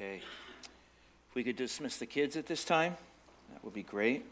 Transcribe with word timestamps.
Okay. 0.00 0.22
If 1.28 1.34
we 1.34 1.44
could 1.44 1.56
dismiss 1.56 1.98
the 1.98 2.06
kids 2.06 2.34
at 2.34 2.46
this 2.46 2.64
time, 2.64 2.96
that 3.52 3.62
would 3.62 3.74
be 3.74 3.82
great. 3.82 4.24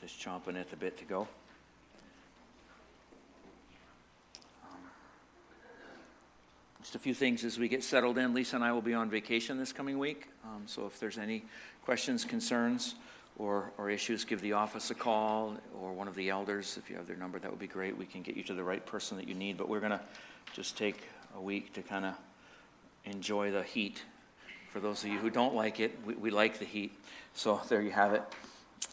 Just 0.00 0.18
chomping 0.18 0.58
at 0.58 0.70
the 0.70 0.76
bit 0.76 0.96
to 0.96 1.04
go. 1.04 1.28
Um, 4.62 4.78
just 6.80 6.94
a 6.94 6.98
few 6.98 7.12
things 7.12 7.44
as 7.44 7.58
we 7.58 7.68
get 7.68 7.84
settled 7.84 8.16
in. 8.16 8.32
Lisa 8.32 8.56
and 8.56 8.64
I 8.64 8.72
will 8.72 8.80
be 8.80 8.94
on 8.94 9.10
vacation 9.10 9.58
this 9.58 9.74
coming 9.74 9.98
week. 9.98 10.28
Um, 10.42 10.62
so 10.64 10.86
if 10.86 10.98
there's 10.98 11.18
any 11.18 11.44
questions, 11.84 12.24
concerns, 12.24 12.94
or, 13.38 13.72
or 13.78 13.88
issues, 13.88 14.24
give 14.24 14.40
the 14.40 14.52
office 14.52 14.90
a 14.90 14.94
call 14.94 15.56
or 15.80 15.92
one 15.92 16.08
of 16.08 16.14
the 16.16 16.28
elders. 16.28 16.76
If 16.76 16.90
you 16.90 16.96
have 16.96 17.06
their 17.06 17.16
number, 17.16 17.38
that 17.38 17.50
would 17.50 17.60
be 17.60 17.68
great. 17.68 17.96
We 17.96 18.04
can 18.04 18.22
get 18.22 18.36
you 18.36 18.42
to 18.44 18.54
the 18.54 18.64
right 18.64 18.84
person 18.84 19.16
that 19.16 19.28
you 19.28 19.34
need. 19.34 19.56
But 19.56 19.68
we're 19.68 19.80
going 19.80 19.92
to 19.92 20.00
just 20.52 20.76
take 20.76 21.02
a 21.36 21.40
week 21.40 21.72
to 21.74 21.82
kind 21.82 22.04
of 22.04 22.14
enjoy 23.04 23.52
the 23.52 23.62
heat. 23.62 24.02
For 24.72 24.80
those 24.80 25.04
of 25.04 25.10
you 25.10 25.18
who 25.18 25.30
don't 25.30 25.54
like 25.54 25.80
it, 25.80 25.96
we, 26.04 26.14
we 26.14 26.30
like 26.30 26.58
the 26.58 26.64
heat. 26.64 26.92
So 27.32 27.60
there 27.68 27.80
you 27.80 27.92
have 27.92 28.12
it. 28.12 28.22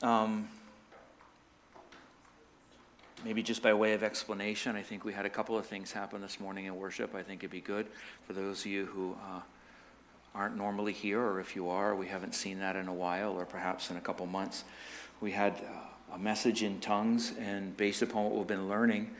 Um, 0.03 0.47
maybe 3.23 3.41
just 3.41 3.63
by 3.63 3.73
way 3.73 3.93
of 3.93 4.03
explanation, 4.03 4.75
I 4.75 4.83
think 4.83 5.03
we 5.03 5.13
had 5.13 5.25
a 5.25 5.29
couple 5.29 5.57
of 5.57 5.65
things 5.65 5.91
happen 5.91 6.21
this 6.21 6.39
morning 6.39 6.65
in 6.65 6.75
worship. 6.75 7.15
I 7.15 7.23
think 7.23 7.41
it'd 7.41 7.51
be 7.51 7.61
good 7.61 7.87
for 8.27 8.33
those 8.33 8.61
of 8.61 8.67
you 8.67 8.85
who 8.85 9.17
uh, 9.25 9.41
aren't 10.35 10.57
normally 10.57 10.91
here, 10.91 11.21
or 11.21 11.39
if 11.39 11.55
you 11.55 11.69
are, 11.69 11.95
we 11.95 12.07
haven't 12.07 12.35
seen 12.35 12.59
that 12.59 12.75
in 12.75 12.87
a 12.87 12.93
while, 12.93 13.31
or 13.31 13.45
perhaps 13.45 13.89
in 13.89 13.97
a 13.97 14.01
couple 14.01 14.25
months. 14.25 14.63
We 15.21 15.31
had 15.31 15.53
uh, 15.53 16.15
a 16.15 16.19
message 16.19 16.61
in 16.61 16.79
tongues, 16.81 17.33
and 17.39 17.75
based 17.77 18.01
upon 18.01 18.25
what 18.25 18.35
we've 18.35 18.47
been 18.47 18.67
learning, 18.67 19.11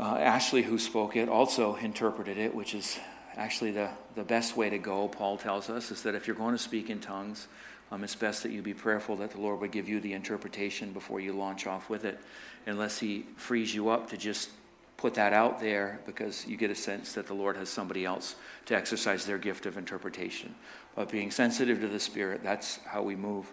uh, 0.00 0.16
Ashley, 0.16 0.62
who 0.62 0.78
spoke 0.78 1.16
it, 1.16 1.28
also 1.28 1.76
interpreted 1.76 2.38
it, 2.38 2.54
which 2.54 2.74
is 2.74 2.98
actually 3.36 3.72
the, 3.72 3.90
the 4.14 4.24
best 4.24 4.56
way 4.56 4.70
to 4.70 4.78
go, 4.78 5.06
Paul 5.06 5.36
tells 5.36 5.68
us, 5.68 5.90
is 5.90 6.02
that 6.02 6.14
if 6.14 6.26
you're 6.26 6.36
going 6.36 6.54
to 6.54 6.62
speak 6.62 6.90
in 6.90 7.00
tongues, 7.00 7.46
um, 7.92 8.02
it's 8.02 8.14
best 8.14 8.42
that 8.42 8.52
you 8.52 8.62
be 8.62 8.74
prayerful 8.74 9.16
that 9.16 9.32
the 9.32 9.40
Lord 9.40 9.60
would 9.60 9.70
give 9.70 9.88
you 9.88 10.00
the 10.00 10.14
interpretation 10.14 10.92
before 10.92 11.20
you 11.20 11.32
launch 11.32 11.66
off 11.66 11.90
with 11.90 12.04
it, 12.04 12.18
unless 12.66 12.98
He 12.98 13.26
frees 13.36 13.74
you 13.74 13.90
up 13.90 14.10
to 14.10 14.16
just 14.16 14.50
put 14.96 15.14
that 15.14 15.32
out 15.32 15.60
there 15.60 16.00
because 16.06 16.46
you 16.46 16.56
get 16.56 16.70
a 16.70 16.74
sense 16.74 17.12
that 17.14 17.26
the 17.26 17.34
Lord 17.34 17.56
has 17.56 17.68
somebody 17.68 18.04
else 18.04 18.36
to 18.66 18.76
exercise 18.76 19.26
their 19.26 19.38
gift 19.38 19.66
of 19.66 19.76
interpretation. 19.76 20.54
But 20.94 21.10
being 21.10 21.30
sensitive 21.30 21.80
to 21.80 21.88
the 21.88 22.00
Spirit, 22.00 22.42
that's 22.42 22.78
how 22.86 23.02
we 23.02 23.16
move. 23.16 23.50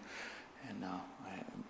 And 0.70 0.84
uh, 0.84 0.88
I'm 1.26 1.64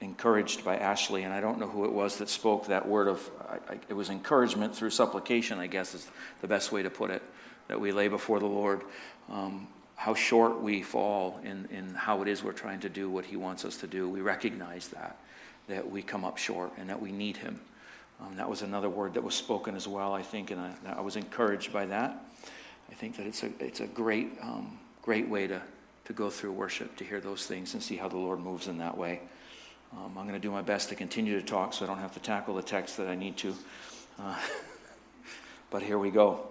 encouraged 0.00 0.64
by 0.64 0.76
Ashley, 0.76 1.24
and 1.24 1.32
I 1.32 1.40
don't 1.40 1.58
know 1.58 1.68
who 1.68 1.84
it 1.84 1.92
was 1.92 2.18
that 2.18 2.28
spoke 2.28 2.66
that 2.66 2.86
word 2.86 3.08
of, 3.08 3.30
I, 3.48 3.72
I, 3.72 3.78
it 3.88 3.94
was 3.94 4.10
encouragement 4.10 4.74
through 4.74 4.90
supplication, 4.90 5.58
I 5.58 5.66
guess 5.66 5.94
is 5.94 6.08
the 6.40 6.48
best 6.48 6.70
way 6.70 6.82
to 6.82 6.90
put 6.90 7.10
it, 7.10 7.22
that 7.68 7.80
we 7.80 7.92
lay 7.92 8.08
before 8.08 8.38
the 8.38 8.46
Lord. 8.46 8.82
Um, 9.30 9.68
how 9.96 10.14
short 10.14 10.62
we 10.62 10.82
fall 10.82 11.38
in, 11.44 11.68
in 11.70 11.94
how 11.94 12.22
it 12.22 12.28
is 12.28 12.42
we're 12.42 12.52
trying 12.52 12.80
to 12.80 12.88
do 12.88 13.10
what 13.10 13.26
He 13.26 13.36
wants 13.36 13.66
us 13.66 13.76
to 13.78 13.86
do. 13.86 14.08
We 14.08 14.22
recognize 14.22 14.88
that, 14.88 15.18
that 15.68 15.90
we 15.90 16.00
come 16.00 16.24
up 16.24 16.38
short 16.38 16.72
and 16.78 16.88
that 16.88 17.02
we 17.02 17.12
need 17.12 17.36
Him. 17.36 17.60
Um, 18.20 18.36
that 18.36 18.48
was 18.48 18.62
another 18.62 18.88
word 18.88 19.14
that 19.14 19.24
was 19.24 19.34
spoken 19.34 19.74
as 19.74 19.88
well, 19.88 20.12
I 20.12 20.22
think, 20.22 20.50
and 20.50 20.60
I, 20.60 20.74
I 20.96 21.00
was 21.00 21.16
encouraged 21.16 21.72
by 21.72 21.86
that. 21.86 22.24
I 22.90 22.94
think 22.94 23.16
that 23.16 23.26
it's 23.26 23.42
a, 23.42 23.50
it's 23.60 23.80
a 23.80 23.86
great, 23.86 24.36
um, 24.42 24.78
great 25.02 25.28
way 25.28 25.46
to, 25.46 25.62
to 26.04 26.12
go 26.12 26.28
through 26.28 26.52
worship, 26.52 26.96
to 26.96 27.04
hear 27.04 27.20
those 27.20 27.46
things 27.46 27.74
and 27.74 27.82
see 27.82 27.96
how 27.96 28.08
the 28.08 28.18
Lord 28.18 28.40
moves 28.40 28.66
in 28.66 28.78
that 28.78 28.96
way. 28.96 29.20
Um, 29.92 30.16
I'm 30.18 30.26
going 30.26 30.32
to 30.32 30.38
do 30.38 30.50
my 30.50 30.62
best 30.62 30.88
to 30.90 30.94
continue 30.94 31.40
to 31.40 31.44
talk 31.44 31.72
so 31.72 31.84
I 31.84 31.88
don't 31.88 31.98
have 31.98 32.14
to 32.14 32.20
tackle 32.20 32.54
the 32.54 32.62
text 32.62 32.96
that 32.98 33.08
I 33.08 33.14
need 33.14 33.36
to. 33.38 33.54
Uh, 34.18 34.36
but 35.70 35.82
here 35.82 35.98
we 35.98 36.10
go. 36.10 36.46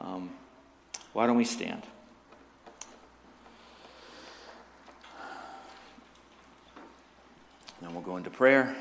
Um, 0.00 0.30
why 1.12 1.26
don't 1.26 1.36
we 1.36 1.44
stand? 1.44 1.82
Then 7.80 7.92
we'll 7.92 8.02
go 8.02 8.16
into 8.16 8.30
prayer, 8.30 8.74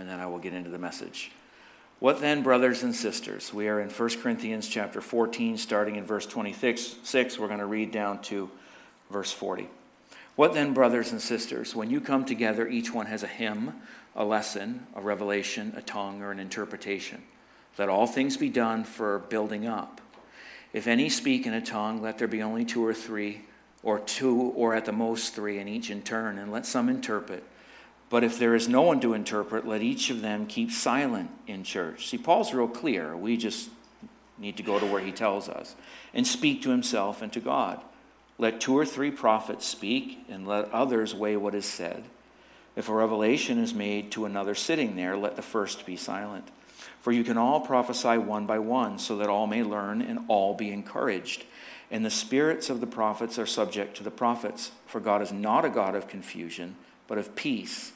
and 0.00 0.08
then 0.08 0.18
I 0.18 0.26
will 0.26 0.38
get 0.38 0.54
into 0.54 0.70
the 0.70 0.78
message. 0.78 1.30
What 2.00 2.20
then, 2.20 2.42
brothers 2.42 2.82
and 2.82 2.94
sisters? 2.96 3.52
We 3.52 3.68
are 3.68 3.78
in 3.80 3.90
1 3.90 4.08
Corinthians 4.20 4.66
chapter 4.66 5.02
14, 5.02 5.58
starting 5.58 5.96
in 5.96 6.04
verse 6.04 6.24
26. 6.26 6.96
We're 7.38 7.46
going 7.46 7.58
to 7.58 7.66
read 7.66 7.92
down 7.92 8.22
to 8.22 8.50
verse 9.10 9.30
40. 9.30 9.68
What 10.36 10.54
then, 10.54 10.72
brothers 10.72 11.12
and 11.12 11.20
sisters? 11.20 11.76
When 11.76 11.90
you 11.90 12.00
come 12.00 12.24
together, 12.24 12.66
each 12.66 12.94
one 12.94 13.04
has 13.06 13.22
a 13.22 13.26
hymn, 13.26 13.74
a 14.16 14.24
lesson, 14.24 14.86
a 14.94 15.02
revelation, 15.02 15.74
a 15.76 15.82
tongue, 15.82 16.22
or 16.22 16.30
an 16.30 16.40
interpretation. 16.40 17.22
Let 17.76 17.90
all 17.90 18.06
things 18.06 18.38
be 18.38 18.48
done 18.48 18.84
for 18.84 19.18
building 19.18 19.66
up. 19.66 20.00
If 20.72 20.86
any 20.86 21.10
speak 21.10 21.46
in 21.46 21.52
a 21.52 21.60
tongue, 21.60 22.00
let 22.00 22.16
there 22.16 22.28
be 22.28 22.42
only 22.42 22.64
two 22.64 22.84
or 22.84 22.94
three, 22.94 23.42
or 23.82 23.98
two, 23.98 24.52
or 24.56 24.74
at 24.74 24.86
the 24.86 24.92
most 24.92 25.34
three, 25.34 25.58
and 25.58 25.68
each 25.68 25.90
in 25.90 26.00
turn, 26.00 26.38
and 26.38 26.50
let 26.50 26.64
some 26.64 26.88
interpret. 26.88 27.44
But 28.10 28.24
if 28.24 28.40
there 28.40 28.56
is 28.56 28.68
no 28.68 28.82
one 28.82 29.00
to 29.00 29.14
interpret, 29.14 29.66
let 29.66 29.82
each 29.82 30.10
of 30.10 30.20
them 30.20 30.46
keep 30.46 30.72
silent 30.72 31.30
in 31.46 31.62
church. 31.62 32.08
See, 32.08 32.18
Paul's 32.18 32.52
real 32.52 32.66
clear. 32.66 33.16
We 33.16 33.36
just 33.36 33.70
need 34.36 34.56
to 34.56 34.64
go 34.64 34.80
to 34.80 34.86
where 34.86 35.00
he 35.00 35.12
tells 35.12 35.48
us 35.48 35.76
and 36.12 36.26
speak 36.26 36.62
to 36.62 36.70
himself 36.70 37.22
and 37.22 37.32
to 37.32 37.40
God. 37.40 37.80
Let 38.36 38.60
two 38.60 38.76
or 38.76 38.84
three 38.84 39.12
prophets 39.12 39.66
speak, 39.66 40.24
and 40.28 40.48
let 40.48 40.72
others 40.72 41.14
weigh 41.14 41.36
what 41.36 41.54
is 41.54 41.66
said. 41.66 42.04
If 42.74 42.88
a 42.88 42.94
revelation 42.94 43.58
is 43.58 43.74
made 43.74 44.10
to 44.12 44.24
another 44.24 44.54
sitting 44.54 44.96
there, 44.96 45.16
let 45.16 45.36
the 45.36 45.42
first 45.42 45.86
be 45.86 45.96
silent. 45.96 46.48
For 47.02 47.12
you 47.12 47.22
can 47.22 47.36
all 47.36 47.60
prophesy 47.60 48.16
one 48.16 48.46
by 48.46 48.58
one, 48.58 48.98
so 48.98 49.18
that 49.18 49.28
all 49.28 49.46
may 49.46 49.62
learn 49.62 50.00
and 50.00 50.20
all 50.28 50.54
be 50.54 50.72
encouraged. 50.72 51.44
And 51.90 52.04
the 52.04 52.10
spirits 52.10 52.70
of 52.70 52.80
the 52.80 52.86
prophets 52.86 53.38
are 53.38 53.46
subject 53.46 53.98
to 53.98 54.02
the 54.02 54.10
prophets, 54.10 54.72
for 54.86 55.00
God 55.00 55.20
is 55.20 55.32
not 55.32 55.66
a 55.66 55.70
God 55.70 55.94
of 55.94 56.08
confusion, 56.08 56.76
but 57.06 57.18
of 57.18 57.36
peace 57.36 57.92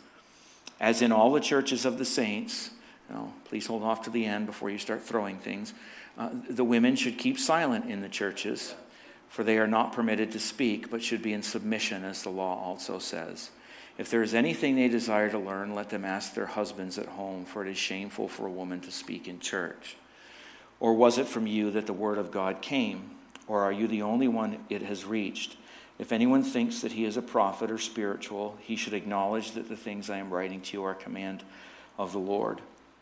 as 0.80 1.02
in 1.02 1.12
all 1.12 1.32
the 1.32 1.40
churches 1.40 1.84
of 1.84 1.98
the 1.98 2.04
saints, 2.04 2.70
know, 3.14 3.32
please 3.44 3.66
hold 3.66 3.82
off 3.82 4.02
to 4.02 4.10
the 4.10 4.24
end 4.24 4.46
before 4.46 4.70
you 4.70 4.78
start 4.78 5.02
throwing 5.02 5.38
things. 5.38 5.72
Uh, 6.18 6.30
the 6.48 6.64
women 6.64 6.96
should 6.96 7.18
keep 7.18 7.38
silent 7.38 7.90
in 7.90 8.02
the 8.02 8.08
churches, 8.08 8.74
for 9.28 9.42
they 9.44 9.58
are 9.58 9.66
not 9.66 9.92
permitted 9.92 10.32
to 10.32 10.38
speak, 10.38 10.90
but 10.90 11.02
should 11.02 11.22
be 11.22 11.32
in 11.32 11.42
submission, 11.42 12.04
as 12.04 12.22
the 12.22 12.30
law 12.30 12.62
also 12.62 12.98
says. 12.98 13.50
If 13.96 14.10
there 14.10 14.22
is 14.22 14.34
anything 14.34 14.74
they 14.74 14.88
desire 14.88 15.30
to 15.30 15.38
learn, 15.38 15.74
let 15.74 15.90
them 15.90 16.04
ask 16.04 16.34
their 16.34 16.46
husbands 16.46 16.98
at 16.98 17.06
home, 17.06 17.44
for 17.44 17.64
it 17.64 17.70
is 17.70 17.78
shameful 17.78 18.28
for 18.28 18.46
a 18.46 18.50
woman 18.50 18.80
to 18.80 18.90
speak 18.90 19.28
in 19.28 19.38
church. 19.40 19.96
Or 20.80 20.94
was 20.94 21.18
it 21.18 21.28
from 21.28 21.46
you 21.46 21.70
that 21.72 21.86
the 21.86 21.92
word 21.92 22.18
of 22.18 22.32
God 22.32 22.60
came? 22.60 23.10
Or 23.46 23.62
are 23.62 23.72
you 23.72 23.86
the 23.86 24.02
only 24.02 24.26
one 24.26 24.58
it 24.68 24.82
has 24.82 25.04
reached? 25.04 25.56
If 25.98 26.12
anyone 26.12 26.42
thinks 26.42 26.80
that 26.80 26.92
he 26.92 27.04
is 27.04 27.16
a 27.16 27.22
prophet 27.22 27.70
or 27.70 27.78
spiritual, 27.78 28.56
he 28.60 28.76
should 28.76 28.94
acknowledge 28.94 29.52
that 29.52 29.68
the 29.68 29.76
things 29.76 30.10
I 30.10 30.18
am 30.18 30.32
writing 30.32 30.60
to 30.60 30.76
you 30.76 30.84
are 30.84 30.92
a 30.92 30.96
command 30.96 31.44
of 31.98 32.12
the 32.12 32.18
Lord. 32.18 32.60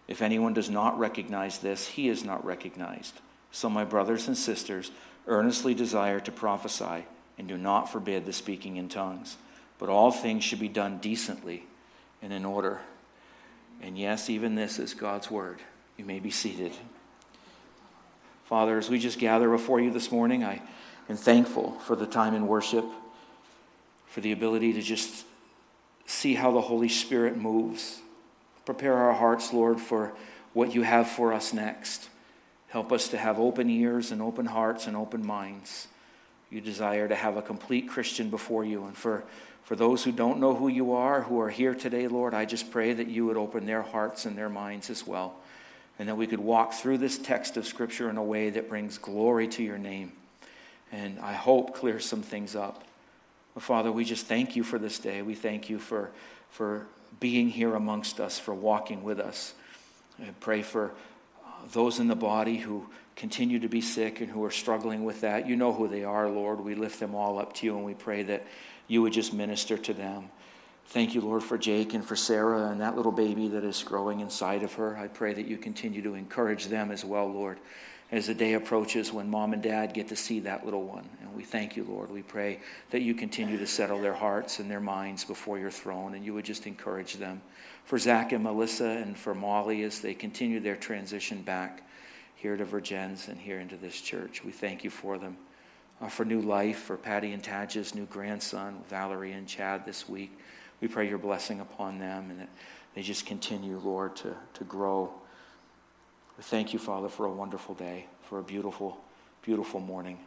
If 0.08 0.20
anyone 0.20 0.52
does 0.52 0.68
not 0.68 0.98
recognize 0.98 1.58
this, 1.58 1.86
he 1.86 2.08
is 2.08 2.24
not 2.24 2.44
recognized. 2.44 3.14
So, 3.50 3.70
my 3.70 3.84
brothers 3.84 4.28
and 4.28 4.36
sisters, 4.36 4.90
earnestly 5.26 5.74
desire 5.74 6.20
to 6.20 6.32
prophesy 6.32 7.06
and 7.38 7.48
do 7.48 7.56
not 7.56 7.90
forbid 7.90 8.26
the 8.26 8.32
speaking 8.32 8.76
in 8.76 8.88
tongues. 8.88 9.36
But 9.78 9.88
all 9.88 10.10
things 10.10 10.44
should 10.44 10.60
be 10.60 10.68
done 10.68 10.98
decently 10.98 11.64
and 12.20 12.32
in 12.32 12.44
order. 12.44 12.80
And 13.80 13.98
yes, 13.98 14.30
even 14.30 14.54
this 14.54 14.78
is 14.78 14.94
God's 14.94 15.30
word. 15.30 15.60
You 15.96 16.04
may 16.04 16.20
be 16.20 16.30
seated. 16.30 16.72
Father, 18.44 18.78
as 18.78 18.90
we 18.90 18.98
just 18.98 19.18
gather 19.18 19.48
before 19.48 19.80
you 19.80 19.90
this 19.90 20.12
morning, 20.12 20.44
I 20.44 20.62
and 21.08 21.18
thankful 21.18 21.72
for 21.80 21.96
the 21.96 22.06
time 22.06 22.34
in 22.34 22.46
worship, 22.46 22.84
for 24.06 24.20
the 24.20 24.32
ability 24.32 24.72
to 24.74 24.82
just 24.82 25.24
see 26.06 26.34
how 26.34 26.50
the 26.50 26.60
Holy 26.60 26.88
Spirit 26.88 27.36
moves. 27.36 28.00
Prepare 28.64 28.94
our 28.94 29.12
hearts, 29.12 29.52
Lord, 29.52 29.80
for 29.80 30.12
what 30.52 30.74
you 30.74 30.82
have 30.82 31.08
for 31.08 31.32
us 31.32 31.52
next. 31.52 32.08
Help 32.68 32.92
us 32.92 33.08
to 33.08 33.18
have 33.18 33.38
open 33.38 33.68
ears 33.68 34.12
and 34.12 34.22
open 34.22 34.46
hearts 34.46 34.86
and 34.86 34.96
open 34.96 35.26
minds. 35.26 35.88
You 36.50 36.60
desire 36.60 37.08
to 37.08 37.14
have 37.14 37.36
a 37.36 37.42
complete 37.42 37.88
Christian 37.88 38.30
before 38.30 38.64
you. 38.64 38.84
And 38.84 38.96
for, 38.96 39.24
for 39.64 39.76
those 39.76 40.04
who 40.04 40.12
don't 40.12 40.38
know 40.38 40.54
who 40.54 40.68
you 40.68 40.92
are, 40.92 41.22
who 41.22 41.40
are 41.40 41.50
here 41.50 41.74
today, 41.74 42.08
Lord, 42.08 42.34
I 42.34 42.44
just 42.44 42.70
pray 42.70 42.92
that 42.92 43.08
you 43.08 43.26
would 43.26 43.36
open 43.36 43.66
their 43.66 43.82
hearts 43.82 44.26
and 44.26 44.36
their 44.36 44.48
minds 44.48 44.90
as 44.90 45.06
well. 45.06 45.34
And 45.98 46.08
that 46.08 46.16
we 46.16 46.26
could 46.26 46.40
walk 46.40 46.72
through 46.72 46.98
this 46.98 47.18
text 47.18 47.56
of 47.56 47.66
Scripture 47.66 48.08
in 48.10 48.16
a 48.16 48.22
way 48.22 48.50
that 48.50 48.68
brings 48.68 48.98
glory 48.98 49.48
to 49.48 49.62
your 49.62 49.78
name 49.78 50.12
and 50.92 51.18
I 51.20 51.32
hope 51.32 51.74
clear 51.74 51.98
some 51.98 52.22
things 52.22 52.54
up. 52.54 52.84
But 53.54 53.62
Father, 53.62 53.90
we 53.90 54.04
just 54.04 54.26
thank 54.26 54.54
you 54.54 54.62
for 54.62 54.78
this 54.78 54.98
day. 54.98 55.22
We 55.22 55.34
thank 55.34 55.68
you 55.68 55.78
for, 55.78 56.10
for 56.50 56.86
being 57.18 57.48
here 57.48 57.74
amongst 57.74 58.20
us, 58.20 58.38
for 58.38 58.54
walking 58.54 59.02
with 59.02 59.18
us. 59.18 59.54
I 60.20 60.30
pray 60.40 60.62
for 60.62 60.92
uh, 61.44 61.48
those 61.72 61.98
in 61.98 62.08
the 62.08 62.14
body 62.14 62.58
who 62.58 62.86
continue 63.16 63.58
to 63.60 63.68
be 63.68 63.80
sick 63.80 64.20
and 64.20 64.30
who 64.30 64.44
are 64.44 64.50
struggling 64.50 65.04
with 65.04 65.22
that. 65.22 65.46
You 65.46 65.56
know 65.56 65.72
who 65.72 65.88
they 65.88 66.04
are, 66.04 66.28
Lord. 66.28 66.60
We 66.60 66.74
lift 66.74 67.00
them 67.00 67.14
all 67.14 67.38
up 67.38 67.54
to 67.54 67.66
you 67.66 67.76
and 67.76 67.84
we 67.84 67.94
pray 67.94 68.22
that 68.24 68.46
you 68.88 69.02
would 69.02 69.12
just 69.12 69.32
minister 69.32 69.76
to 69.78 69.94
them. 69.94 70.30
Thank 70.86 71.14
you, 71.14 71.20
Lord, 71.20 71.42
for 71.42 71.56
Jake 71.56 71.94
and 71.94 72.04
for 72.04 72.16
Sarah 72.16 72.70
and 72.70 72.80
that 72.80 72.96
little 72.96 73.12
baby 73.12 73.48
that 73.48 73.64
is 73.64 73.82
growing 73.82 74.20
inside 74.20 74.62
of 74.62 74.74
her. 74.74 74.96
I 74.96 75.08
pray 75.08 75.32
that 75.32 75.46
you 75.46 75.56
continue 75.56 76.02
to 76.02 76.14
encourage 76.14 76.66
them 76.66 76.90
as 76.90 77.04
well, 77.04 77.30
Lord, 77.30 77.58
as 78.12 78.26
the 78.26 78.34
day 78.34 78.52
approaches 78.52 79.10
when 79.10 79.30
mom 79.30 79.54
and 79.54 79.62
dad 79.62 79.94
get 79.94 80.06
to 80.08 80.16
see 80.16 80.38
that 80.40 80.66
little 80.66 80.84
one. 80.84 81.08
And 81.22 81.34
we 81.34 81.42
thank 81.42 81.76
you, 81.76 81.84
Lord. 81.84 82.10
We 82.10 82.22
pray 82.22 82.60
that 82.90 83.00
you 83.00 83.14
continue 83.14 83.56
to 83.56 83.66
settle 83.66 84.00
their 84.02 84.12
hearts 84.12 84.58
and 84.58 84.70
their 84.70 84.80
minds 84.80 85.24
before 85.24 85.58
your 85.58 85.70
throne, 85.70 86.14
and 86.14 86.22
you 86.22 86.34
would 86.34 86.44
just 86.44 86.66
encourage 86.66 87.14
them. 87.14 87.40
For 87.84 87.98
Zach 87.98 88.32
and 88.32 88.44
Melissa 88.44 88.84
and 88.84 89.16
for 89.16 89.34
Molly 89.34 89.82
as 89.82 90.00
they 90.00 90.12
continue 90.12 90.60
their 90.60 90.76
transition 90.76 91.40
back 91.40 91.88
here 92.36 92.56
to 92.56 92.66
Virgins 92.66 93.28
and 93.28 93.40
here 93.40 93.60
into 93.60 93.76
this 93.76 93.98
church, 93.98 94.44
we 94.44 94.52
thank 94.52 94.84
you 94.84 94.90
for 94.90 95.16
them. 95.16 95.36
Uh, 96.00 96.08
for 96.08 96.24
new 96.24 96.40
life, 96.40 96.80
for 96.80 96.96
Patty 96.96 97.32
and 97.32 97.42
Tadge's 97.42 97.94
new 97.94 98.06
grandson, 98.06 98.82
Valerie 98.88 99.32
and 99.32 99.46
Chad 99.46 99.86
this 99.86 100.08
week. 100.08 100.36
We 100.80 100.88
pray 100.88 101.08
your 101.08 101.18
blessing 101.18 101.60
upon 101.60 101.98
them 101.98 102.30
and 102.30 102.40
that 102.40 102.48
they 102.94 103.02
just 103.02 103.24
continue, 103.24 103.78
Lord, 103.78 104.16
to, 104.16 104.34
to 104.54 104.64
grow. 104.64 105.12
Thank 106.42 106.72
you, 106.72 106.78
Father, 106.80 107.08
for 107.08 107.24
a 107.24 107.30
wonderful 107.30 107.74
day, 107.74 108.06
for 108.28 108.40
a 108.40 108.42
beautiful, 108.42 108.98
beautiful 109.42 109.78
morning. 109.78 110.18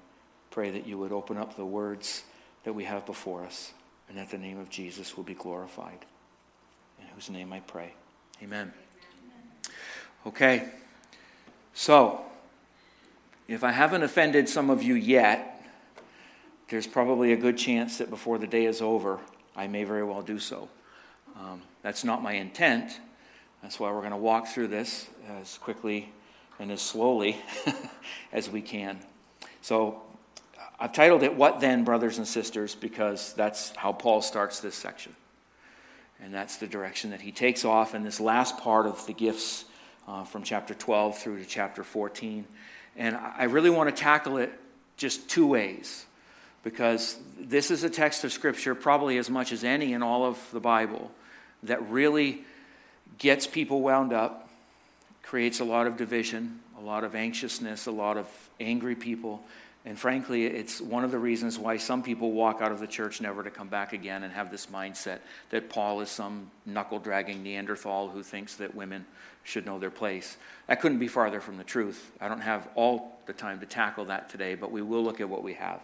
Pray 0.49 0.71
that 0.71 0.87
you 0.87 0.97
would 0.97 1.11
open 1.11 1.37
up 1.37 1.57
the 1.57 1.65
words 1.65 2.23
that 2.63 2.73
we 2.73 2.85
have 2.85 3.05
before 3.05 3.43
us 3.43 3.73
and 4.07 4.17
that 4.17 4.31
the 4.31 4.37
name 4.37 4.57
of 4.57 4.69
Jesus 4.69 5.17
will 5.17 5.25
be 5.25 5.33
glorified. 5.33 6.05
In 7.01 7.07
whose 7.07 7.29
name 7.29 7.51
I 7.51 7.59
pray. 7.59 7.93
Amen. 8.41 8.71
Okay. 10.25 10.69
So, 11.73 12.21
if 13.49 13.65
I 13.65 13.71
haven't 13.71 14.03
offended 14.03 14.47
some 14.47 14.69
of 14.69 14.81
you 14.81 14.95
yet, 14.95 15.61
there's 16.69 16.87
probably 16.87 17.33
a 17.33 17.37
good 17.37 17.57
chance 17.57 17.97
that 17.97 18.09
before 18.09 18.37
the 18.37 18.47
day 18.47 18.65
is 18.65 18.81
over, 18.81 19.19
I 19.55 19.67
may 19.67 19.83
very 19.83 20.03
well 20.03 20.21
do 20.21 20.39
so. 20.39 20.69
Um, 21.37 21.61
that's 21.81 22.05
not 22.05 22.23
my 22.23 22.33
intent. 22.33 22.99
That's 23.61 23.79
why 23.79 23.91
we're 23.91 24.01
going 24.01 24.11
to 24.11 24.17
walk 24.17 24.47
through 24.47 24.67
this 24.67 25.07
as 25.41 25.57
quickly 25.57 26.11
and 26.59 26.71
as 26.71 26.81
slowly 26.81 27.37
as 28.31 28.49
we 28.49 28.61
can. 28.61 28.99
So 29.61 30.01
I've 30.79 30.93
titled 30.93 31.23
it, 31.23 31.35
What 31.35 31.59
Then, 31.59 31.83
Brothers 31.83 32.17
and 32.17 32.27
Sisters, 32.27 32.75
because 32.75 33.33
that's 33.33 33.75
how 33.75 33.91
Paul 33.91 34.21
starts 34.21 34.59
this 34.59 34.75
section. 34.75 35.15
And 36.21 36.33
that's 36.33 36.57
the 36.57 36.67
direction 36.67 37.11
that 37.11 37.21
he 37.21 37.31
takes 37.31 37.65
off 37.65 37.95
in 37.95 38.03
this 38.03 38.19
last 38.19 38.57
part 38.57 38.85
of 38.85 39.05
the 39.07 39.13
gifts 39.13 39.65
uh, 40.07 40.23
from 40.23 40.43
chapter 40.43 40.73
12 40.73 41.17
through 41.17 41.39
to 41.39 41.45
chapter 41.45 41.83
14. 41.83 42.45
And 42.95 43.15
I 43.15 43.45
really 43.45 43.69
want 43.69 43.93
to 43.93 44.01
tackle 44.01 44.37
it 44.37 44.51
just 44.97 45.29
two 45.29 45.47
ways 45.47 46.05
because 46.63 47.17
this 47.37 47.69
is 47.69 47.83
a 47.83 47.89
text 47.89 48.23
of 48.23 48.31
Scripture, 48.31 48.73
probably 48.73 49.17
as 49.17 49.29
much 49.29 49.51
as 49.51 49.63
any 49.63 49.93
in 49.93 50.01
all 50.01 50.25
of 50.25 50.39
the 50.51 50.59
Bible, 50.59 51.11
that 51.63 51.87
really 51.89 52.43
gets 53.17 53.47
people 53.47 53.81
wound 53.81 54.13
up, 54.13 54.49
creates 55.23 55.59
a 55.59 55.65
lot 55.65 55.87
of 55.87 55.97
division, 55.97 56.59
a 56.77 56.81
lot 56.81 57.03
of 57.03 57.15
anxiousness, 57.15 57.85
a 57.85 57.91
lot 57.91 58.17
of 58.17 58.27
angry 58.59 58.95
people. 58.95 59.43
And 59.85 59.99
frankly, 59.99 60.45
it's 60.45 60.81
one 60.81 61.03
of 61.03 61.11
the 61.11 61.19
reasons 61.19 61.59
why 61.59 61.77
some 61.77 62.01
people 62.01 62.31
walk 62.31 62.59
out 62.59 62.71
of 62.71 62.79
the 62.79 62.87
church 62.87 63.21
never 63.21 63.43
to 63.43 63.51
come 63.51 63.67
back 63.67 63.93
again 63.93 64.23
and 64.23 64.33
have 64.33 64.49
this 64.49 64.65
mindset 64.67 65.19
that 65.51 65.69
Paul 65.69 66.01
is 66.01 66.09
some 66.09 66.49
knuckle 66.65 66.97
dragging 66.97 67.43
Neanderthal 67.43 68.09
who 68.09 68.23
thinks 68.23 68.55
that 68.55 68.73
women 68.73 69.05
should 69.43 69.65
know 69.65 69.77
their 69.77 69.91
place. 69.91 70.37
That 70.65 70.81
couldn't 70.81 70.97
be 70.97 71.07
farther 71.07 71.39
from 71.39 71.57
the 71.57 71.63
truth. 71.63 72.11
I 72.19 72.27
don't 72.27 72.41
have 72.41 72.67
all 72.73 73.19
the 73.27 73.33
time 73.33 73.59
to 73.59 73.67
tackle 73.67 74.05
that 74.05 74.27
today, 74.27 74.55
but 74.55 74.71
we 74.71 74.81
will 74.81 75.03
look 75.03 75.21
at 75.21 75.29
what 75.29 75.43
we 75.43 75.53
have. 75.53 75.81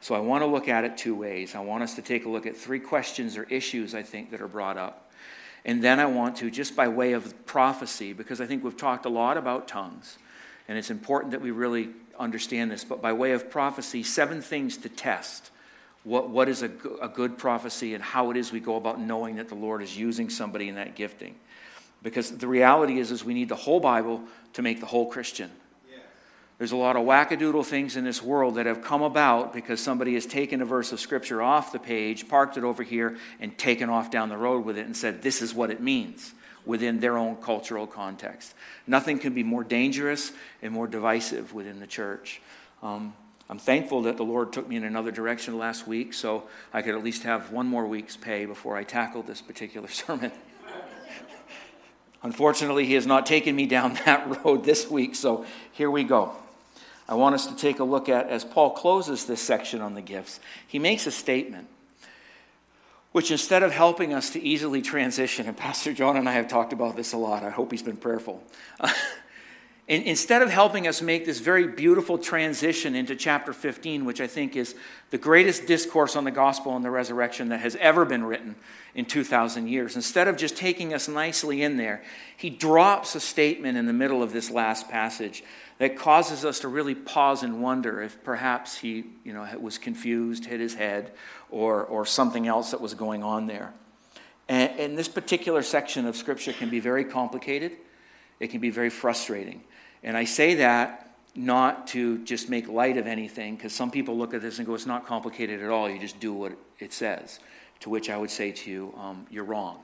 So 0.00 0.16
I 0.16 0.18
want 0.18 0.42
to 0.42 0.46
look 0.46 0.68
at 0.68 0.84
it 0.84 0.98
two 0.98 1.14
ways. 1.14 1.54
I 1.54 1.60
want 1.60 1.84
us 1.84 1.94
to 1.94 2.02
take 2.02 2.24
a 2.26 2.28
look 2.28 2.46
at 2.46 2.56
three 2.56 2.80
questions 2.80 3.36
or 3.36 3.44
issues 3.44 3.94
I 3.94 4.02
think 4.02 4.32
that 4.32 4.40
are 4.40 4.48
brought 4.48 4.76
up. 4.76 5.03
And 5.64 5.82
then 5.82 5.98
I 5.98 6.06
want 6.06 6.36
to, 6.36 6.50
just 6.50 6.76
by 6.76 6.88
way 6.88 7.12
of 7.12 7.46
prophecy, 7.46 8.12
because 8.12 8.40
I 8.40 8.46
think 8.46 8.62
we've 8.62 8.76
talked 8.76 9.06
a 9.06 9.08
lot 9.08 9.36
about 9.36 9.66
tongues, 9.66 10.18
and 10.68 10.76
it's 10.76 10.90
important 10.90 11.32
that 11.32 11.40
we 11.40 11.50
really 11.50 11.90
understand 12.18 12.70
this, 12.70 12.84
but 12.84 13.00
by 13.00 13.12
way 13.12 13.32
of 13.32 13.50
prophecy, 13.50 14.02
seven 14.02 14.40
things 14.40 14.76
to 14.78 14.88
test 14.88 15.50
what, 16.04 16.28
what 16.28 16.48
is 16.48 16.62
a, 16.62 16.70
a 17.00 17.08
good 17.08 17.38
prophecy 17.38 17.94
and 17.94 18.04
how 18.04 18.30
it 18.30 18.36
is 18.36 18.52
we 18.52 18.60
go 18.60 18.76
about 18.76 19.00
knowing 19.00 19.36
that 19.36 19.48
the 19.48 19.54
Lord 19.54 19.82
is 19.82 19.96
using 19.96 20.28
somebody 20.28 20.68
in 20.68 20.74
that 20.76 20.94
gifting. 20.94 21.34
Because 22.02 22.36
the 22.36 22.46
reality 22.46 22.98
is, 22.98 23.10
is 23.10 23.24
we 23.24 23.32
need 23.32 23.48
the 23.48 23.56
whole 23.56 23.80
Bible 23.80 24.22
to 24.52 24.62
make 24.62 24.80
the 24.80 24.86
whole 24.86 25.06
Christian. 25.06 25.50
There's 26.58 26.72
a 26.72 26.76
lot 26.76 26.94
of 26.94 27.04
wackadoodle 27.04 27.66
things 27.66 27.96
in 27.96 28.04
this 28.04 28.22
world 28.22 28.54
that 28.56 28.66
have 28.66 28.82
come 28.82 29.02
about 29.02 29.52
because 29.52 29.80
somebody 29.80 30.14
has 30.14 30.24
taken 30.24 30.62
a 30.62 30.64
verse 30.64 30.92
of 30.92 31.00
Scripture 31.00 31.42
off 31.42 31.72
the 31.72 31.80
page, 31.80 32.28
parked 32.28 32.56
it 32.56 32.62
over 32.62 32.84
here, 32.84 33.16
and 33.40 33.56
taken 33.58 33.90
off 33.90 34.10
down 34.10 34.28
the 34.28 34.36
road 34.36 34.64
with 34.64 34.78
it 34.78 34.86
and 34.86 34.96
said, 34.96 35.20
This 35.20 35.42
is 35.42 35.52
what 35.52 35.70
it 35.70 35.80
means 35.80 36.32
within 36.64 37.00
their 37.00 37.18
own 37.18 37.36
cultural 37.36 37.86
context. 37.86 38.54
Nothing 38.86 39.18
can 39.18 39.34
be 39.34 39.42
more 39.42 39.64
dangerous 39.64 40.32
and 40.62 40.72
more 40.72 40.86
divisive 40.86 41.52
within 41.52 41.80
the 41.80 41.86
church. 41.88 42.40
Um, 42.82 43.14
I'm 43.50 43.58
thankful 43.58 44.02
that 44.02 44.16
the 44.16 44.24
Lord 44.24 44.52
took 44.52 44.68
me 44.68 44.76
in 44.76 44.84
another 44.84 45.10
direction 45.10 45.58
last 45.58 45.88
week, 45.88 46.14
so 46.14 46.44
I 46.72 46.82
could 46.82 46.94
at 46.94 47.02
least 47.02 47.24
have 47.24 47.50
one 47.50 47.66
more 47.66 47.84
week's 47.84 48.16
pay 48.16 48.46
before 48.46 48.76
I 48.76 48.84
tackled 48.84 49.26
this 49.26 49.42
particular 49.42 49.88
sermon. 49.90 50.30
Unfortunately, 52.22 52.86
He 52.86 52.94
has 52.94 53.06
not 53.06 53.26
taken 53.26 53.56
me 53.56 53.66
down 53.66 53.94
that 54.06 54.44
road 54.44 54.64
this 54.64 54.88
week, 54.88 55.16
so 55.16 55.44
here 55.72 55.90
we 55.90 56.04
go. 56.04 56.36
I 57.08 57.14
want 57.14 57.34
us 57.34 57.46
to 57.46 57.56
take 57.56 57.80
a 57.80 57.84
look 57.84 58.08
at, 58.08 58.28
as 58.28 58.44
Paul 58.44 58.70
closes 58.70 59.26
this 59.26 59.40
section 59.40 59.80
on 59.80 59.94
the 59.94 60.00
gifts, 60.00 60.40
he 60.66 60.78
makes 60.78 61.06
a 61.06 61.10
statement 61.10 61.68
which 63.14 63.30
instead 63.30 63.62
of 63.62 63.70
helping 63.70 64.12
us 64.12 64.30
to 64.30 64.42
easily 64.42 64.82
transition, 64.82 65.46
and 65.46 65.56
Pastor 65.56 65.92
John 65.92 66.16
and 66.16 66.28
I 66.28 66.32
have 66.32 66.48
talked 66.48 66.72
about 66.72 66.96
this 66.96 67.12
a 67.12 67.16
lot, 67.16 67.44
I 67.44 67.50
hope 67.50 67.70
he's 67.70 67.80
been 67.80 67.96
prayerful. 67.96 68.42
Instead 69.86 70.42
of 70.42 70.50
helping 70.50 70.88
us 70.88 71.00
make 71.00 71.24
this 71.24 71.38
very 71.38 71.68
beautiful 71.68 72.18
transition 72.18 72.96
into 72.96 73.14
chapter 73.14 73.52
15, 73.52 74.04
which 74.04 74.20
I 74.20 74.26
think 74.26 74.56
is 74.56 74.74
the 75.10 75.18
greatest 75.18 75.66
discourse 75.66 76.16
on 76.16 76.24
the 76.24 76.32
gospel 76.32 76.74
and 76.74 76.84
the 76.84 76.90
resurrection 76.90 77.50
that 77.50 77.60
has 77.60 77.76
ever 77.76 78.04
been 78.04 78.24
written 78.24 78.56
in 78.96 79.04
2,000 79.04 79.68
years, 79.68 79.94
instead 79.94 80.26
of 80.26 80.36
just 80.36 80.56
taking 80.56 80.92
us 80.92 81.06
nicely 81.06 81.62
in 81.62 81.76
there, 81.76 82.02
he 82.36 82.50
drops 82.50 83.14
a 83.14 83.20
statement 83.20 83.78
in 83.78 83.86
the 83.86 83.92
middle 83.92 84.24
of 84.24 84.32
this 84.32 84.50
last 84.50 84.88
passage 84.88 85.44
that 85.78 85.96
causes 85.96 86.44
us 86.44 86.60
to 86.60 86.68
really 86.68 86.94
pause 86.94 87.42
and 87.42 87.62
wonder 87.62 88.00
if 88.00 88.22
perhaps 88.22 88.76
he 88.76 89.04
you 89.24 89.32
know, 89.32 89.46
was 89.60 89.78
confused, 89.78 90.44
hit 90.44 90.60
his 90.60 90.74
head, 90.74 91.12
or, 91.50 91.84
or 91.84 92.06
something 92.06 92.46
else 92.46 92.70
that 92.70 92.80
was 92.80 92.94
going 92.94 93.22
on 93.22 93.46
there. 93.46 93.72
And, 94.48 94.78
and 94.78 94.98
this 94.98 95.08
particular 95.08 95.62
section 95.62 96.06
of 96.06 96.16
Scripture 96.16 96.52
can 96.52 96.70
be 96.70 96.80
very 96.80 97.04
complicated, 97.04 97.72
it 98.40 98.48
can 98.48 98.60
be 98.60 98.70
very 98.70 98.90
frustrating. 98.90 99.62
And 100.02 100.16
I 100.16 100.24
say 100.24 100.56
that 100.56 101.00
not 101.34 101.88
to 101.88 102.18
just 102.24 102.48
make 102.48 102.68
light 102.68 102.96
of 102.96 103.06
anything, 103.06 103.56
because 103.56 103.72
some 103.72 103.90
people 103.90 104.16
look 104.16 104.34
at 104.34 104.42
this 104.42 104.58
and 104.58 104.66
go, 104.66 104.74
it's 104.74 104.86
not 104.86 105.06
complicated 105.06 105.62
at 105.62 105.70
all, 105.70 105.90
you 105.90 105.98
just 105.98 106.20
do 106.20 106.32
what 106.32 106.52
it 106.78 106.92
says. 106.92 107.40
To 107.80 107.90
which 107.90 108.08
I 108.08 108.16
would 108.16 108.30
say 108.30 108.52
to 108.52 108.70
you, 108.70 108.94
um, 108.96 109.26
you're 109.30 109.44
wrong, 109.44 109.82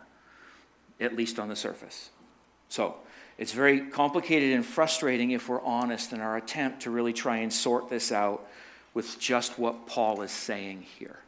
at 1.00 1.17
least 1.17 1.38
on 1.38 1.49
the 1.49 1.57
surface. 1.57 2.11
So, 2.69 2.97
it's 3.41 3.53
very 3.53 3.81
complicated 3.81 4.53
and 4.53 4.65
frustrating 4.65 5.31
if 5.31 5.49
we're 5.49 5.63
honest 5.63 6.13
in 6.13 6.21
our 6.21 6.37
attempt 6.37 6.83
to 6.83 6.91
really 6.91 7.15
try 7.15 7.39
and 7.39 7.51
sort 7.51 7.89
this 7.89 8.13
out 8.13 8.47
with 8.93 9.19
just 9.19 9.59
what 9.59 9.87
Paul 9.87 10.21
is 10.21 10.31
saying 10.31 10.83
here 10.99 11.19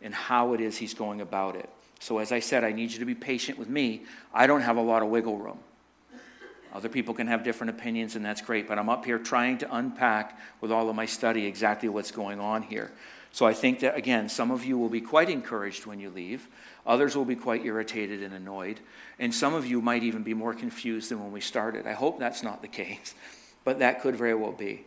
and 0.00 0.14
how 0.14 0.54
it 0.54 0.62
is 0.62 0.78
he's 0.78 0.94
going 0.94 1.20
about 1.20 1.56
it. 1.56 1.68
So, 2.00 2.18
as 2.18 2.32
I 2.32 2.40
said, 2.40 2.64
I 2.64 2.72
need 2.72 2.92
you 2.92 3.00
to 3.00 3.04
be 3.04 3.14
patient 3.14 3.58
with 3.58 3.68
me. 3.68 4.04
I 4.32 4.46
don't 4.46 4.62
have 4.62 4.78
a 4.78 4.80
lot 4.80 5.02
of 5.02 5.10
wiggle 5.10 5.36
room. 5.36 5.58
Other 6.72 6.88
people 6.88 7.12
can 7.12 7.26
have 7.26 7.44
different 7.44 7.70
opinions, 7.70 8.16
and 8.16 8.24
that's 8.24 8.40
great, 8.40 8.66
but 8.66 8.78
I'm 8.78 8.88
up 8.88 9.04
here 9.04 9.18
trying 9.18 9.58
to 9.58 9.76
unpack 9.76 10.38
with 10.62 10.72
all 10.72 10.88
of 10.88 10.96
my 10.96 11.06
study 11.06 11.44
exactly 11.44 11.90
what's 11.90 12.12
going 12.12 12.40
on 12.40 12.62
here. 12.62 12.90
So, 13.32 13.46
I 13.46 13.52
think 13.52 13.80
that, 13.80 13.96
again, 13.96 14.28
some 14.28 14.50
of 14.50 14.64
you 14.64 14.78
will 14.78 14.88
be 14.88 15.00
quite 15.00 15.30
encouraged 15.30 15.86
when 15.86 16.00
you 16.00 16.10
leave. 16.10 16.48
Others 16.86 17.16
will 17.16 17.24
be 17.24 17.36
quite 17.36 17.64
irritated 17.64 18.22
and 18.22 18.34
annoyed. 18.34 18.80
And 19.18 19.34
some 19.34 19.54
of 19.54 19.66
you 19.66 19.80
might 19.82 20.02
even 20.02 20.22
be 20.22 20.34
more 20.34 20.54
confused 20.54 21.10
than 21.10 21.20
when 21.20 21.32
we 21.32 21.40
started. 21.40 21.86
I 21.86 21.92
hope 21.92 22.18
that's 22.18 22.42
not 22.42 22.62
the 22.62 22.68
case, 22.68 23.14
but 23.64 23.80
that 23.80 24.00
could 24.00 24.16
very 24.16 24.34
well 24.34 24.52
be. 24.52 24.84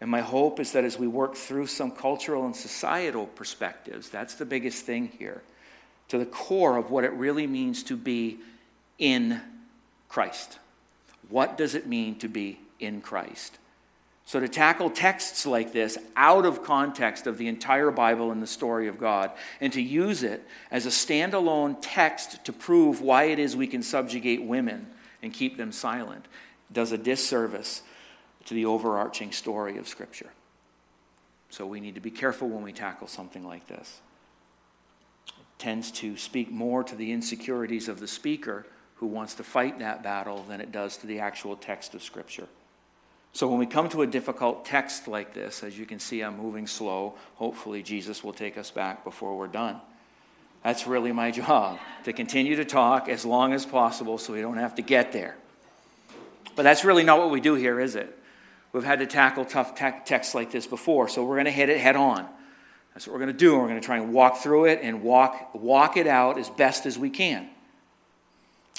And 0.00 0.10
my 0.10 0.20
hope 0.20 0.60
is 0.60 0.72
that 0.72 0.84
as 0.84 0.98
we 0.98 1.06
work 1.06 1.34
through 1.34 1.66
some 1.66 1.90
cultural 1.90 2.46
and 2.46 2.56
societal 2.56 3.26
perspectives, 3.26 4.08
that's 4.08 4.34
the 4.34 4.46
biggest 4.46 4.86
thing 4.86 5.12
here, 5.18 5.42
to 6.08 6.18
the 6.18 6.26
core 6.26 6.78
of 6.78 6.90
what 6.90 7.04
it 7.04 7.12
really 7.12 7.46
means 7.46 7.82
to 7.84 7.96
be 7.96 8.38
in 8.98 9.40
Christ. 10.08 10.58
What 11.28 11.58
does 11.58 11.74
it 11.74 11.86
mean 11.86 12.18
to 12.20 12.28
be 12.28 12.60
in 12.78 13.02
Christ? 13.02 13.58
So, 14.30 14.38
to 14.38 14.46
tackle 14.46 14.90
texts 14.90 15.44
like 15.44 15.72
this 15.72 15.98
out 16.14 16.46
of 16.46 16.62
context 16.62 17.26
of 17.26 17.36
the 17.36 17.48
entire 17.48 17.90
Bible 17.90 18.30
and 18.30 18.40
the 18.40 18.46
story 18.46 18.86
of 18.86 18.96
God, 18.96 19.32
and 19.60 19.72
to 19.72 19.82
use 19.82 20.22
it 20.22 20.46
as 20.70 20.86
a 20.86 20.90
standalone 20.90 21.76
text 21.80 22.44
to 22.44 22.52
prove 22.52 23.00
why 23.00 23.24
it 23.24 23.40
is 23.40 23.56
we 23.56 23.66
can 23.66 23.82
subjugate 23.82 24.44
women 24.44 24.86
and 25.20 25.32
keep 25.32 25.56
them 25.56 25.72
silent, 25.72 26.26
does 26.72 26.92
a 26.92 26.96
disservice 26.96 27.82
to 28.44 28.54
the 28.54 28.66
overarching 28.66 29.32
story 29.32 29.78
of 29.78 29.88
Scripture. 29.88 30.30
So, 31.48 31.66
we 31.66 31.80
need 31.80 31.96
to 31.96 32.00
be 32.00 32.12
careful 32.12 32.48
when 32.48 32.62
we 32.62 32.72
tackle 32.72 33.08
something 33.08 33.44
like 33.44 33.66
this. 33.66 34.00
It 35.26 35.58
tends 35.58 35.90
to 35.90 36.16
speak 36.16 36.52
more 36.52 36.84
to 36.84 36.94
the 36.94 37.10
insecurities 37.10 37.88
of 37.88 37.98
the 37.98 38.06
speaker 38.06 38.64
who 38.94 39.08
wants 39.08 39.34
to 39.34 39.42
fight 39.42 39.80
that 39.80 40.04
battle 40.04 40.44
than 40.44 40.60
it 40.60 40.70
does 40.70 40.98
to 40.98 41.08
the 41.08 41.18
actual 41.18 41.56
text 41.56 41.96
of 41.96 42.02
Scripture. 42.04 42.46
So 43.32 43.48
when 43.48 43.58
we 43.58 43.66
come 43.66 43.88
to 43.90 44.02
a 44.02 44.06
difficult 44.06 44.64
text 44.64 45.06
like 45.06 45.34
this, 45.34 45.62
as 45.62 45.78
you 45.78 45.86
can 45.86 46.00
see, 46.00 46.20
I'm 46.20 46.36
moving 46.36 46.66
slow. 46.66 47.14
Hopefully, 47.36 47.82
Jesus 47.82 48.24
will 48.24 48.32
take 48.32 48.58
us 48.58 48.70
back 48.70 49.04
before 49.04 49.36
we're 49.36 49.46
done. 49.46 49.80
That's 50.64 50.86
really 50.86 51.12
my 51.12 51.30
job, 51.30 51.78
to 52.04 52.12
continue 52.12 52.56
to 52.56 52.64
talk 52.64 53.08
as 53.08 53.24
long 53.24 53.52
as 53.54 53.64
possible 53.64 54.18
so 54.18 54.32
we 54.32 54.40
don't 54.40 54.58
have 54.58 54.74
to 54.74 54.82
get 54.82 55.12
there. 55.12 55.36
But 56.54 56.64
that's 56.64 56.84
really 56.84 57.04
not 57.04 57.18
what 57.18 57.30
we 57.30 57.40
do 57.40 57.54
here, 57.54 57.80
is 57.80 57.94
it? 57.94 58.18
We've 58.72 58.84
had 58.84 58.98
to 58.98 59.06
tackle 59.06 59.44
tough 59.44 59.74
te- 59.74 60.04
texts 60.04 60.34
like 60.34 60.50
this 60.50 60.66
before, 60.66 61.08
so 61.08 61.24
we're 61.24 61.36
going 61.36 61.46
to 61.46 61.50
hit 61.50 61.70
it 61.70 61.80
head 61.80 61.96
on. 61.96 62.28
That's 62.92 63.06
what 63.06 63.14
we're 63.14 63.20
going 63.20 63.32
to 63.32 63.38
do. 63.38 63.56
We're 63.56 63.68
going 63.68 63.80
to 63.80 63.86
try 63.86 63.96
and 63.96 64.12
walk 64.12 64.38
through 64.38 64.66
it 64.66 64.80
and 64.82 65.02
walk, 65.02 65.54
walk 65.54 65.96
it 65.96 66.06
out 66.06 66.38
as 66.38 66.50
best 66.50 66.84
as 66.84 66.98
we 66.98 67.08
can. 67.08 67.48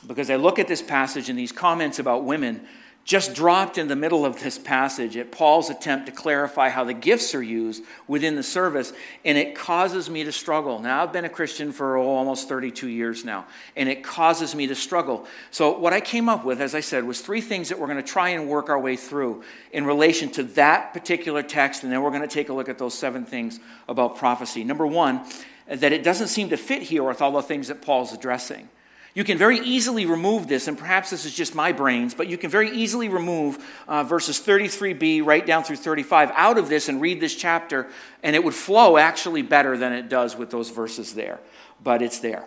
Because 0.06 0.30
I 0.30 0.36
look 0.36 0.60
at 0.60 0.68
this 0.68 0.82
passage 0.82 1.30
and 1.30 1.40
these 1.40 1.52
comments 1.52 1.98
about 1.98 2.26
women 2.26 2.68
just 3.04 3.34
dropped 3.34 3.80
in 3.80 3.88
the 3.88 3.96
middle 3.96 4.26
of 4.26 4.42
this 4.42 4.60
passage 4.60 5.18
at 5.18 5.32
Paul's 5.32 5.70
attempt 5.72 6.06
to 6.06 6.12
clarify 6.12 6.70
how 6.70 6.84
the 6.84 6.94
gifts 6.94 7.34
are 7.34 7.42
used 7.42 7.84
within 8.08 8.36
the 8.36 8.44
service, 8.44 8.94
and 9.26 9.38
it 9.38 9.56
causes 9.56 10.10
me 10.10 10.24
to 10.24 10.32
struggle. 10.32 10.80
Now, 10.80 11.02
I've 11.02 11.12
been 11.12 11.26
a 11.26 11.30
Christian 11.30 11.72
for 11.72 11.98
oh, 11.98 12.08
almost 12.08 12.48
32 12.48 12.88
years 12.88 13.26
now, 13.26 13.46
and 13.76 13.90
it 13.90 14.04
causes 14.04 14.54
me 14.54 14.68
to 14.68 14.76
struggle. 14.76 15.26
So, 15.50 15.78
what 15.78 15.94
I 15.94 16.00
came 16.00 16.30
up 16.30 16.46
with, 16.46 16.62
as 16.62 16.76
I 16.76 16.82
said, 16.82 17.04
was 17.04 17.22
three 17.22 17.42
things 17.42 17.70
that 17.70 17.80
we're 17.80 17.88
going 17.88 17.98
to 17.98 18.04
try 18.04 18.30
and 18.30 18.48
work 18.48 18.70
our 18.70 18.80
way 18.80 18.96
through 18.96 19.44
in 19.72 19.86
relation 19.86 20.30
to 20.32 20.44
that 20.44 20.94
particular 20.94 21.42
text, 21.42 21.84
and 21.84 21.92
then 21.92 22.04
we're 22.04 22.12
going 22.12 22.22
to 22.22 22.28
take 22.28 22.50
a 22.50 22.54
look 22.54 22.70
at 22.70 22.78
those 22.78 22.94
seven 22.94 23.26
things 23.26 23.60
about 23.90 24.18
prophecy. 24.18 24.64
Number 24.64 24.86
one, 24.86 25.26
that 25.68 25.92
it 25.92 26.04
doesn't 26.04 26.28
seem 26.28 26.50
to 26.50 26.58
fit 26.58 26.84
here 26.84 27.04
with 27.04 27.22
all 27.22 27.32
the 27.32 27.42
things 27.42 27.70
that 27.70 27.82
Paul's 27.82 28.14
addressing. 28.14 28.70
You 29.14 29.26
can 29.26 29.38
very 29.38 29.60
easily 29.60 30.06
remove 30.06 30.48
this, 30.48 30.70
and 30.70 30.78
perhaps 30.78 31.10
this 31.10 31.26
is 31.26 31.34
just 31.34 31.54
my 31.54 31.74
brains, 31.74 32.14
but 32.14 32.28
you 32.28 32.38
can 32.38 32.50
very 32.50 32.72
easily 32.72 33.10
remove 33.10 33.58
uh, 33.88 34.06
verses 34.06 34.40
33b 34.40 35.26
right 35.26 35.46
down 35.46 35.64
through 35.64 35.76
35 35.76 36.32
out 36.34 36.58
of 36.58 36.70
this 36.70 36.88
and 36.88 37.02
read 37.02 37.20
this 37.20 37.36
chapter, 37.36 37.88
and 38.24 38.36
it 38.36 38.44
would 38.44 38.54
flow 38.54 38.98
actually 38.98 39.42
better 39.42 39.78
than 39.78 39.92
it 39.92 40.08
does 40.08 40.38
with 40.38 40.50
those 40.50 40.70
verses 40.70 41.14
there. 41.14 41.40
But 41.84 42.02
it's 42.02 42.20
there. 42.20 42.46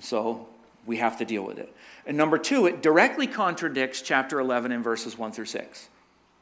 So 0.00 0.48
we 0.86 0.96
have 0.96 1.18
to 1.18 1.24
deal 1.24 1.44
with 1.44 1.58
it. 1.58 1.72
And 2.04 2.16
number 2.16 2.36
two, 2.36 2.66
it 2.66 2.82
directly 2.82 3.28
contradicts 3.28 4.02
chapter 4.02 4.40
11 4.40 4.72
in 4.72 4.82
verses 4.82 5.16
1 5.16 5.30
through 5.30 5.44
6. 5.44 5.88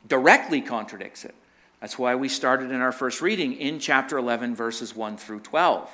Directly 0.09 0.62
contradicts 0.62 1.26
it. 1.26 1.35
That's 1.83 1.99
why 1.99 2.14
we 2.14 2.31
started 2.31 2.71
in 2.71 2.81
our 2.81 2.93
first 2.93 3.21
reading 3.21 3.52
in 3.55 3.79
chapter 3.79 4.17
11, 4.17 4.55
verses 4.55 4.97
1 4.97 5.19
through 5.19 5.40
12 5.40 5.90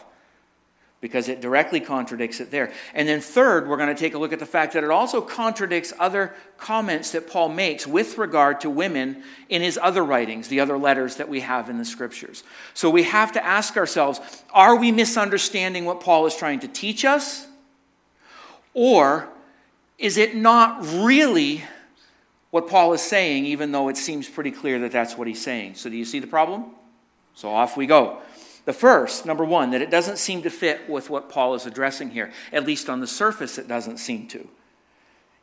because 1.01 1.29
it 1.29 1.41
directly 1.41 1.79
contradicts 1.79 2.41
it 2.41 2.51
there. 2.51 2.73
And 2.95 3.07
then, 3.07 3.21
third, 3.21 3.69
we're 3.69 3.77
going 3.77 3.95
to 3.95 4.01
take 4.01 4.15
a 4.15 4.19
look 4.19 4.33
at 4.33 4.39
the 4.39 4.47
fact 4.47 4.73
that 4.73 4.83
it 4.83 4.91
also 4.91 5.21
contradicts 5.21 5.93
other 5.99 6.35
comments 6.57 7.13
that 7.13 7.29
Paul 7.29 7.51
makes 7.51 7.87
with 7.87 8.17
regard 8.17 8.61
to 8.63 8.71
women 8.71 9.23
in 9.49 9.61
his 9.61 9.79
other 9.81 10.03
writings, 10.03 10.49
the 10.49 10.61
other 10.61 10.79
letters 10.79 11.17
that 11.17 11.29
we 11.29 11.41
have 11.41 11.69
in 11.69 11.79
the 11.79 11.85
scriptures. 11.85 12.45
So 12.73 12.89
we 12.89 13.03
have 13.03 13.33
to 13.33 13.45
ask 13.45 13.77
ourselves 13.77 14.21
are 14.53 14.77
we 14.77 14.91
misunderstanding 14.91 15.85
what 15.85 16.01
Paul 16.01 16.27
is 16.27 16.35
trying 16.35 16.61
to 16.61 16.69
teach 16.69 17.05
us? 17.05 17.47
Or 18.73 19.29
is 19.99 20.17
it 20.17 20.35
not 20.35 20.83
really 20.83 21.65
what 22.51 22.69
Paul 22.69 22.95
is 22.95 23.03
saying, 23.03 23.45
even 23.47 23.73
though 23.73 23.89
it 23.89 23.97
seems 23.97 24.29
pretty 24.29 24.51
clear 24.51 24.79
that 24.81 24.93
that's 24.93 25.17
what 25.17 25.29
he's 25.29 25.43
saying? 25.43 25.75
So, 25.75 25.91
do 25.91 25.97
you 25.97 26.05
see 26.05 26.21
the 26.21 26.27
problem? 26.27 26.67
So, 27.35 27.51
off 27.51 27.77
we 27.77 27.87
go. 27.87 28.21
The 28.67 28.73
first, 28.73 29.25
number 29.25 29.45
one, 29.45 29.71
that 29.71 29.81
it 29.81 29.91
doesn't 29.91 30.19
seem 30.19 30.43
to 30.43 30.51
fit 30.51 30.91
with 30.91 31.09
what 31.09 31.29
Paul 31.29 31.55
is 31.55 31.67
addressing 31.67 32.11
here. 32.11 32.33
At 32.53 32.67
least 32.67 32.91
on 32.91 33.01
the 33.01 33.07
surface, 33.07 33.59
it 33.59 33.69
doesn't 33.69 33.99
seem 33.99 34.27
to. 34.29 34.47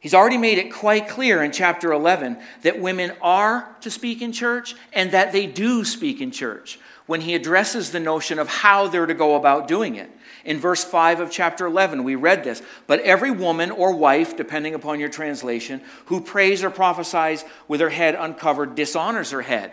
He's 0.01 0.13
already 0.13 0.37
made 0.37 0.57
it 0.57 0.73
quite 0.73 1.07
clear 1.07 1.41
in 1.41 1.53
chapter 1.53 1.93
11 1.93 2.37
that 2.63 2.81
women 2.81 3.13
are 3.21 3.73
to 3.79 3.89
speak 3.89 4.21
in 4.21 4.33
church 4.33 4.75
and 4.91 5.11
that 5.11 5.31
they 5.31 5.47
do 5.47 5.85
speak 5.85 6.19
in 6.19 6.31
church 6.31 6.77
when 7.05 7.21
he 7.21 7.33
addresses 7.33 7.91
the 7.91 8.01
notion 8.01 8.39
of 8.39 8.49
how 8.49 8.89
they're 8.89 9.05
to 9.05 9.13
go 9.13 9.35
about 9.35 9.69
doing 9.69 9.95
it. 9.95 10.11
In 10.43 10.59
verse 10.59 10.83
5 10.83 11.21
of 11.21 11.31
chapter 11.31 11.65
11, 11.65 12.03
we 12.03 12.15
read 12.15 12.43
this. 12.43 12.61
But 12.87 12.99
every 12.99 13.31
woman 13.31 13.71
or 13.71 13.95
wife, 13.95 14.35
depending 14.35 14.75
upon 14.75 14.99
your 14.99 15.07
translation, 15.07 15.81
who 16.07 16.19
prays 16.19 16.61
or 16.61 16.69
prophesies 16.69 17.45
with 17.69 17.79
her 17.79 17.89
head 17.89 18.15
uncovered 18.15 18.75
dishonors 18.75 19.31
her 19.31 19.43
head. 19.43 19.71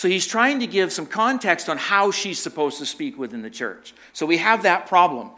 So 0.00 0.08
he's 0.08 0.26
trying 0.26 0.60
to 0.60 0.66
give 0.66 0.94
some 0.94 1.04
context 1.04 1.68
on 1.68 1.76
how 1.76 2.10
she's 2.10 2.38
supposed 2.38 2.78
to 2.78 2.86
speak 2.86 3.18
within 3.18 3.42
the 3.42 3.50
church. 3.50 3.92
So 4.14 4.24
we 4.24 4.38
have 4.38 4.62
that 4.62 4.86
problem. 4.86 5.30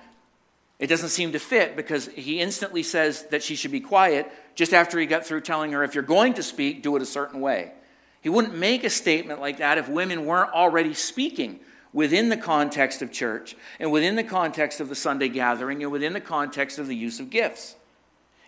It 0.78 0.86
doesn't 0.86 1.08
seem 1.08 1.32
to 1.32 1.40
fit 1.40 1.74
because 1.74 2.06
he 2.06 2.38
instantly 2.38 2.84
says 2.84 3.26
that 3.32 3.42
she 3.42 3.56
should 3.56 3.72
be 3.72 3.80
quiet 3.80 4.30
just 4.54 4.72
after 4.72 5.00
he 5.00 5.06
got 5.06 5.26
through 5.26 5.40
telling 5.40 5.72
her, 5.72 5.82
if 5.82 5.96
you're 5.96 6.04
going 6.04 6.34
to 6.34 6.44
speak, 6.44 6.80
do 6.84 6.94
it 6.94 7.02
a 7.02 7.06
certain 7.06 7.40
way. 7.40 7.72
He 8.20 8.28
wouldn't 8.28 8.54
make 8.54 8.84
a 8.84 8.90
statement 8.90 9.40
like 9.40 9.58
that 9.58 9.78
if 9.78 9.88
women 9.88 10.26
weren't 10.26 10.52
already 10.52 10.94
speaking 10.94 11.58
within 11.92 12.28
the 12.28 12.36
context 12.36 13.02
of 13.02 13.10
church 13.10 13.56
and 13.80 13.90
within 13.90 14.14
the 14.14 14.22
context 14.22 14.78
of 14.78 14.88
the 14.88 14.94
Sunday 14.94 15.28
gathering 15.28 15.82
and 15.82 15.90
within 15.90 16.12
the 16.12 16.20
context 16.20 16.78
of 16.78 16.86
the 16.86 16.94
use 16.94 17.18
of 17.18 17.30
gifts. 17.30 17.74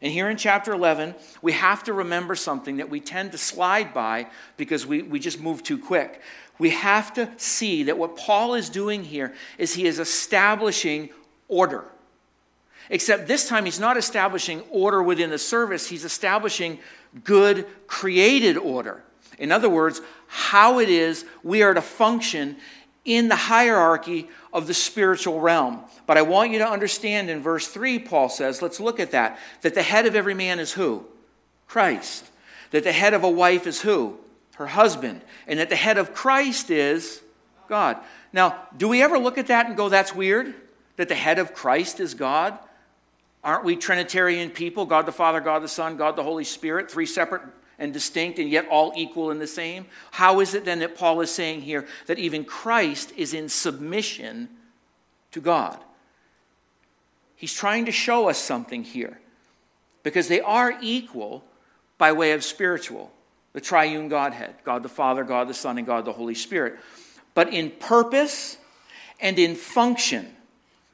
And 0.04 0.12
here 0.12 0.28
in 0.28 0.36
chapter 0.36 0.74
11, 0.74 1.14
we 1.40 1.52
have 1.52 1.82
to 1.84 1.94
remember 1.94 2.34
something 2.34 2.76
that 2.76 2.90
we 2.90 3.00
tend 3.00 3.32
to 3.32 3.38
slide 3.38 3.94
by 3.94 4.26
because 4.58 4.86
we, 4.86 5.00
we 5.00 5.18
just 5.18 5.40
move 5.40 5.62
too 5.62 5.78
quick. 5.78 6.20
We 6.58 6.70
have 6.70 7.14
to 7.14 7.30
see 7.38 7.84
that 7.84 7.96
what 7.96 8.14
Paul 8.14 8.54
is 8.54 8.68
doing 8.68 9.02
here 9.02 9.32
is 9.56 9.72
he 9.74 9.86
is 9.86 9.98
establishing 9.98 11.08
order. 11.48 11.86
Except 12.90 13.26
this 13.26 13.48
time, 13.48 13.64
he's 13.64 13.80
not 13.80 13.96
establishing 13.96 14.60
order 14.68 15.02
within 15.02 15.30
the 15.30 15.38
service, 15.38 15.88
he's 15.88 16.04
establishing 16.04 16.80
good 17.24 17.66
created 17.86 18.58
order. 18.58 19.02
In 19.38 19.50
other 19.50 19.70
words, 19.70 20.02
how 20.26 20.80
it 20.80 20.90
is 20.90 21.24
we 21.42 21.62
are 21.62 21.72
to 21.72 21.80
function 21.80 22.58
in 23.04 23.28
the 23.28 23.36
hierarchy 23.36 24.28
of 24.52 24.66
the 24.66 24.74
spiritual 24.74 25.40
realm. 25.40 25.80
But 26.06 26.16
I 26.16 26.22
want 26.22 26.50
you 26.50 26.58
to 26.58 26.68
understand 26.68 27.28
in 27.28 27.42
verse 27.42 27.68
3, 27.68 27.98
Paul 27.98 28.28
says, 28.28 28.62
let's 28.62 28.80
look 28.80 28.98
at 28.98 29.10
that, 29.10 29.38
that 29.62 29.74
the 29.74 29.82
head 29.82 30.06
of 30.06 30.14
every 30.14 30.34
man 30.34 30.58
is 30.58 30.72
who? 30.72 31.04
Christ. 31.66 32.24
That 32.70 32.84
the 32.84 32.92
head 32.92 33.14
of 33.14 33.24
a 33.24 33.30
wife 33.30 33.66
is 33.66 33.80
who? 33.80 34.18
Her 34.54 34.66
husband. 34.66 35.22
And 35.46 35.58
that 35.58 35.68
the 35.68 35.76
head 35.76 35.98
of 35.98 36.14
Christ 36.14 36.70
is 36.70 37.20
God. 37.68 37.98
Now, 38.32 38.58
do 38.76 38.88
we 38.88 39.02
ever 39.02 39.18
look 39.18 39.38
at 39.38 39.48
that 39.48 39.66
and 39.66 39.76
go, 39.76 39.88
that's 39.88 40.14
weird? 40.14 40.54
That 40.96 41.08
the 41.08 41.14
head 41.14 41.38
of 41.38 41.54
Christ 41.54 42.00
is 42.00 42.14
God? 42.14 42.58
Aren't 43.42 43.64
we 43.64 43.76
Trinitarian 43.76 44.50
people? 44.50 44.86
God 44.86 45.04
the 45.04 45.12
Father, 45.12 45.40
God 45.40 45.62
the 45.62 45.68
Son, 45.68 45.96
God 45.96 46.16
the 46.16 46.22
Holy 46.22 46.44
Spirit, 46.44 46.90
three 46.90 47.06
separate 47.06 47.42
and 47.78 47.92
distinct 47.92 48.38
and 48.38 48.48
yet 48.48 48.66
all 48.68 48.92
equal 48.96 49.30
in 49.30 49.38
the 49.38 49.46
same? 49.46 49.86
How 50.12 50.40
is 50.40 50.54
it 50.54 50.64
then 50.64 50.78
that 50.80 50.96
Paul 50.96 51.20
is 51.20 51.30
saying 51.30 51.62
here 51.62 51.86
that 52.06 52.18
even 52.18 52.44
Christ 52.44 53.12
is 53.16 53.34
in 53.34 53.48
submission 53.48 54.48
to 55.32 55.40
God? 55.40 55.78
He's 57.36 57.54
trying 57.54 57.86
to 57.86 57.92
show 57.92 58.28
us 58.28 58.38
something 58.38 58.84
here 58.84 59.18
because 60.02 60.28
they 60.28 60.40
are 60.40 60.78
equal 60.80 61.44
by 61.98 62.12
way 62.12 62.32
of 62.32 62.44
spiritual 62.44 63.12
the 63.52 63.60
triune 63.60 64.08
Godhead 64.08 64.54
God 64.64 64.82
the 64.82 64.88
Father, 64.88 65.24
God 65.24 65.48
the 65.48 65.54
Son, 65.54 65.78
and 65.78 65.86
God 65.86 66.04
the 66.04 66.12
Holy 66.12 66.34
Spirit. 66.34 66.78
But 67.34 67.52
in 67.52 67.70
purpose 67.70 68.58
and 69.20 69.38
in 69.38 69.54
function, 69.54 70.34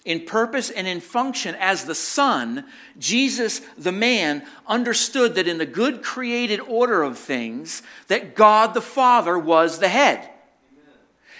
in 0.04 0.24
purpose 0.24 0.70
and 0.70 0.86
in 0.86 1.00
function 1.00 1.54
as 1.58 1.84
the 1.84 1.94
Son, 1.94 2.64
Jesus, 2.98 3.60
the 3.76 3.92
man, 3.92 4.44
understood 4.66 5.34
that 5.34 5.46
in 5.46 5.58
the 5.58 5.66
good 5.66 6.02
created 6.02 6.60
order 6.60 7.02
of 7.02 7.18
things, 7.18 7.82
that 8.08 8.34
God 8.34 8.72
the 8.72 8.80
Father 8.80 9.38
was 9.38 9.78
the 9.78 9.88
head. 9.88 10.30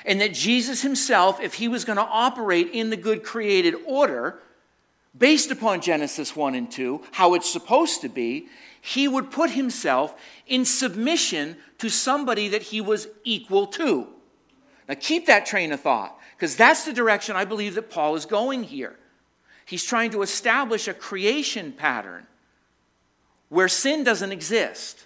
And 0.05 0.21
that 0.21 0.35
Jesus 0.35 0.83
himself, 0.83 1.40
if 1.40 1.55
he 1.55 1.69
was 1.69 1.85
going 1.85 1.97
to 1.97 2.02
operate 2.02 2.71
in 2.73 2.90
the 2.90 2.97
good 2.97 3.23
created 3.23 3.75
order, 3.87 4.40
based 5.17 5.50
upon 5.50 5.81
Genesis 5.81 6.37
1 6.37 6.55
and 6.55 6.71
2, 6.71 7.02
how 7.12 7.35
it's 7.35 7.50
supposed 7.50 8.00
to 8.02 8.09
be, 8.09 8.49
he 8.81 9.09
would 9.09 9.31
put 9.31 9.50
himself 9.50 10.19
in 10.47 10.64
submission 10.64 11.57
to 11.79 11.88
somebody 11.88 12.49
that 12.49 12.62
he 12.62 12.81
was 12.81 13.09
equal 13.25 13.67
to. 13.67 14.09
Now 14.88 14.97
keep 14.99 15.26
that 15.26 15.47
train 15.47 15.73
of 15.73 15.81
thought. 15.81 16.19
Because 16.40 16.56
that's 16.56 16.87
the 16.87 16.94
direction 16.94 17.37
I 17.37 17.44
believe 17.44 17.75
that 17.75 17.90
Paul 17.90 18.16
is 18.16 18.25
going 18.25 18.62
here. 18.64 18.97
He's 19.66 19.85
trying 19.85 20.11
to 20.12 20.23
establish 20.23 20.88
a 20.88 20.94
creation 20.94 21.70
pattern 21.70 22.26
where 23.50 23.68
sin 23.68 24.04
doesn't 24.04 24.32
exist. 24.32 25.04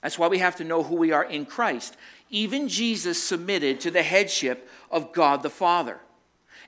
That's 0.00 0.16
why 0.16 0.28
we 0.28 0.38
have 0.38 0.54
to 0.56 0.64
know 0.64 0.84
who 0.84 0.94
we 0.94 1.10
are 1.10 1.24
in 1.24 1.44
Christ. 1.44 1.96
Even 2.30 2.68
Jesus 2.68 3.20
submitted 3.20 3.80
to 3.80 3.90
the 3.90 4.04
headship 4.04 4.70
of 4.92 5.12
God 5.12 5.42
the 5.42 5.50
Father. 5.50 5.98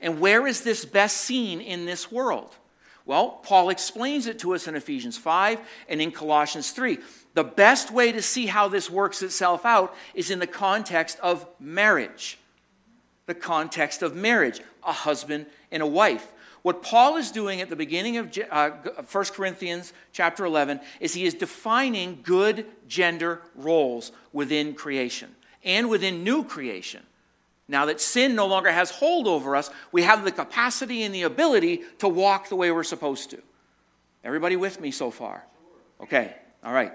And 0.00 0.18
where 0.18 0.49
is 0.49 0.62
this 0.62 0.85
best 0.85 1.18
seen 1.18 1.61
in 1.61 1.87
this 1.87 2.11
world? 2.11 2.56
Well, 3.06 3.40
Paul 3.44 3.68
explains 3.68 4.26
it 4.26 4.40
to 4.40 4.56
us 4.56 4.66
in 4.66 4.75
Ephesians 4.75 5.16
5 5.16 5.61
and 5.88 6.02
in 6.02 6.11
Colossians 6.11 6.73
3. 6.73 6.99
The 7.35 7.44
best 7.44 7.92
way 7.92 8.11
to 8.11 8.21
see 8.21 8.47
how 8.47 8.66
this 8.66 8.90
works 8.90 9.23
itself 9.23 9.64
out 9.64 9.94
is 10.12 10.32
in 10.32 10.40
the 10.40 10.47
context 10.49 11.21
of 11.21 11.47
marriage 11.61 12.40
the 13.33 13.41
context 13.41 14.03
of 14.03 14.15
marriage, 14.15 14.61
a 14.85 14.93
husband 14.93 15.47
and 15.71 15.83
a 15.83 15.87
wife. 15.87 16.33
What 16.61 16.83
Paul 16.83 17.17
is 17.17 17.31
doing 17.31 17.62
at 17.62 17.71
the 17.71 17.77
beginning 17.77 18.19
of 18.19 18.39
uh, 18.51 18.71
1 19.11 19.25
Corinthians 19.27 19.95
chapter 20.12 20.45
11 20.45 20.81
is 21.01 21.15
he 21.15 21.25
is 21.25 21.33
defining 21.33 22.21
good 22.23 22.67
gender 22.87 23.41
roles 23.57 24.12
within 24.35 24.75
creation 24.75 25.35
and 25.65 25.89
within 25.89 26.23
new 26.23 26.45
creation. 26.45 27.03
Now 27.69 27.87
that 27.87 28.03
sin 28.03 28.35
no 28.35 28.47
longer 28.47 28.71
has 28.71 28.91
hold 28.91 29.27
over 29.27 29.57
us, 29.57 29.71
we 29.93 30.03
have 30.03 30.25
the 30.25 30.31
capacity 30.31 31.03
and 31.03 31.15
the 31.15 31.23
ability 31.23 31.81
to 32.01 32.09
walk 32.09 32.51
the 32.51 32.57
way 32.57 32.71
we're 32.71 32.85
supposed 32.85 33.31
to. 33.31 33.41
Everybody 34.23 34.57
with 34.57 34.79
me 34.79 34.91
so 34.91 35.11
far? 35.11 35.43
Okay, 36.03 36.35
all 36.62 36.73
right. 36.73 36.93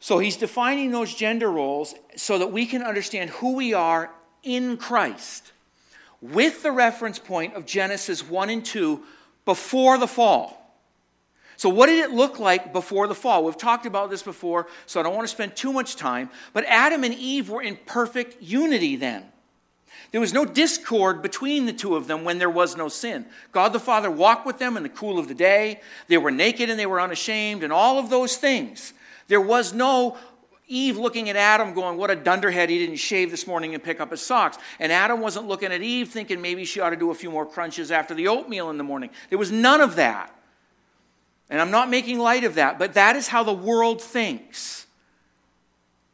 So 0.00 0.18
he's 0.18 0.36
defining 0.36 0.90
those 0.90 1.14
gender 1.14 1.50
roles 1.50 1.94
so 2.16 2.38
that 2.38 2.50
we 2.50 2.66
can 2.66 2.82
understand 2.82 3.30
who 3.30 3.54
we 3.54 3.72
are 3.72 4.10
in 4.44 4.76
Christ 4.76 5.52
with 6.20 6.62
the 6.62 6.72
reference 6.72 7.18
point 7.18 7.54
of 7.54 7.66
Genesis 7.66 8.26
1 8.26 8.50
and 8.50 8.64
2 8.64 9.02
before 9.44 9.98
the 9.98 10.08
fall. 10.08 10.60
So, 11.56 11.68
what 11.68 11.86
did 11.86 12.04
it 12.04 12.10
look 12.10 12.38
like 12.38 12.72
before 12.72 13.06
the 13.06 13.14
fall? 13.14 13.44
We've 13.44 13.56
talked 13.56 13.86
about 13.86 14.10
this 14.10 14.22
before, 14.22 14.66
so 14.86 14.98
I 14.98 15.02
don't 15.02 15.14
want 15.14 15.28
to 15.28 15.32
spend 15.32 15.54
too 15.54 15.72
much 15.72 15.96
time. 15.96 16.30
But 16.52 16.64
Adam 16.66 17.04
and 17.04 17.14
Eve 17.14 17.48
were 17.48 17.62
in 17.62 17.78
perfect 17.86 18.42
unity 18.42 18.96
then. 18.96 19.24
There 20.10 20.20
was 20.20 20.32
no 20.32 20.44
discord 20.44 21.22
between 21.22 21.66
the 21.66 21.72
two 21.72 21.96
of 21.96 22.06
them 22.06 22.24
when 22.24 22.38
there 22.38 22.50
was 22.50 22.76
no 22.76 22.88
sin. 22.88 23.26
God 23.52 23.72
the 23.72 23.80
Father 23.80 24.10
walked 24.10 24.46
with 24.46 24.58
them 24.58 24.76
in 24.76 24.82
the 24.82 24.88
cool 24.88 25.18
of 25.18 25.28
the 25.28 25.34
day. 25.34 25.80
They 26.08 26.18
were 26.18 26.30
naked 26.30 26.70
and 26.70 26.78
they 26.78 26.86
were 26.86 27.00
unashamed, 27.00 27.62
and 27.62 27.72
all 27.72 27.98
of 27.98 28.10
those 28.10 28.36
things. 28.36 28.92
There 29.28 29.40
was 29.40 29.72
no 29.72 30.16
Eve 30.66 30.96
looking 30.96 31.28
at 31.28 31.36
Adam 31.36 31.74
going, 31.74 31.98
What 31.98 32.10
a 32.10 32.16
dunderhead, 32.16 32.70
he 32.70 32.78
didn't 32.78 32.96
shave 32.96 33.30
this 33.30 33.46
morning 33.46 33.74
and 33.74 33.82
pick 33.82 34.00
up 34.00 34.10
his 34.10 34.22
socks. 34.22 34.58
And 34.78 34.90
Adam 34.90 35.20
wasn't 35.20 35.46
looking 35.46 35.72
at 35.72 35.82
Eve 35.82 36.08
thinking 36.08 36.40
maybe 36.40 36.64
she 36.64 36.80
ought 36.80 36.90
to 36.90 36.96
do 36.96 37.10
a 37.10 37.14
few 37.14 37.30
more 37.30 37.46
crunches 37.46 37.90
after 37.90 38.14
the 38.14 38.28
oatmeal 38.28 38.70
in 38.70 38.78
the 38.78 38.84
morning. 38.84 39.10
There 39.28 39.38
was 39.38 39.52
none 39.52 39.80
of 39.80 39.96
that. 39.96 40.34
And 41.50 41.60
I'm 41.60 41.70
not 41.70 41.90
making 41.90 42.18
light 42.18 42.44
of 42.44 42.54
that, 42.54 42.78
but 42.78 42.94
that 42.94 43.16
is 43.16 43.28
how 43.28 43.42
the 43.44 43.52
world 43.52 44.00
thinks. 44.00 44.86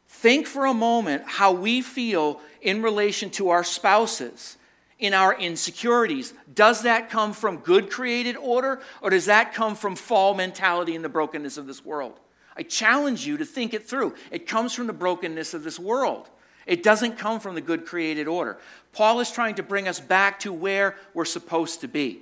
Think 0.07 0.45
for 0.45 0.65
a 0.65 0.73
moment 0.73 1.23
how 1.25 1.53
we 1.53 1.81
feel 1.81 2.41
in 2.61 2.81
relation 2.81 3.29
to 3.31 3.49
our 3.49 3.63
spouses, 3.63 4.57
in 4.99 5.13
our 5.13 5.33
insecurities. 5.35 6.33
Does 6.53 6.83
that 6.83 7.09
come 7.09 7.33
from 7.33 7.57
good 7.57 7.89
created 7.89 8.37
order, 8.37 8.81
or 9.01 9.09
does 9.09 9.25
that 9.25 9.53
come 9.53 9.75
from 9.75 9.95
fall 9.95 10.35
mentality 10.35 10.95
and 10.95 11.03
the 11.03 11.09
brokenness 11.09 11.57
of 11.57 11.65
this 11.65 11.83
world? 11.83 12.19
I 12.61 12.63
challenge 12.63 13.25
you 13.25 13.37
to 13.37 13.45
think 13.45 13.73
it 13.73 13.89
through. 13.89 14.13
It 14.29 14.45
comes 14.45 14.71
from 14.71 14.85
the 14.85 14.93
brokenness 14.93 15.55
of 15.55 15.63
this 15.63 15.79
world. 15.79 16.29
It 16.67 16.83
doesn't 16.83 17.17
come 17.17 17.39
from 17.39 17.55
the 17.55 17.61
good 17.61 17.87
created 17.87 18.27
order. 18.27 18.59
Paul 18.93 19.19
is 19.19 19.31
trying 19.31 19.55
to 19.55 19.63
bring 19.63 19.87
us 19.87 19.99
back 19.99 20.39
to 20.41 20.53
where 20.53 20.95
we're 21.15 21.25
supposed 21.25 21.81
to 21.81 21.87
be 21.87 22.21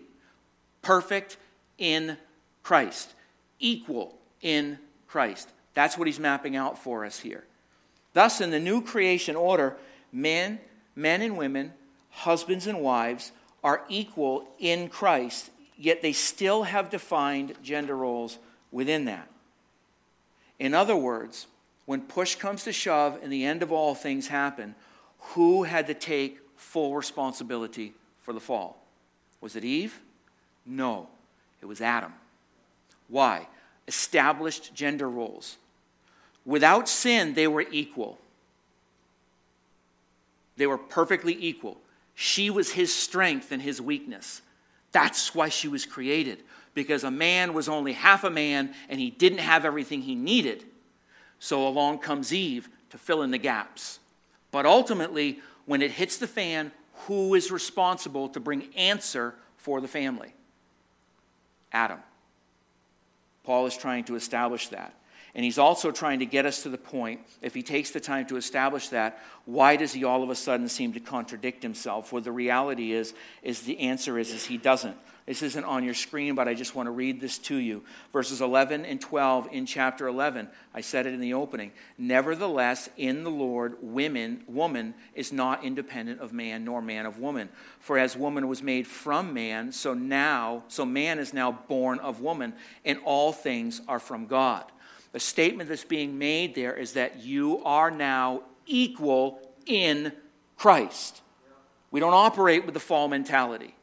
perfect 0.82 1.36
in 1.78 2.16
Christ, 2.64 3.14
equal 3.60 4.18
in 4.40 4.80
Christ. 5.10 5.50
That's 5.74 5.98
what 5.98 6.08
he's 6.08 6.22
mapping 6.22 6.56
out 6.56 6.82
for 6.82 7.04
us 7.04 7.20
here. 7.20 7.44
Thus, 8.14 8.40
in 8.40 8.50
the 8.50 8.62
new 8.62 8.82
creation 8.82 9.36
order, 9.36 9.76
men, 10.14 10.62
men 10.96 11.22
and 11.22 11.36
women, 11.36 11.74
husbands 12.12 12.66
and 12.66 12.80
wives 12.80 13.34
are 13.62 13.84
equal 13.90 14.48
in 14.58 14.88
Christ, 14.88 15.50
yet 15.76 16.02
they 16.02 16.14
still 16.14 16.64
have 16.64 16.90
defined 16.90 17.56
gender 17.62 17.98
roles 17.98 18.38
within 18.72 19.04
that. 19.04 19.28
In 20.60 20.74
other 20.74 20.96
words, 20.96 21.48
when 21.86 22.02
push 22.02 22.36
comes 22.36 22.66
to 22.66 22.74
shove 22.74 23.18
and 23.24 23.32
the 23.32 23.46
end 23.46 23.64
of 23.64 23.72
all 23.72 23.96
things 23.96 24.28
happen, 24.28 24.76
who 25.20 25.64
had 25.64 25.88
to 25.88 25.94
take 25.94 26.40
full 26.56 26.96
responsibility 26.96 27.94
for 28.22 28.34
the 28.34 28.40
fall? 28.40 28.84
Was 29.42 29.56
it 29.56 29.64
Eve? 29.64 30.00
No, 30.66 31.08
it 31.62 31.66
was 31.66 31.82
Adam. 31.82 32.14
Why? 33.08 33.48
Established 33.88 34.74
gender 34.76 35.10
roles. 35.10 35.58
Without 36.46 36.88
sin, 36.88 37.34
they 37.34 37.48
were 37.48 37.66
equal. 37.72 38.20
They 40.58 40.68
were 40.68 40.78
perfectly 40.78 41.36
equal. 41.40 41.78
She 42.16 42.50
was 42.50 42.72
his 42.72 42.94
strength 42.94 43.52
and 43.52 43.62
his 43.62 43.82
weakness. 43.82 44.42
That's 44.92 45.34
why 45.34 45.50
she 45.50 45.68
was 45.68 45.86
created 45.86 46.44
because 46.74 47.04
a 47.04 47.12
man 47.12 47.54
was 47.54 47.68
only 47.68 47.94
half 47.94 48.24
a 48.24 48.30
man 48.30 48.74
and 48.90 49.00
he 49.00 49.10
didn't 49.10 49.40
have 49.40 49.66
everything 49.66 50.02
he 50.02 50.16
needed. 50.16 50.66
So 51.40 51.68
along 51.68 52.00
comes 52.00 52.34
Eve 52.34 52.70
to 52.90 52.98
fill 52.98 53.22
in 53.22 53.32
the 53.32 53.38
gaps. 53.38 54.00
But 54.52 54.66
ultimately, 54.66 55.40
when 55.66 55.82
it 55.82 55.92
hits 55.92 56.18
the 56.18 56.28
fan, 56.28 56.72
who 57.08 57.36
is 57.36 57.52
responsible 57.52 58.30
to 58.30 58.40
bring 58.40 58.74
answer 58.76 59.36
for 59.58 59.82
the 59.82 59.88
family? 59.88 60.34
Adam. 61.72 62.00
Paul 63.44 63.66
is 63.66 63.78
trying 63.78 64.04
to 64.06 64.16
establish 64.16 64.68
that. 64.70 64.94
And 65.36 65.46
he's 65.46 65.60
also 65.60 65.92
trying 65.92 66.20
to 66.20 66.26
get 66.26 66.46
us 66.46 66.64
to 66.64 66.70
the 66.70 66.78
point, 66.78 67.22
if 67.42 67.54
he 67.54 67.62
takes 67.62 67.92
the 67.92 68.00
time 68.00 68.26
to 68.28 68.36
establish 68.36 68.90
that, 68.90 69.20
why 69.46 69.76
does 69.76 69.94
he 69.94 70.04
all 70.04 70.24
of 70.24 70.30
a 70.30 70.36
sudden 70.36 70.68
seem 70.68 70.94
to 70.94 71.00
contradict 71.00 71.62
himself? 71.62 72.12
Well, 72.12 72.22
the 72.22 72.32
reality 72.32 72.92
is, 72.92 73.14
is 73.44 73.62
the 73.62 73.80
answer 73.80 74.18
is, 74.18 74.32
is 74.32 74.46
he 74.46 74.58
doesn't. 74.58 74.98
This 75.30 75.44
isn't 75.44 75.64
on 75.64 75.84
your 75.84 75.94
screen, 75.94 76.34
but 76.34 76.48
I 76.48 76.56
just 76.56 76.74
want 76.74 76.88
to 76.88 76.92
read 76.92 77.22
this 77.22 77.38
to 77.38 77.56
you. 77.56 77.84
Verses 78.12 78.42
11 78.42 78.84
and 78.84 79.00
12 79.00 79.50
in 79.52 79.68
chapter 79.68 80.08
11. 80.08 80.50
I 80.74 80.82
said 80.82 81.06
it 81.06 81.14
in 81.14 81.20
the 81.20 81.36
opening. 81.36 81.72
Nevertheless, 82.00 82.90
in 82.98 83.24
the 83.24 83.30
Lord, 83.30 83.76
women, 83.80 84.42
woman 84.48 84.96
is 85.14 85.32
not 85.32 85.64
independent 85.64 86.20
of 86.20 86.34
man, 86.34 86.66
nor 86.66 86.82
man 86.82 87.06
of 87.06 87.20
woman. 87.20 87.50
For 87.80 88.00
as 88.00 88.18
woman 88.18 88.48
was 88.48 88.64
made 88.64 88.88
from 88.88 89.32
man, 89.32 89.72
so 89.72 89.94
now, 89.94 90.64
so 90.68 90.84
man 90.84 91.20
is 91.20 91.32
now 91.32 91.52
born 91.52 92.00
of 92.00 92.22
woman, 92.22 92.54
and 92.84 92.98
all 93.06 93.32
things 93.32 93.82
are 93.88 94.00
from 94.00 94.26
God. 94.26 94.64
The 95.12 95.20
statement 95.20 95.70
that's 95.70 95.84
being 95.84 96.18
made 96.18 96.56
there 96.56 96.74
is 96.74 96.94
that 96.94 97.20
you 97.20 97.64
are 97.66 97.92
now 97.92 98.42
equal 98.66 99.48
in 99.68 100.12
Christ. 100.58 101.22
We 101.92 102.00
don't 102.00 102.16
operate 102.16 102.66
with 102.66 102.74
the 102.74 102.80
fall 102.80 103.08
mentality 103.08 103.76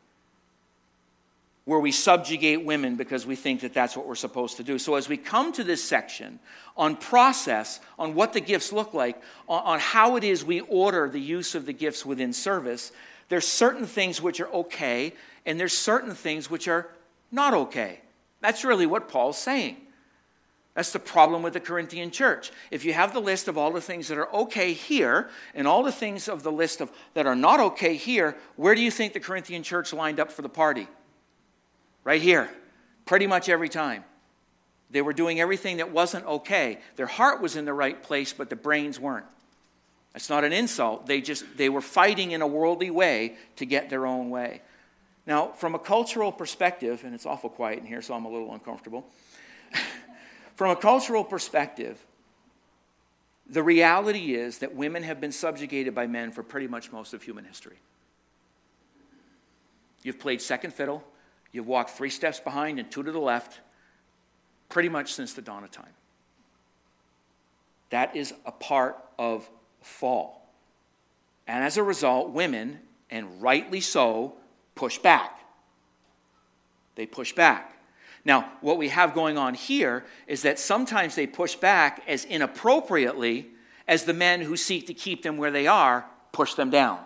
where 1.67 1.81
we 1.81 1.91
subjugate 1.91 2.65
women 2.65 2.95
because 2.95 3.27
we 3.27 3.35
think 3.35 3.61
that 3.61 3.75
that's 3.75 3.97
what 3.97 4.07
we're 4.07 4.15
supposed 4.15 4.57
to 4.57 4.63
do. 4.63 4.79
So, 4.79 4.95
as 4.95 5.09
we 5.09 5.17
come 5.17 5.53
to 5.53 5.65
this 5.65 5.83
section 5.85 6.39
on 6.77 6.97
process, 6.97 7.81
on 7.99 8.15
what 8.15 8.33
the 8.33 8.41
gifts 8.41 8.73
look 8.73 8.95
like, 8.95 9.21
on, 9.49 9.63
on, 9.65 9.81
how 9.81 10.15
it 10.17 10.23
is 10.23 10.45
we 10.45 10.61
order 10.61 11.09
the 11.09 11.21
use 11.21 11.57
of 11.57 11.67
the 11.67 11.73
gifts 11.73 12.07
within 12.07 12.33
service, 12.33 12.93
there's 13.29 13.47
certain 13.47 13.85
things 13.85 14.23
which 14.23 14.41
are 14.41 14.49
okay, 14.49 15.13
and 15.45 15.59
there's 15.59 15.77
certain 15.77 16.15
things 16.15 16.49
which 16.49 16.69
are 16.69 16.89
not 17.33 17.53
okay. 17.53 18.01
That's 18.41 18.65
really 18.65 18.87
what 18.87 19.09
Paul's 19.09 19.39
saying. 19.39 19.77
That's 20.75 20.93
the 20.93 21.01
problem 21.01 21.43
with 21.43 21.55
the 21.55 21.61
Corinthian 21.61 22.13
church. 22.13 22.53
If 22.71 22.85
you 22.85 22.93
have 22.93 23.13
the 23.13 23.21
list 23.21 23.49
of 23.49 23.59
all 23.59 23.73
the 23.73 23.81
things 23.81 24.07
that 24.07 24.19
are 24.19 24.33
okay 24.33 24.73
here 24.73 25.31
and 25.53 25.67
all 25.67 25.83
the 25.83 25.91
things 25.91 26.29
of 26.29 26.45
the 26.45 26.53
list 26.53 26.81
of 26.81 26.93
that 27.15 27.27
are 27.27 27.35
not 27.35 27.59
okay 27.59 27.97
here, 27.97 28.37
where 28.55 28.75
do 28.77 28.83
you 28.83 28.91
think 28.93 29.15
the 29.15 29.21
Corinthian 29.21 29.65
church 29.65 29.93
lined 29.93 30.21
up 30.21 30.31
for 30.31 30.43
the 30.43 30.49
party? 30.49 30.87
Right 32.07 32.23
here, 32.23 32.49
pretty 33.05 33.27
much 33.27 33.49
every 33.49 33.69
time. 33.69 34.05
They 34.91 35.03
were 35.03 35.13
doing 35.13 35.41
everything 35.41 35.79
that 35.79 35.91
wasn't 35.91 36.25
okay. 36.25 36.79
Their 36.95 37.09
heart 37.09 37.43
was 37.43 37.57
in 37.57 37.65
the 37.65 37.73
right 37.73 38.01
place, 38.01 38.33
but 38.33 38.49
the 38.49 38.55
brains 38.55 39.01
weren't. 39.01 39.27
That's 40.13 40.31
not 40.31 40.45
an 40.45 40.53
insult. 40.53 41.07
They 41.07 41.21
just 41.21 41.45
they 41.57 41.69
were 41.69 41.81
fighting 41.81 42.31
in 42.31 42.43
a 42.43 42.47
worldly 42.47 42.93
way 42.93 43.35
to 43.57 43.67
get 43.67 43.91
their 43.91 44.07
own 44.07 44.31
way. 44.31 44.63
Now, 45.27 45.49
from 45.49 45.75
a 45.75 45.81
cultural 45.81 46.31
perspective, 46.31 47.03
and 47.03 47.13
it's 47.13 47.27
awful 47.27 47.51
quiet 47.51 47.81
in 47.81 47.87
here, 47.87 48.01
so 48.01 48.15
I'm 48.15 48.25
a 48.25 48.31
little 48.31 48.55
uncomfortable. 48.55 49.05
From 50.55 50.71
a 50.71 50.77
cultural 50.77 51.25
perspective, 51.25 52.03
the 53.51 53.65
reality 53.65 54.35
is 54.35 54.59
that 54.59 54.77
women 54.77 55.03
have 55.03 55.21
been 55.21 55.33
subjugated 55.33 55.95
by 55.95 56.07
men 56.07 56.31
for 56.31 56.45
pretty 56.45 56.69
much 56.69 56.93
most 56.93 57.13
of 57.13 57.23
human 57.23 57.45
history. 57.45 57.77
You've 60.03 60.21
played 60.21 60.41
second 60.41 60.73
fiddle, 60.73 61.05
you've 61.57 61.67
walked 61.67 61.91
three 61.91 62.11
steps 62.11 62.39
behind 62.39 62.79
and 62.79 62.91
two 62.91 63.03
to 63.03 63.11
the 63.11 63.19
left, 63.19 63.61
pretty 64.69 64.89
much 64.89 65.15
since 65.15 65.33
the 65.33 65.43
dawn 65.43 65.65
of 65.65 65.71
time. 65.71 65.93
That 67.91 68.15
is 68.15 68.35
a 68.45 68.53
part 68.53 68.97
of 69.19 69.49
fall. 69.81 70.53
And 71.47 71.65
as 71.65 71.77
a 71.77 71.83
result, 71.83 72.31
women, 72.31 72.81
and 73.11 73.41
rightly 73.41 73.81
so, 73.81 74.35
push 74.75 74.99
back. 74.99 75.41
They 76.95 77.07
push 77.07 77.33
back. 77.33 77.73
Now, 78.25 78.53
what 78.61 78.77
we 78.77 78.89
have 78.89 79.15
going 79.15 79.39
on 79.39 79.55
here 79.55 80.05
is 80.27 80.43
that 80.43 80.59
sometimes 80.59 81.15
they 81.15 81.27
push 81.27 81.55
back 81.55 82.03
as 82.07 82.25
inappropriately 82.25 83.49
as 83.89 84.05
the 84.05 84.13
men 84.13 84.43
who 84.43 84.57
seek 84.57 84.89
to 84.89 84.95
keep 84.95 85.23
them 85.23 85.37
where 85.37 85.51
they 85.51 85.67
are 85.67 86.07
push 86.33 86.53
them 86.53 86.69
down. 86.69 87.01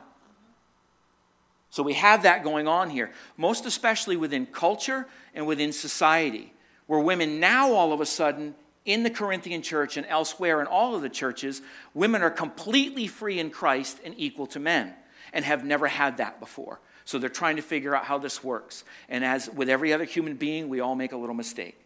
So 1.70 1.82
we 1.82 1.94
have 1.94 2.24
that 2.24 2.42
going 2.42 2.66
on 2.66 2.90
here, 2.90 3.10
most 3.36 3.64
especially 3.64 4.16
within 4.16 4.46
culture 4.46 5.06
and 5.34 5.46
within 5.46 5.72
society, 5.72 6.52
where 6.86 6.98
women 6.98 7.38
now 7.38 7.72
all 7.72 7.92
of 7.92 8.00
a 8.00 8.06
sudden 8.06 8.54
in 8.84 9.04
the 9.04 9.10
Corinthian 9.10 9.62
church 9.62 9.96
and 9.96 10.06
elsewhere 10.06 10.60
in 10.60 10.66
all 10.66 10.96
of 10.96 11.02
the 11.02 11.08
churches, 11.08 11.62
women 11.94 12.22
are 12.22 12.30
completely 12.30 13.06
free 13.06 13.38
in 13.38 13.50
Christ 13.50 14.00
and 14.04 14.14
equal 14.16 14.46
to 14.48 14.58
men 14.58 14.94
and 15.32 15.44
have 15.44 15.64
never 15.64 15.86
had 15.86 16.16
that 16.16 16.40
before. 16.40 16.80
So 17.04 17.18
they're 17.18 17.28
trying 17.28 17.56
to 17.56 17.62
figure 17.62 17.94
out 17.94 18.04
how 18.04 18.18
this 18.18 18.42
works. 18.42 18.84
And 19.08 19.24
as 19.24 19.48
with 19.48 19.68
every 19.68 19.92
other 19.92 20.04
human 20.04 20.34
being, 20.34 20.68
we 20.68 20.80
all 20.80 20.96
make 20.96 21.12
a 21.12 21.16
little 21.16 21.34
mistake. 21.34 21.76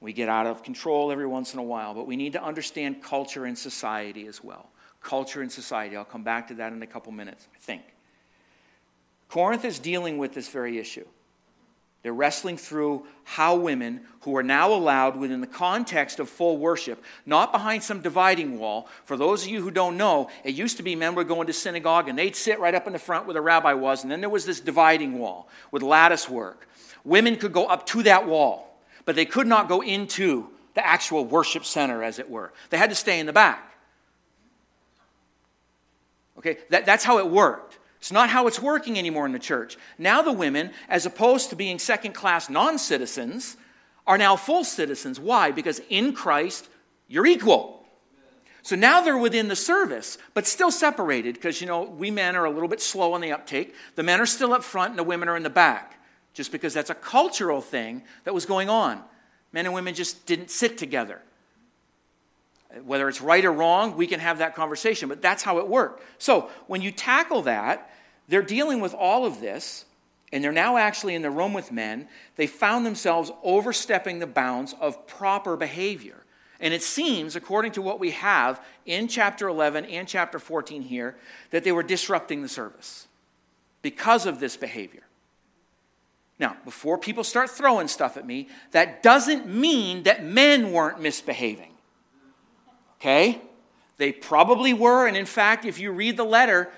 We 0.00 0.12
get 0.12 0.28
out 0.28 0.46
of 0.46 0.62
control 0.62 1.12
every 1.12 1.26
once 1.26 1.52
in 1.52 1.60
a 1.60 1.62
while, 1.62 1.94
but 1.94 2.06
we 2.06 2.16
need 2.16 2.32
to 2.32 2.42
understand 2.42 3.02
culture 3.02 3.44
and 3.44 3.56
society 3.56 4.26
as 4.26 4.42
well. 4.42 4.70
Culture 5.02 5.42
and 5.42 5.52
society. 5.52 5.96
I'll 5.96 6.04
come 6.04 6.24
back 6.24 6.48
to 6.48 6.54
that 6.54 6.72
in 6.72 6.82
a 6.82 6.86
couple 6.86 7.12
minutes, 7.12 7.46
I 7.54 7.58
think. 7.58 7.82
Corinth 9.30 9.64
is 9.64 9.78
dealing 9.78 10.18
with 10.18 10.34
this 10.34 10.48
very 10.48 10.78
issue. 10.78 11.06
They're 12.02 12.12
wrestling 12.12 12.56
through 12.56 13.06
how 13.24 13.56
women, 13.56 14.00
who 14.22 14.34
are 14.36 14.42
now 14.42 14.72
allowed 14.72 15.16
within 15.16 15.40
the 15.40 15.46
context 15.46 16.18
of 16.18 16.28
full 16.28 16.56
worship, 16.56 17.02
not 17.26 17.52
behind 17.52 17.82
some 17.82 18.00
dividing 18.00 18.58
wall. 18.58 18.88
For 19.04 19.16
those 19.16 19.44
of 19.44 19.50
you 19.50 19.62
who 19.62 19.70
don't 19.70 19.96
know, 19.96 20.30
it 20.42 20.54
used 20.54 20.78
to 20.78 20.82
be 20.82 20.96
men 20.96 21.14
would 21.14 21.28
go 21.28 21.42
into 21.42 21.52
synagogue 21.52 22.08
and 22.08 22.18
they'd 22.18 22.34
sit 22.34 22.58
right 22.58 22.74
up 22.74 22.86
in 22.86 22.92
the 22.92 22.98
front 22.98 23.26
where 23.26 23.34
the 23.34 23.40
rabbi 23.40 23.74
was, 23.74 24.02
and 24.02 24.10
then 24.10 24.20
there 24.20 24.30
was 24.30 24.46
this 24.46 24.60
dividing 24.60 25.18
wall 25.18 25.48
with 25.70 25.82
lattice 25.82 26.28
work. 26.28 26.66
Women 27.04 27.36
could 27.36 27.52
go 27.52 27.66
up 27.66 27.86
to 27.86 28.02
that 28.04 28.26
wall, 28.26 28.78
but 29.04 29.14
they 29.14 29.26
could 29.26 29.46
not 29.46 29.68
go 29.68 29.80
into 29.80 30.48
the 30.74 30.84
actual 30.84 31.24
worship 31.24 31.64
center, 31.64 32.02
as 32.02 32.18
it 32.18 32.30
were. 32.30 32.52
They 32.70 32.78
had 32.78 32.90
to 32.90 32.96
stay 32.96 33.20
in 33.20 33.26
the 33.26 33.32
back. 33.32 33.74
Okay, 36.38 36.58
that, 36.70 36.86
that's 36.86 37.04
how 37.04 37.18
it 37.18 37.28
worked. 37.28 37.78
It's 38.00 38.10
not 38.10 38.30
how 38.30 38.46
it's 38.46 38.60
working 38.60 38.98
anymore 38.98 39.26
in 39.26 39.32
the 39.32 39.38
church. 39.38 39.76
Now, 39.98 40.22
the 40.22 40.32
women, 40.32 40.70
as 40.88 41.04
opposed 41.04 41.50
to 41.50 41.56
being 41.56 41.78
second 41.78 42.14
class 42.14 42.48
non 42.48 42.78
citizens, 42.78 43.58
are 44.06 44.16
now 44.16 44.36
full 44.36 44.64
citizens. 44.64 45.20
Why? 45.20 45.52
Because 45.52 45.82
in 45.90 46.14
Christ, 46.14 46.68
you're 47.08 47.26
equal. 47.26 47.84
So 48.62 48.74
now 48.74 49.00
they're 49.00 49.18
within 49.18 49.48
the 49.48 49.56
service, 49.56 50.18
but 50.32 50.46
still 50.46 50.70
separated 50.70 51.34
because, 51.34 51.60
you 51.60 51.66
know, 51.66 51.82
we 51.82 52.10
men 52.10 52.36
are 52.36 52.44
a 52.44 52.50
little 52.50 52.68
bit 52.68 52.80
slow 52.80 53.12
on 53.12 53.20
the 53.20 53.32
uptake. 53.32 53.74
The 53.96 54.02
men 54.02 54.20
are 54.20 54.26
still 54.26 54.52
up 54.52 54.64
front 54.64 54.90
and 54.90 54.98
the 54.98 55.04
women 55.04 55.28
are 55.28 55.36
in 55.36 55.42
the 55.42 55.50
back, 55.50 55.98
just 56.34 56.52
because 56.52 56.74
that's 56.74 56.90
a 56.90 56.94
cultural 56.94 57.60
thing 57.60 58.02
that 58.24 58.34
was 58.34 58.46
going 58.46 58.68
on. 58.68 59.02
Men 59.52 59.66
and 59.66 59.74
women 59.74 59.94
just 59.94 60.26
didn't 60.26 60.50
sit 60.50 60.78
together. 60.78 61.20
Whether 62.84 63.08
it's 63.08 63.20
right 63.20 63.44
or 63.44 63.52
wrong, 63.52 63.96
we 63.96 64.06
can 64.06 64.20
have 64.20 64.38
that 64.38 64.54
conversation, 64.54 65.08
but 65.08 65.20
that's 65.20 65.42
how 65.42 65.58
it 65.58 65.68
worked. 65.68 66.02
So 66.18 66.50
when 66.66 66.82
you 66.82 66.92
tackle 66.92 67.42
that, 67.42 67.90
they're 68.28 68.42
dealing 68.42 68.80
with 68.80 68.94
all 68.94 69.26
of 69.26 69.40
this, 69.40 69.84
and 70.32 70.44
they're 70.44 70.52
now 70.52 70.76
actually 70.76 71.16
in 71.16 71.22
the 71.22 71.30
room 71.30 71.52
with 71.52 71.72
men. 71.72 72.06
They 72.36 72.46
found 72.46 72.86
themselves 72.86 73.32
overstepping 73.42 74.20
the 74.20 74.26
bounds 74.26 74.74
of 74.80 75.06
proper 75.08 75.56
behavior. 75.56 76.24
And 76.60 76.72
it 76.72 76.82
seems, 76.82 77.34
according 77.34 77.72
to 77.72 77.82
what 77.82 77.98
we 77.98 78.10
have 78.12 78.62
in 78.86 79.08
chapter 79.08 79.48
11 79.48 79.86
and 79.86 80.06
chapter 80.06 80.38
14 80.38 80.82
here, 80.82 81.16
that 81.50 81.64
they 81.64 81.72
were 81.72 81.82
disrupting 81.82 82.42
the 82.42 82.48
service 82.48 83.08
because 83.82 84.26
of 84.26 84.38
this 84.38 84.56
behavior. 84.56 85.02
Now, 86.38 86.56
before 86.64 86.98
people 86.98 87.24
start 87.24 87.50
throwing 87.50 87.88
stuff 87.88 88.16
at 88.16 88.26
me, 88.26 88.48
that 88.70 89.02
doesn't 89.02 89.46
mean 89.46 90.04
that 90.04 90.24
men 90.24 90.70
weren't 90.72 91.00
misbehaving. 91.00 91.69
Okay? 93.00 93.40
They 93.96 94.12
probably 94.12 94.72
were, 94.72 95.06
and 95.06 95.16
in 95.16 95.26
fact, 95.26 95.64
if 95.64 95.78
you 95.78 95.92
read 95.92 96.16
the 96.16 96.24
letter, 96.24 96.70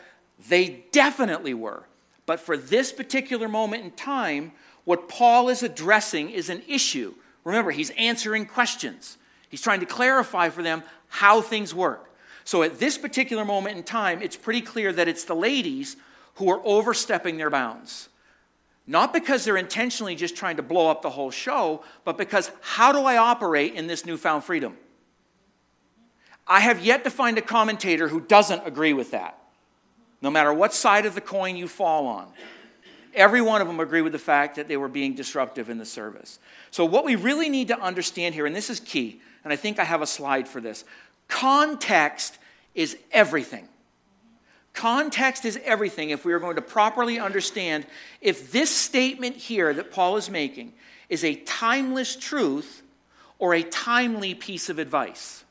they 0.48 0.84
definitely 0.92 1.54
were. 1.54 1.84
But 2.26 2.40
for 2.40 2.56
this 2.56 2.92
particular 2.92 3.48
moment 3.48 3.84
in 3.84 3.90
time, 3.92 4.52
what 4.84 5.08
Paul 5.08 5.48
is 5.48 5.62
addressing 5.62 6.30
is 6.30 6.48
an 6.48 6.62
issue. 6.66 7.14
Remember, 7.44 7.70
he's 7.70 7.90
answering 7.90 8.46
questions, 8.46 9.18
he's 9.48 9.62
trying 9.62 9.80
to 9.80 9.86
clarify 9.86 10.48
for 10.48 10.62
them 10.62 10.82
how 11.08 11.40
things 11.40 11.74
work. 11.74 12.08
So 12.44 12.62
at 12.62 12.78
this 12.80 12.98
particular 12.98 13.44
moment 13.44 13.76
in 13.76 13.84
time, 13.84 14.22
it's 14.22 14.36
pretty 14.36 14.62
clear 14.62 14.92
that 14.92 15.08
it's 15.08 15.24
the 15.24 15.34
ladies 15.36 15.96
who 16.36 16.50
are 16.50 16.60
overstepping 16.64 17.36
their 17.36 17.50
bounds. 17.50 18.08
Not 18.86 19.12
because 19.12 19.44
they're 19.44 19.56
intentionally 19.56 20.16
just 20.16 20.36
trying 20.36 20.56
to 20.56 20.62
blow 20.62 20.88
up 20.88 21.02
the 21.02 21.10
whole 21.10 21.30
show, 21.30 21.84
but 22.04 22.18
because 22.18 22.50
how 22.60 22.90
do 22.90 23.00
I 23.00 23.16
operate 23.16 23.74
in 23.74 23.86
this 23.86 24.04
newfound 24.04 24.42
freedom? 24.42 24.76
I 26.52 26.60
have 26.60 26.84
yet 26.84 27.04
to 27.04 27.10
find 27.10 27.38
a 27.38 27.42
commentator 27.42 28.08
who 28.08 28.20
doesn't 28.20 28.66
agree 28.66 28.92
with 28.92 29.12
that 29.12 29.38
no 30.20 30.30
matter 30.30 30.52
what 30.52 30.74
side 30.74 31.06
of 31.06 31.14
the 31.14 31.20
coin 31.22 31.56
you 31.56 31.66
fall 31.66 32.06
on. 32.06 32.28
Every 33.14 33.40
one 33.40 33.62
of 33.62 33.66
them 33.66 33.80
agree 33.80 34.02
with 34.02 34.12
the 34.12 34.18
fact 34.18 34.56
that 34.56 34.68
they 34.68 34.76
were 34.76 34.88
being 34.88 35.14
disruptive 35.14 35.70
in 35.70 35.78
the 35.78 35.86
service. 35.86 36.38
So, 36.70 36.84
what 36.84 37.06
we 37.06 37.16
really 37.16 37.48
need 37.48 37.68
to 37.68 37.80
understand 37.80 38.34
here, 38.34 38.44
and 38.44 38.54
this 38.54 38.68
is 38.68 38.80
key, 38.80 39.22
and 39.44 39.52
I 39.52 39.56
think 39.56 39.78
I 39.78 39.84
have 39.84 40.02
a 40.02 40.06
slide 40.06 40.46
for 40.46 40.60
this 40.60 40.84
context 41.26 42.38
is 42.74 42.98
everything. 43.10 43.66
Context 44.74 45.46
is 45.46 45.58
everything 45.64 46.10
if 46.10 46.24
we 46.24 46.34
are 46.34 46.38
going 46.38 46.56
to 46.56 46.62
properly 46.62 47.18
understand 47.18 47.86
if 48.20 48.52
this 48.52 48.70
statement 48.70 49.36
here 49.36 49.72
that 49.72 49.90
Paul 49.90 50.18
is 50.18 50.28
making 50.28 50.74
is 51.08 51.24
a 51.24 51.34
timeless 51.34 52.14
truth 52.14 52.82
or 53.38 53.54
a 53.54 53.62
timely 53.62 54.34
piece 54.34 54.68
of 54.68 54.78
advice. 54.78 55.44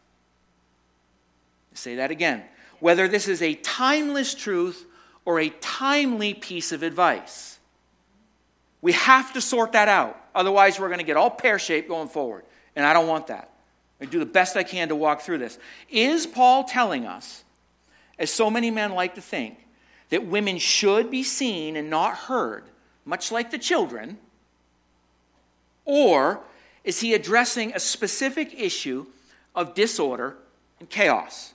Say 1.74 1.96
that 1.96 2.12
again 2.12 2.44
whether 2.82 3.08
this 3.08 3.30
is 3.30 3.42
a 3.42 3.54
timeless 3.56 4.34
truth 4.34 4.86
or 5.24 5.40
a 5.40 5.50
timely 5.62 6.34
piece 6.34 6.74
of 6.74 6.84
advice. 6.84 7.60
We 8.82 8.92
have 8.94 9.32
to 9.34 9.42
sort 9.42 9.72
that 9.74 9.88
out. 9.88 10.20
Otherwise, 10.34 10.80
we're 10.80 10.88
going 10.88 11.00
to 11.00 11.06
get 11.06 11.16
all 11.16 11.30
pear 11.30 11.60
shaped 11.60 11.88
going 11.88 12.10
forward. 12.10 12.44
And 12.76 12.86
I 12.86 12.94
don't 12.94 13.08
want 13.08 13.28
that. 13.28 13.52
I 14.02 14.06
do 14.06 14.18
the 14.18 14.26
best 14.26 14.58
I 14.58 14.64
can 14.64 14.90
to 14.90 14.96
walk 14.96 15.22
through 15.22 15.38
this. 15.38 15.60
Is 15.90 16.26
Paul 16.26 16.64
telling 16.64 17.06
us, 17.06 17.44
as 18.18 18.32
so 18.32 18.50
many 18.50 18.72
men 18.72 18.94
like 18.94 19.14
to 19.16 19.22
think, 19.22 19.60
that 20.10 20.26
women 20.26 20.58
should 20.58 21.12
be 21.12 21.22
seen 21.22 21.76
and 21.76 21.90
not 21.90 22.16
heard, 22.16 22.64
much 23.06 23.32
like 23.32 23.52
the 23.52 23.60
children? 23.60 24.18
Or 25.86 26.42
is 26.84 27.02
he 27.02 27.14
addressing 27.14 27.74
a 27.74 27.80
specific 27.80 28.60
issue 28.60 29.06
of 29.54 29.76
disorder 29.76 30.38
and 30.80 30.90
chaos? 30.90 31.54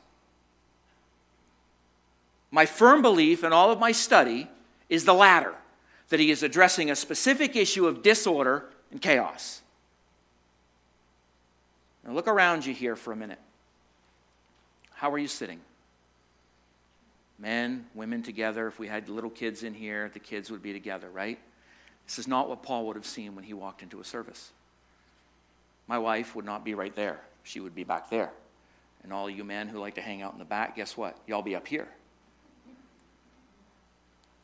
My 2.56 2.64
firm 2.64 3.02
belief 3.02 3.44
in 3.44 3.52
all 3.52 3.70
of 3.70 3.78
my 3.78 3.92
study 3.92 4.48
is 4.88 5.04
the 5.04 5.12
latter 5.12 5.54
that 6.08 6.20
he 6.20 6.30
is 6.30 6.42
addressing 6.42 6.90
a 6.90 6.96
specific 6.96 7.54
issue 7.54 7.86
of 7.86 8.02
disorder 8.02 8.64
and 8.90 8.98
chaos. 8.98 9.60
Now, 12.02 12.14
look 12.14 12.26
around 12.26 12.64
you 12.64 12.72
here 12.72 12.96
for 12.96 13.12
a 13.12 13.16
minute. 13.16 13.40
How 14.94 15.12
are 15.12 15.18
you 15.18 15.28
sitting? 15.28 15.60
Men, 17.38 17.84
women 17.94 18.22
together. 18.22 18.66
If 18.68 18.78
we 18.78 18.88
had 18.88 19.10
little 19.10 19.28
kids 19.28 19.62
in 19.62 19.74
here, 19.74 20.10
the 20.14 20.18
kids 20.18 20.50
would 20.50 20.62
be 20.62 20.72
together, 20.72 21.10
right? 21.10 21.38
This 22.06 22.18
is 22.18 22.26
not 22.26 22.48
what 22.48 22.62
Paul 22.62 22.86
would 22.86 22.96
have 22.96 23.04
seen 23.04 23.34
when 23.34 23.44
he 23.44 23.52
walked 23.52 23.82
into 23.82 24.00
a 24.00 24.04
service. 24.04 24.50
My 25.88 25.98
wife 25.98 26.34
would 26.34 26.46
not 26.46 26.64
be 26.64 26.72
right 26.72 26.96
there, 26.96 27.20
she 27.42 27.60
would 27.60 27.74
be 27.74 27.84
back 27.84 28.08
there. 28.08 28.30
And 29.02 29.12
all 29.12 29.28
you 29.28 29.44
men 29.44 29.68
who 29.68 29.78
like 29.78 29.96
to 29.96 30.00
hang 30.00 30.22
out 30.22 30.32
in 30.32 30.38
the 30.38 30.46
back, 30.46 30.74
guess 30.74 30.96
what? 30.96 31.18
Y'all 31.26 31.42
be 31.42 31.54
up 31.54 31.68
here. 31.68 31.88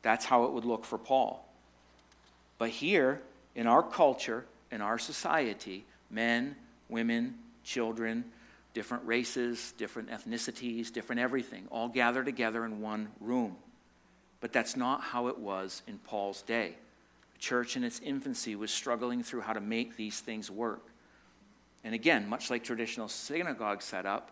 That's 0.03 0.25
how 0.25 0.45
it 0.45 0.53
would 0.53 0.65
look 0.65 0.85
for 0.85 0.99
Paul. 0.99 1.47
But 2.59 2.71
here, 2.71 3.23
in 3.55 3.67
our 3.67 3.83
culture, 3.83 4.45
in 4.71 4.81
our 4.81 4.99
society, 4.99 5.85
men, 6.11 6.57
women, 6.88 7.35
children, 7.65 8.25
different 8.75 9.07
races, 9.07 9.75
different 9.77 10.11
ethnicities, 10.11 10.93
different 10.93 11.21
everything, 11.21 11.67
all 11.71 11.88
gather 11.88 12.25
together 12.25 12.65
in 12.65 12.81
one 12.81 13.09
room. 13.21 13.57
But 14.41 14.53
that's 14.53 14.77
not 14.77 15.03
how 15.03 15.29
it 15.29 15.38
was 15.38 15.83
in 15.87 15.99
Paul's 15.99 16.43
day. 16.43 16.75
The 17.35 17.38
church 17.38 17.77
in 17.77 17.85
its 17.85 18.01
infancy 18.01 18.57
was 18.57 18.71
struggling 18.71 19.23
through 19.23 19.43
how 19.43 19.53
to 19.53 19.61
make 19.61 19.97
these 19.97 20.21
things 20.21 20.51
work. 20.51 20.87
And 21.85 21.95
again, 21.95 22.29
much 22.29 22.51
like 22.51 22.65
traditional 22.65 23.09
synagogue 23.09 23.83
setup, 23.83 24.31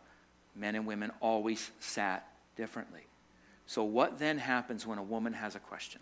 men 0.56 0.74
and 0.74 0.87
women 0.87 1.11
always 1.20 1.70
sat 1.80 2.26
differently. 2.56 3.02
So, 3.70 3.85
what 3.85 4.18
then 4.18 4.38
happens 4.38 4.85
when 4.85 4.98
a 4.98 5.02
woman 5.02 5.33
has 5.33 5.54
a 5.54 5.61
question? 5.61 6.00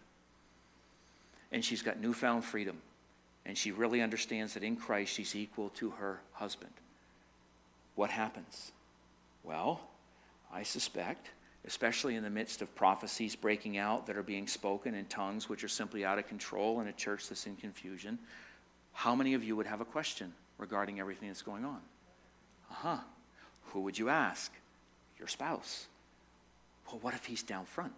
And 1.53 1.63
she's 1.63 1.83
got 1.83 2.01
newfound 2.01 2.43
freedom, 2.43 2.79
and 3.45 3.59
she 3.59 3.73
really 3.73 4.01
understands 4.01 4.55
that 4.55 4.63
in 4.63 4.75
Christ 4.75 5.13
she's 5.13 5.37
equal 5.37 5.69
to 5.75 5.91
her 5.91 6.19
husband. 6.33 6.73
What 7.95 8.09
happens? 8.09 8.73
Well, 9.45 9.83
I 10.51 10.63
suspect, 10.63 11.29
especially 11.67 12.15
in 12.15 12.23
the 12.23 12.31
midst 12.31 12.63
of 12.63 12.75
prophecies 12.75 13.37
breaking 13.37 13.77
out 13.77 14.07
that 14.07 14.17
are 14.17 14.23
being 14.23 14.47
spoken 14.47 14.95
in 14.95 15.05
tongues 15.05 15.51
which 15.51 15.63
are 15.63 15.69
simply 15.69 16.07
out 16.07 16.19
of 16.19 16.27
control 16.27 16.81
in 16.81 16.89
a 16.89 16.93
church 16.95 17.29
that's 17.29 17.47
in 17.47 17.55
confusion, 17.57 18.19
how 18.95 19.15
many 19.15 19.35
of 19.35 19.45
you 19.45 19.57
would 19.57 19.67
have 19.67 19.83
a 19.83 19.85
question 19.85 20.33
regarding 20.57 21.01
everything 21.01 21.29
that's 21.29 21.43
going 21.43 21.67
on? 21.67 21.81
Uh 22.71 22.75
huh. 22.75 22.99
Who 23.75 23.81
would 23.83 23.99
you 23.99 24.09
ask? 24.09 24.51
Your 25.19 25.29
spouse. 25.29 25.87
Well, 26.91 26.99
what 27.03 27.15
if 27.15 27.27
he's 27.27 27.43
down 27.43 27.67
front? 27.67 27.93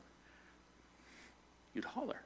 You'd 1.75 1.85
holler. 1.85 2.21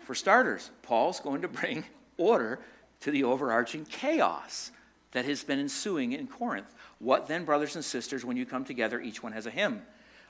For 0.00 0.14
starters, 0.14 0.70
Paul's 0.82 1.20
going 1.20 1.42
to 1.42 1.48
bring 1.48 1.84
order 2.16 2.60
to 3.00 3.10
the 3.10 3.24
overarching 3.24 3.84
chaos 3.84 4.70
that 5.12 5.24
has 5.24 5.42
been 5.42 5.58
ensuing 5.58 6.12
in 6.12 6.26
Corinth. 6.26 6.72
What 6.98 7.26
then, 7.26 7.44
brothers 7.44 7.74
and 7.74 7.84
sisters, 7.84 8.24
when 8.24 8.36
you 8.36 8.46
come 8.46 8.64
together, 8.64 9.00
each 9.00 9.22
one 9.22 9.32
has 9.32 9.46
a 9.46 9.50
hymn, 9.50 9.82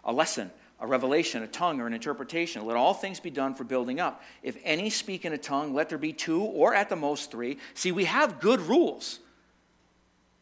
a 0.04 0.12
lesson, 0.12 0.50
a 0.80 0.86
revelation, 0.86 1.42
a 1.42 1.46
tongue, 1.46 1.80
or 1.80 1.86
an 1.86 1.92
interpretation. 1.92 2.64
Let 2.64 2.76
all 2.76 2.94
things 2.94 3.20
be 3.20 3.30
done 3.30 3.54
for 3.54 3.64
building 3.64 4.00
up. 4.00 4.22
If 4.42 4.56
any 4.64 4.90
speak 4.90 5.24
in 5.24 5.32
a 5.32 5.38
tongue, 5.38 5.74
let 5.74 5.88
there 5.88 5.98
be 5.98 6.12
two 6.12 6.42
or 6.42 6.74
at 6.74 6.88
the 6.88 6.96
most 6.96 7.30
three. 7.30 7.58
See, 7.74 7.92
we 7.92 8.04
have 8.04 8.40
good 8.40 8.60
rules. 8.60 9.18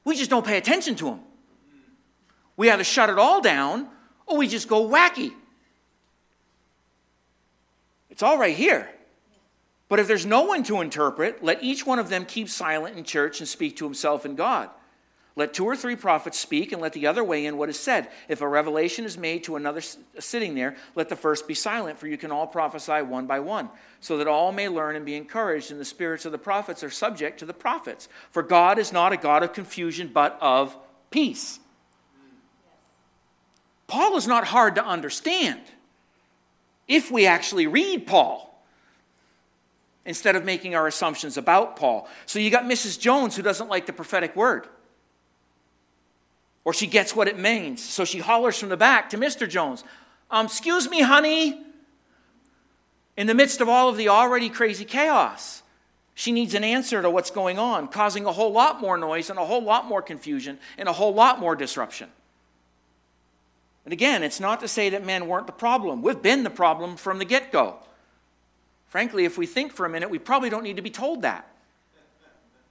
We 0.04 0.16
just 0.16 0.30
don't 0.30 0.46
pay 0.46 0.58
attention 0.58 0.94
to 0.96 1.04
them. 1.06 1.20
We 2.56 2.70
either 2.70 2.84
shut 2.84 3.10
it 3.10 3.18
all 3.18 3.40
down 3.40 3.88
or 4.26 4.36
we 4.36 4.48
just 4.48 4.68
go 4.68 4.88
wacky. 4.88 5.32
It's 8.10 8.22
all 8.22 8.38
right 8.38 8.56
here. 8.56 8.90
But 9.88 9.98
if 9.98 10.06
there's 10.06 10.26
no 10.26 10.42
one 10.42 10.62
to 10.64 10.80
interpret, 10.80 11.42
let 11.42 11.62
each 11.62 11.86
one 11.86 11.98
of 11.98 12.08
them 12.08 12.24
keep 12.24 12.48
silent 12.48 12.96
in 12.96 13.04
church 13.04 13.40
and 13.40 13.48
speak 13.48 13.76
to 13.76 13.84
himself 13.84 14.24
and 14.24 14.36
God. 14.36 14.70
Let 15.34 15.54
two 15.54 15.64
or 15.64 15.76
three 15.76 15.96
prophets 15.96 16.38
speak, 16.38 16.72
and 16.72 16.82
let 16.82 16.92
the 16.92 17.06
other 17.06 17.24
weigh 17.24 17.46
in 17.46 17.56
what 17.56 17.70
is 17.70 17.78
said. 17.78 18.10
If 18.28 18.42
a 18.42 18.48
revelation 18.48 19.06
is 19.06 19.16
made 19.16 19.44
to 19.44 19.56
another 19.56 19.80
uh, 19.80 20.20
sitting 20.20 20.54
there, 20.54 20.76
let 20.94 21.08
the 21.08 21.16
first 21.16 21.48
be 21.48 21.54
silent, 21.54 21.98
for 21.98 22.06
you 22.06 22.18
can 22.18 22.30
all 22.30 22.46
prophesy 22.46 23.00
one 23.00 23.26
by 23.26 23.40
one, 23.40 23.70
so 24.00 24.18
that 24.18 24.28
all 24.28 24.52
may 24.52 24.68
learn 24.68 24.94
and 24.94 25.06
be 25.06 25.14
encouraged. 25.14 25.70
And 25.70 25.80
the 25.80 25.86
spirits 25.86 26.26
of 26.26 26.32
the 26.32 26.38
prophets 26.38 26.84
are 26.84 26.90
subject 26.90 27.38
to 27.38 27.46
the 27.46 27.54
prophets. 27.54 28.08
For 28.30 28.42
God 28.42 28.78
is 28.78 28.92
not 28.92 29.14
a 29.14 29.16
God 29.16 29.42
of 29.42 29.54
confusion, 29.54 30.10
but 30.12 30.36
of 30.40 30.76
peace. 31.10 31.60
Paul 33.92 34.16
is 34.16 34.26
not 34.26 34.44
hard 34.44 34.76
to 34.76 34.86
understand 34.86 35.60
if 36.88 37.10
we 37.10 37.26
actually 37.26 37.66
read 37.66 38.06
Paul 38.06 38.58
instead 40.06 40.34
of 40.34 40.46
making 40.46 40.74
our 40.74 40.86
assumptions 40.86 41.36
about 41.36 41.76
Paul. 41.76 42.08
So 42.24 42.38
you 42.38 42.48
got 42.50 42.64
Mrs. 42.64 42.98
Jones 42.98 43.36
who 43.36 43.42
doesn't 43.42 43.68
like 43.68 43.84
the 43.84 43.92
prophetic 43.92 44.34
word. 44.34 44.66
Or 46.64 46.72
she 46.72 46.86
gets 46.86 47.14
what 47.14 47.28
it 47.28 47.38
means. 47.38 47.84
So 47.84 48.06
she 48.06 48.20
hollers 48.20 48.58
from 48.58 48.70
the 48.70 48.78
back 48.78 49.10
to 49.10 49.18
Mr. 49.18 49.46
Jones, 49.46 49.84
um, 50.30 50.46
Excuse 50.46 50.88
me, 50.88 51.02
honey. 51.02 51.62
In 53.18 53.26
the 53.26 53.34
midst 53.34 53.60
of 53.60 53.68
all 53.68 53.90
of 53.90 53.98
the 53.98 54.08
already 54.08 54.48
crazy 54.48 54.86
chaos, 54.86 55.62
she 56.14 56.32
needs 56.32 56.54
an 56.54 56.64
answer 56.64 57.02
to 57.02 57.10
what's 57.10 57.30
going 57.30 57.58
on, 57.58 57.88
causing 57.88 58.24
a 58.24 58.32
whole 58.32 58.52
lot 58.52 58.80
more 58.80 58.96
noise 58.96 59.28
and 59.28 59.38
a 59.38 59.44
whole 59.44 59.62
lot 59.62 59.84
more 59.84 60.00
confusion 60.00 60.58
and 60.78 60.88
a 60.88 60.94
whole 60.94 61.12
lot 61.12 61.38
more 61.38 61.54
disruption. 61.54 62.08
And 63.84 63.92
again, 63.92 64.22
it's 64.22 64.40
not 64.40 64.60
to 64.60 64.68
say 64.68 64.90
that 64.90 65.04
men 65.04 65.26
weren't 65.26 65.46
the 65.46 65.52
problem. 65.52 66.02
We've 66.02 66.20
been 66.20 66.44
the 66.44 66.50
problem 66.50 66.96
from 66.96 67.18
the 67.18 67.24
get 67.24 67.50
go. 67.50 67.78
Frankly, 68.88 69.24
if 69.24 69.38
we 69.38 69.46
think 69.46 69.72
for 69.72 69.86
a 69.86 69.88
minute, 69.88 70.10
we 70.10 70.18
probably 70.18 70.50
don't 70.50 70.62
need 70.62 70.76
to 70.76 70.82
be 70.82 70.90
told 70.90 71.22
that. 71.22 71.48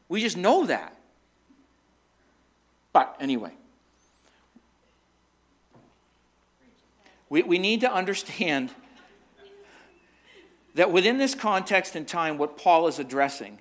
We 0.07 0.21
just 0.21 0.37
know 0.37 0.65
that. 0.65 0.95
But 2.93 3.15
anyway, 3.19 3.53
we, 7.29 7.41
we 7.43 7.57
need 7.57 7.81
to 7.81 7.91
understand 7.91 8.69
that 10.75 10.91
within 10.91 11.17
this 11.17 11.33
context 11.35 11.95
and 11.95 12.07
time, 12.07 12.37
what 12.37 12.57
Paul 12.57 12.87
is 12.87 12.99
addressing 12.99 13.59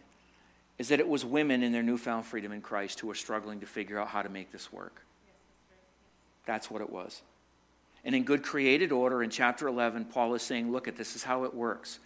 is 0.79 0.89
that 0.89 1.01
it 1.01 1.09
was 1.09 1.25
women 1.25 1.63
in 1.63 1.73
their 1.73 1.83
newfound 1.83 2.25
freedom 2.25 2.53
in 2.53 2.61
Christ 2.61 3.01
who 3.01 3.07
were 3.07 3.15
struggling 3.15 3.61
to 3.61 3.67
figure 3.67 3.99
out 3.99 4.09
how 4.09 4.23
to 4.23 4.29
make 4.29 4.51
this 4.51 4.73
work. 4.73 5.03
That's 6.47 6.71
what 6.71 6.81
it 6.81 6.91
was. 6.91 7.23
And 8.05 8.15
in 8.15 8.25
good 8.25 8.43
created 8.43 8.93
order, 8.93 9.23
in 9.23 9.31
chapter 9.31 9.69
11, 9.69 10.07
Paul 10.07 10.35
is 10.35 10.43
saying, 10.43 10.73
Look 10.73 10.89
at 10.89 10.97
this 10.97 11.17
is 11.17 11.23
how 11.23 11.45
it 11.45 11.55
works 11.55 11.99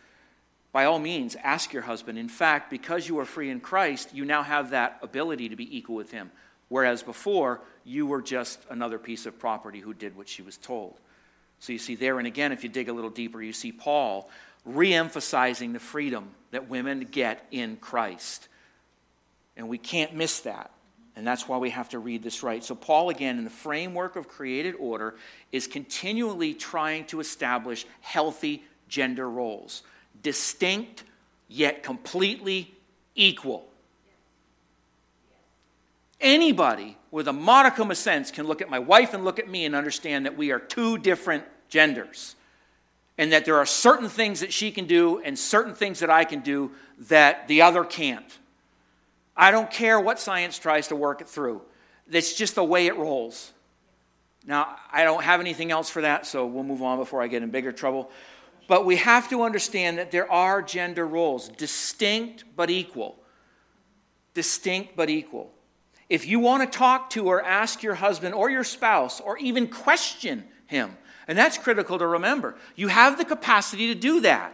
by 0.75 0.87
all 0.87 0.99
means, 0.99 1.37
ask 1.37 1.73
your 1.73 1.85
husband. 1.85 2.19
In 2.19 2.29
fact, 2.29 2.69
because 2.69 3.09
you 3.09 3.21
are 3.21 3.25
free 3.25 3.49
in 3.49 3.61
Christ, 3.61 4.13
you 4.13 4.25
now 4.25 4.43
have 4.43 4.71
that 4.71 4.99
ability 5.03 5.49
to 5.51 5.55
be 5.55 5.75
equal 5.75 5.95
with 5.95 6.11
him. 6.11 6.33
Whereas 6.69 7.05
before, 7.05 7.61
you 7.85 8.09
were 8.09 8.21
just 8.21 8.59
another 8.69 8.99
piece 8.99 9.25
of 9.25 9.39
property 9.39 9.79
who 9.79 9.95
did 9.95 10.17
what 10.17 10.29
she 10.29 10.43
was 10.43 10.57
told. 10.57 10.99
So 11.61 11.73
you 11.73 11.79
see 11.79 11.95
there, 11.95 12.19
and 12.19 12.27
again, 12.27 12.51
if 12.51 12.65
you 12.65 12.69
dig 12.69 12.89
a 12.89 12.93
little 12.93 13.09
deeper, 13.09 13.41
you 13.41 13.53
see 13.53 13.71
Paul 13.71 14.29
re 14.65 14.93
emphasizing 14.93 15.75
the 15.75 15.79
freedom 15.79 16.31
that 16.51 16.69
women 16.69 17.07
get 17.09 17.47
in 17.53 17.77
Christ. 17.77 18.49
And 19.57 19.69
we 19.69 19.79
can't 19.79 20.17
miss 20.17 20.41
that. 20.41 20.73
And 21.17 21.27
that's 21.27 21.49
why 21.49 21.59
we 21.59 21.71
have 21.71 21.89
to 21.91 21.99
read 21.99 22.23
this 22.23 22.43
right. 22.43 22.63
So, 22.65 22.75
Paul, 22.75 23.11
again, 23.11 23.39
in 23.39 23.45
the 23.45 23.51
framework 23.51 24.17
of 24.17 24.27
created 24.27 24.75
order, 24.79 25.15
is 25.53 25.67
continually 25.67 26.55
trying 26.55 27.05
to 27.07 27.21
establish 27.21 27.87
healthy 28.01 28.65
gender 28.89 29.29
roles 29.31 29.83
distinct 30.23 31.05
yet 31.49 31.85
completely 31.85 32.75
equal. 33.15 33.69
Anybody 36.21 36.97
with 37.11 37.29
a 37.29 37.33
modicum 37.33 37.91
of 37.91 37.97
sense 37.97 38.31
can 38.31 38.47
look 38.47 38.63
at 38.63 38.69
my 38.69 38.79
wife 38.79 39.15
and 39.15 39.25
look 39.25 39.39
at 39.39 39.49
me 39.49 39.65
and 39.65 39.75
understand 39.75 40.27
that 40.27 40.37
we 40.37 40.51
are 40.51 40.59
two 40.59 40.99
different 40.99 41.45
genders. 41.69 42.35
And 43.19 43.31
that 43.31 43.45
there 43.45 43.57
are 43.57 43.67
certain 43.67 44.09
things 44.09 44.41
that 44.41 44.53
she 44.53 44.73
can 44.73 44.87
do 44.87 45.21
and 45.21 45.39
certain 45.39 45.75
things 45.75 46.01
that 46.01 46.11
I 46.11 46.25
can 46.25 46.41
do 46.41 46.73
that 47.09 47.47
the 47.47 47.63
other 47.63 47.85
can't. 47.85 48.39
I 49.37 49.51
don't 49.51 49.71
care 49.71 49.99
what 50.01 50.19
science 50.19 50.59
tries 50.59 50.89
to 50.89 50.97
work 50.97 51.21
it 51.21 51.29
through. 51.29 51.63
That's 52.07 52.35
just 52.35 52.55
the 52.55 52.65
way 52.65 52.87
it 52.87 52.97
rolls. 52.97 53.53
Now, 54.47 54.77
I 54.93 55.05
don't 55.05 55.23
have 55.23 55.41
anything 55.41 55.71
else 55.71 55.89
for 55.89 56.03
that, 56.03 56.27
so 56.27 56.47
we'll 56.47 56.65
move 56.65 56.83
on 56.83 56.99
before 56.99 57.23
I 57.23 57.29
get 57.29 57.43
in 57.43 57.51
bigger 57.51 57.73
trouble. 57.73 58.11
But 58.69 58.85
we 58.85 58.97
have 58.97 59.29
to 59.31 59.43
understand 59.43 59.99
that 59.99 60.11
there 60.11 60.31
are 60.31 60.63
gender 60.63 61.07
roles, 61.07 61.49
distinct 61.49 62.45
but 62.55 62.71
equal. 62.71 63.19
Distinct 64.35 64.97
but 64.97 65.11
equal. 65.11 65.53
If 66.09 66.27
you 66.27 66.39
want 66.39 66.71
to 66.71 66.79
talk 66.79 67.11
to 67.11 67.27
or 67.27 67.43
ask 67.43 67.83
your 67.83 67.95
husband 67.95 68.35
or 68.35 68.51
your 68.51 68.65
spouse 68.65 69.21
or 69.21 69.39
even 69.39 69.69
question 69.69 70.45
him, 70.67 70.97
and 71.27 71.39
that's 71.39 71.57
critical 71.57 71.99
to 71.99 72.07
remember, 72.07 72.55
you 72.77 72.89
have 72.89 73.17
the 73.17 73.25
capacity 73.25 73.89
to 73.89 73.95
do 73.95 74.21
that, 74.21 74.53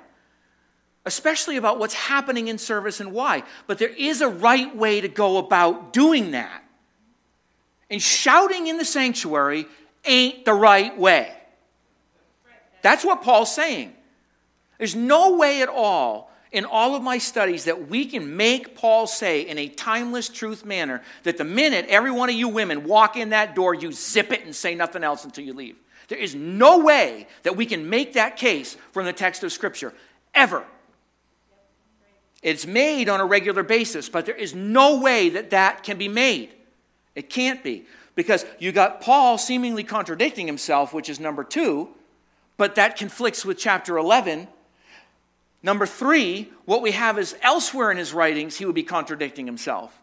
especially 1.05 1.57
about 1.57 1.79
what's 1.79 1.95
happening 1.95 2.49
in 2.49 2.59
service 2.59 3.01
and 3.01 3.13
why. 3.13 3.43
But 3.67 3.79
there 3.79 3.89
is 3.89 4.21
a 4.21 4.29
right 4.29 4.75
way 4.77 5.01
to 5.01 5.09
go 5.09 5.39
about 5.39 5.93
doing 5.93 6.33
that. 6.33 6.63
And 7.89 8.01
shouting 8.01 8.67
in 8.67 8.77
the 8.77 8.85
sanctuary 8.85 9.67
ain't 10.05 10.45
the 10.45 10.55
right 10.55 10.97
way. 10.97 11.33
That's 12.83 13.05
what 13.05 13.23
Paul's 13.23 13.55
saying. 13.55 13.93
There's 14.79 14.95
no 14.95 15.37
way 15.37 15.63
at 15.63 15.69
all 15.69 16.31
in 16.53 16.65
all 16.65 16.95
of 16.95 17.03
my 17.03 17.19
studies 17.19 17.65
that 17.65 17.89
we 17.89 18.07
can 18.07 18.37
make 18.37 18.75
Paul 18.75 19.07
say 19.07 19.43
in 19.43 19.59
a 19.59 19.69
timeless 19.69 20.29
truth 20.29 20.65
manner 20.65 21.03
that 21.23 21.37
the 21.37 21.45
minute 21.45 21.87
every 21.89 22.11
one 22.11 22.29
of 22.29 22.35
you 22.35 22.49
women 22.49 22.85
walk 22.85 23.17
in 23.17 23.31
that 23.31 23.55
door, 23.55 23.75
you 23.75 23.93
zip 23.93 24.33
it 24.33 24.45
and 24.45 24.55
say 24.55 24.75
nothing 24.75 25.05
else 25.05 25.25
until 25.25 25.45
you 25.45 25.53
leave. 25.53 25.77
There 26.09 26.19
is 26.19 26.35
no 26.35 26.79
way 26.79 27.29
that 27.45 27.57
we 27.57 27.67
can 27.67 27.89
make 27.89 28.15
that 28.15 28.37
case 28.37 28.77
from 28.91 29.05
the 29.05 29.13
text 29.13 29.45
of 29.45 29.53
Scripture, 29.53 29.93
ever. 30.35 30.65
It's 32.43 32.67
made 32.67 33.09
on 33.09 33.21
a 33.21 33.27
regular 33.27 33.63
basis, 33.63 34.09
but 34.09 34.27
there 34.27 34.35
is 34.35 34.55
no 34.55 35.01
way 35.01 35.29
that 35.31 35.51
that 35.51 35.83
can 35.83 35.99
be 35.99 36.09
made. 36.09 36.51
It 37.15 37.29
can't 37.29 37.63
be. 37.63 37.85
Because 38.15 38.45
you 38.59 38.73
got 38.73 39.01
Paul 39.01 39.39
seemingly 39.39 39.85
contradicting 39.85 40.47
himself, 40.47 40.93
which 40.93 41.09
is 41.09 41.21
number 41.21 41.45
two, 41.45 41.89
but 42.57 42.75
that 42.75 42.97
conflicts 42.97 43.45
with 43.45 43.59
chapter 43.59 43.97
11 43.97 44.49
Number 45.63 45.87
three, 45.87 46.51
what 46.65 46.83
we 46.83 46.93
have 46.93 47.19
is 47.19 47.37
elsewhere 47.43 47.91
in 47.91 47.99
his 47.99 48.15
writings, 48.15 48.57
he 48.57 48.65
would 48.65 48.75
be 48.75 48.83
contradicting 48.83 49.47
himself. 49.47 49.97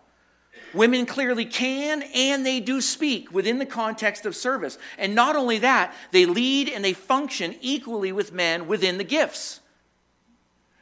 Women 0.73 1.05
clearly 1.05 1.45
can 1.45 2.03
and 2.13 2.45
they 2.45 2.59
do 2.59 2.81
speak 2.81 3.31
within 3.31 3.57
the 3.57 3.65
context 3.65 4.25
of 4.25 4.35
service. 4.35 4.77
And 4.97 5.15
not 5.15 5.35
only 5.35 5.59
that, 5.59 5.93
they 6.11 6.25
lead 6.25 6.69
and 6.69 6.83
they 6.83 6.93
function 6.93 7.55
equally 7.61 8.11
with 8.11 8.33
men 8.33 8.67
within 8.67 8.97
the 8.97 9.03
gifts. 9.03 9.61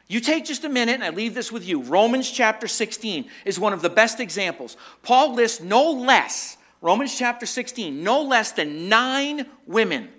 You 0.08 0.20
take 0.20 0.46
just 0.46 0.64
a 0.64 0.70
minute, 0.70 0.96
and 0.96 1.04
I 1.04 1.10
leave 1.10 1.34
this 1.34 1.52
with 1.52 1.68
you. 1.68 1.82
Romans 1.82 2.30
chapter 2.30 2.68
16 2.68 3.26
is 3.44 3.60
one 3.60 3.74
of 3.74 3.82
the 3.82 3.90
best 3.90 4.20
examples. 4.20 4.78
Paul 5.02 5.34
lists 5.34 5.62
no 5.62 5.92
less, 5.92 6.58
Romans 6.82 7.18
chapter 7.18 7.46
16, 7.46 8.04
no 8.04 8.22
less 8.22 8.52
than 8.52 8.88
nine 8.88 9.48
women 9.66 10.10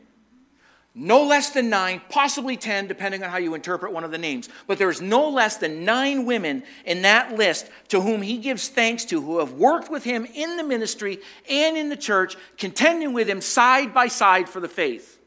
no 0.99 1.25
less 1.25 1.51
than 1.51 1.69
nine, 1.69 2.01
possibly 2.09 2.57
10, 2.57 2.87
depending 2.87 3.23
on 3.23 3.29
how 3.29 3.37
you 3.37 3.53
interpret 3.55 3.93
one 3.93 4.03
of 4.03 4.11
the 4.11 4.17
names. 4.17 4.49
But 4.67 4.79
there's 4.79 5.03
no 5.03 5.29
less 5.29 5.59
than 5.59 5.85
nine 5.85 6.25
women 6.25 6.63
in 6.87 7.03
that 7.03 7.35
list 7.35 7.69
to 7.89 8.01
whom 8.01 8.23
he 8.23 8.39
gives 8.39 8.69
thanks 8.69 9.05
to, 9.07 9.21
who 9.21 9.39
have 9.41 9.53
worked 9.53 9.91
with 9.91 10.05
him 10.05 10.27
in 10.35 10.57
the 10.57 10.65
ministry 10.65 11.19
and 11.51 11.77
in 11.77 11.91
the 11.91 11.99
church, 11.99 12.35
contending 12.57 13.13
with 13.13 13.29
him 13.29 13.43
side 13.43 13.93
by 13.93 14.09
side 14.09 14.49
for 14.49 14.59
the 14.59 14.71
faith. 14.71 15.21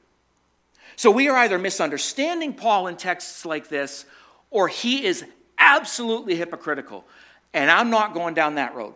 So 0.95 1.11
we 1.11 1.29
are 1.29 1.37
either 1.37 1.59
misunderstanding 1.59 2.55
Paul 2.55 2.87
in 2.87 2.97
texts 2.97 3.45
like 3.45 3.69
this, 3.69 4.05
or 4.51 4.67
he 4.67 5.05
is 5.05 5.23
absolutely 5.57 6.35
hypocritical. 6.35 7.05
And 7.53 7.69
I'm 7.69 7.89
not 7.89 8.13
going 8.13 8.33
down 8.33 8.55
that 8.55 8.75
road. 8.75 8.93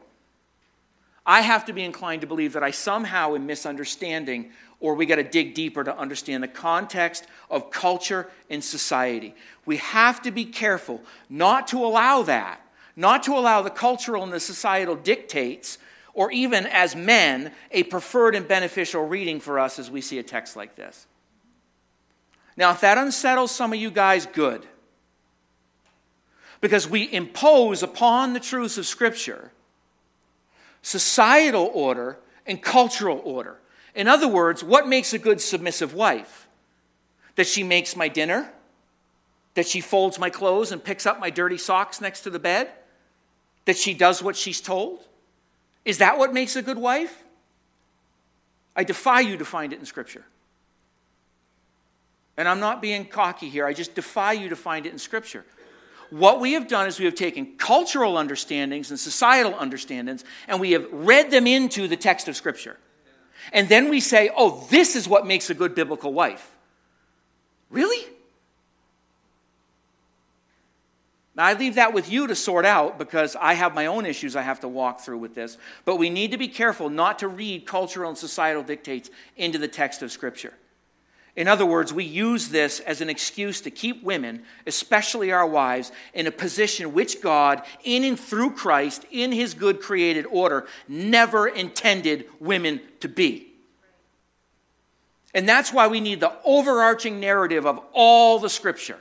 I 1.25 1.41
have 1.41 1.65
to 1.65 1.73
be 1.73 1.83
inclined 1.83 2.21
to 2.21 2.27
believe 2.27 2.53
that 2.53 2.63
I 2.63 2.71
somehow 2.71 3.35
am 3.35 3.45
misunderstanding 3.45 4.51
or 4.83 4.95
we 4.95 5.05
got 5.05 5.15
to 5.15 5.23
dig 5.23 5.53
deeper 5.53 5.81
to 5.81 5.97
understand 5.97 6.43
the 6.43 6.47
context 6.47 7.25
of 7.49 7.71
culture 7.71 8.29
and 8.49 8.61
society. 8.61 9.33
We 9.65 9.77
have 9.77 10.21
to 10.23 10.31
be 10.31 10.43
careful 10.43 11.01
not 11.29 11.67
to 11.69 11.77
allow 11.85 12.23
that, 12.23 12.59
not 12.97 13.23
to 13.23 13.31
allow 13.31 13.61
the 13.61 13.69
cultural 13.69 14.23
and 14.23 14.33
the 14.33 14.41
societal 14.41 14.97
dictates, 14.97 15.77
or 16.13 16.31
even 16.33 16.65
as 16.65 16.97
men, 16.97 17.53
a 17.71 17.83
preferred 17.83 18.35
and 18.35 18.45
beneficial 18.45 19.07
reading 19.07 19.39
for 19.39 19.57
us 19.57 19.79
as 19.79 19.89
we 19.89 20.01
see 20.01 20.19
a 20.19 20.23
text 20.23 20.57
like 20.57 20.75
this. 20.75 21.07
Now, 22.57 22.71
if 22.71 22.81
that 22.81 22.97
unsettles 22.97 23.51
some 23.51 23.71
of 23.71 23.79
you 23.79 23.89
guys, 23.89 24.25
good. 24.25 24.67
Because 26.63 26.87
we 26.87 27.11
impose 27.11 27.83
upon 27.83 28.31
the 28.31 28.39
truths 28.39 28.77
of 28.77 28.85
Scripture 28.85 29.51
societal 30.81 31.69
order 31.73 32.17
and 32.47 32.61
cultural 32.61 33.21
order. 33.25 33.57
In 33.93 34.07
other 34.07 34.29
words, 34.29 34.63
what 34.63 34.87
makes 34.87 35.11
a 35.11 35.19
good 35.19 35.41
submissive 35.41 35.93
wife? 35.93 36.47
That 37.35 37.47
she 37.47 37.63
makes 37.63 37.97
my 37.97 38.07
dinner? 38.07 38.49
That 39.55 39.67
she 39.67 39.81
folds 39.81 40.17
my 40.17 40.29
clothes 40.29 40.71
and 40.71 40.81
picks 40.81 41.05
up 41.05 41.19
my 41.19 41.29
dirty 41.29 41.57
socks 41.57 41.99
next 41.99 42.21
to 42.21 42.29
the 42.29 42.39
bed? 42.39 42.69
That 43.65 43.75
she 43.75 43.93
does 43.93 44.23
what 44.23 44.37
she's 44.37 44.61
told? 44.61 45.05
Is 45.83 45.97
that 45.97 46.17
what 46.17 46.33
makes 46.33 46.55
a 46.55 46.61
good 46.61 46.77
wife? 46.77 47.25
I 48.73 48.85
defy 48.85 49.19
you 49.19 49.35
to 49.35 49.43
find 49.43 49.73
it 49.73 49.79
in 49.79 49.85
Scripture. 49.85 50.23
And 52.37 52.47
I'm 52.47 52.61
not 52.61 52.81
being 52.81 53.03
cocky 53.03 53.49
here, 53.49 53.65
I 53.65 53.73
just 53.73 53.95
defy 53.95 54.31
you 54.31 54.47
to 54.47 54.55
find 54.55 54.85
it 54.85 54.93
in 54.93 54.97
Scripture. 54.97 55.43
What 56.13 56.39
we 56.39 56.53
have 56.53 56.67
done 56.67 56.87
is 56.87 56.99
we 56.99 57.05
have 57.05 57.15
taken 57.15 57.57
cultural 57.57 58.17
understandings 58.17 58.91
and 58.91 58.99
societal 58.99 59.55
understandings 59.55 60.23
and 60.47 60.59
we 60.59 60.73
have 60.73 60.87
read 60.91 61.31
them 61.31 61.47
into 61.47 61.87
the 61.87 61.97
text 61.97 62.27
of 62.27 62.35
Scripture. 62.35 62.77
And 63.51 63.67
then 63.67 63.89
we 63.89 63.99
say, 63.99 64.29
oh, 64.37 64.67
this 64.69 64.95
is 64.95 65.07
what 65.07 65.25
makes 65.25 65.49
a 65.49 65.55
good 65.55 65.73
biblical 65.73 66.13
wife. 66.13 66.55
Really? 67.71 68.05
Now, 71.35 71.45
I 71.45 71.53
leave 71.53 71.75
that 71.75 71.95
with 71.95 72.11
you 72.11 72.27
to 72.27 72.35
sort 72.35 72.63
out 72.63 72.99
because 72.99 73.35
I 73.35 73.55
have 73.55 73.73
my 73.73 73.87
own 73.87 74.05
issues 74.05 74.35
I 74.35 74.43
have 74.43 74.59
to 74.59 74.67
walk 74.67 75.01
through 75.01 75.17
with 75.17 75.33
this. 75.33 75.57
But 75.83 75.95
we 75.95 76.11
need 76.11 76.29
to 76.29 76.37
be 76.37 76.47
careful 76.47 76.91
not 76.91 77.17
to 77.19 77.27
read 77.27 77.65
cultural 77.65 78.09
and 78.09 78.17
societal 78.17 78.61
dictates 78.61 79.09
into 79.35 79.57
the 79.57 79.67
text 79.67 80.03
of 80.03 80.11
Scripture. 80.11 80.53
In 81.35 81.47
other 81.47 81.65
words, 81.65 81.91
we 81.91 82.03
use 82.03 82.49
this 82.49 82.79
as 82.81 83.01
an 83.01 83.09
excuse 83.09 83.61
to 83.61 83.71
keep 83.71 84.03
women, 84.03 84.43
especially 84.67 85.31
our 85.31 85.47
wives, 85.47 85.91
in 86.13 86.27
a 86.27 86.31
position 86.31 86.93
which 86.93 87.21
God, 87.21 87.63
in 87.83 88.03
and 88.03 88.19
through 88.19 88.51
Christ, 88.51 89.05
in 89.09 89.31
his 89.31 89.55
good 89.55 89.81
created 89.81 90.27
order, 90.27 90.67
never 90.87 91.47
intended 91.47 92.25
women 92.39 92.81
to 92.99 93.07
be. 93.07 93.47
And 95.33 95.49
that's 95.49 95.73
why 95.73 95.87
we 95.87 95.99
need 95.99 96.19
the 96.19 96.33
overarching 96.45 97.19
narrative 97.19 97.65
of 97.65 97.79
all 97.93 98.37
the 98.37 98.49
scripture. 98.49 98.99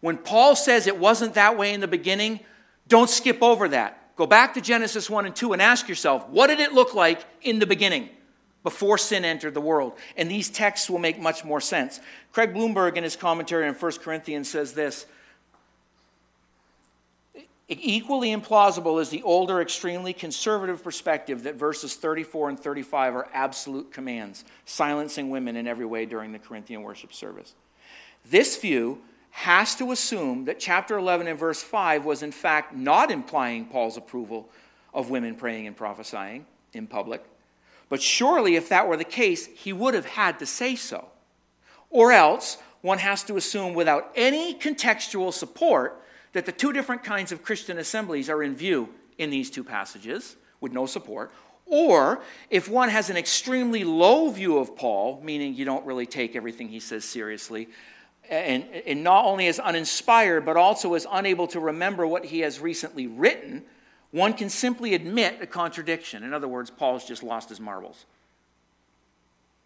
When 0.00 0.16
Paul 0.16 0.56
says 0.56 0.86
it 0.86 0.98
wasn't 0.98 1.34
that 1.34 1.58
way 1.58 1.74
in 1.74 1.80
the 1.80 1.88
beginning, 1.88 2.40
don't 2.88 3.10
skip 3.10 3.42
over 3.42 3.68
that. 3.68 4.16
Go 4.16 4.26
back 4.26 4.54
to 4.54 4.62
Genesis 4.62 5.10
1 5.10 5.26
and 5.26 5.36
2 5.36 5.52
and 5.52 5.60
ask 5.60 5.86
yourself, 5.86 6.26
what 6.30 6.46
did 6.46 6.60
it 6.60 6.72
look 6.72 6.94
like 6.94 7.22
in 7.42 7.58
the 7.58 7.66
beginning? 7.66 8.08
Before 8.66 8.98
sin 8.98 9.24
entered 9.24 9.54
the 9.54 9.60
world. 9.60 9.92
And 10.16 10.28
these 10.28 10.48
texts 10.48 10.90
will 10.90 10.98
make 10.98 11.20
much 11.20 11.44
more 11.44 11.60
sense. 11.60 12.00
Craig 12.32 12.52
Blomberg, 12.52 12.98
in 12.98 13.04
his 13.04 13.14
commentary 13.14 13.68
on 13.68 13.74
1 13.74 13.92
Corinthians, 13.98 14.50
says 14.50 14.72
this 14.72 15.06
Equally 17.68 18.34
implausible 18.34 19.00
is 19.00 19.08
the 19.08 19.22
older, 19.22 19.60
extremely 19.60 20.12
conservative 20.12 20.82
perspective 20.82 21.44
that 21.44 21.54
verses 21.54 21.94
34 21.94 22.48
and 22.48 22.58
35 22.58 23.14
are 23.14 23.28
absolute 23.32 23.92
commands, 23.92 24.44
silencing 24.64 25.30
women 25.30 25.54
in 25.54 25.68
every 25.68 25.86
way 25.86 26.04
during 26.04 26.32
the 26.32 26.38
Corinthian 26.40 26.82
worship 26.82 27.12
service. 27.12 27.54
This 28.28 28.56
view 28.56 28.98
has 29.30 29.76
to 29.76 29.92
assume 29.92 30.46
that 30.46 30.58
chapter 30.58 30.98
11 30.98 31.28
and 31.28 31.38
verse 31.38 31.62
5 31.62 32.04
was, 32.04 32.24
in 32.24 32.32
fact, 32.32 32.74
not 32.74 33.12
implying 33.12 33.66
Paul's 33.66 33.96
approval 33.96 34.48
of 34.92 35.08
women 35.08 35.36
praying 35.36 35.68
and 35.68 35.76
prophesying 35.76 36.46
in 36.72 36.88
public 36.88 37.22
but 37.88 38.02
surely, 38.02 38.56
if 38.56 38.68
that 38.68 38.88
were 38.88 38.96
the 38.96 39.04
case, 39.04 39.46
he 39.46 39.72
would 39.72 39.94
have 39.94 40.06
had 40.06 40.38
to 40.40 40.46
say 40.46 40.74
so. 40.74 41.08
Or 41.90 42.12
else, 42.12 42.58
one 42.80 42.98
has 42.98 43.22
to 43.24 43.36
assume 43.36 43.74
without 43.74 44.10
any 44.14 44.54
contextual 44.54 45.32
support 45.32 46.02
that 46.32 46.46
the 46.46 46.52
two 46.52 46.72
different 46.72 47.04
kinds 47.04 47.32
of 47.32 47.42
Christian 47.42 47.78
assemblies 47.78 48.28
are 48.28 48.42
in 48.42 48.54
view 48.54 48.88
in 49.18 49.30
these 49.30 49.50
two 49.50 49.64
passages 49.64 50.36
with 50.60 50.72
no 50.72 50.86
support. 50.86 51.32
Or 51.66 52.22
if 52.50 52.68
one 52.68 52.88
has 52.88 53.10
an 53.10 53.16
extremely 53.16 53.84
low 53.84 54.30
view 54.30 54.58
of 54.58 54.76
Paul, 54.76 55.20
meaning 55.24 55.54
you 55.54 55.64
don't 55.64 55.84
really 55.84 56.06
take 56.06 56.36
everything 56.36 56.68
he 56.68 56.80
says 56.80 57.04
seriously, 57.04 57.68
and, 58.28 58.64
and 58.86 59.04
not 59.04 59.24
only 59.24 59.46
as 59.46 59.58
uninspired, 59.58 60.44
but 60.44 60.56
also 60.56 60.94
as 60.94 61.06
unable 61.10 61.46
to 61.48 61.60
remember 61.60 62.06
what 62.06 62.24
he 62.24 62.40
has 62.40 62.60
recently 62.60 63.06
written, 63.06 63.64
one 64.10 64.34
can 64.34 64.48
simply 64.48 64.94
admit 64.94 65.38
a 65.40 65.46
contradiction. 65.46 66.22
In 66.22 66.32
other 66.32 66.48
words, 66.48 66.70
Paul's 66.70 67.04
just 67.04 67.22
lost 67.22 67.48
his 67.48 67.60
marbles. 67.60 68.06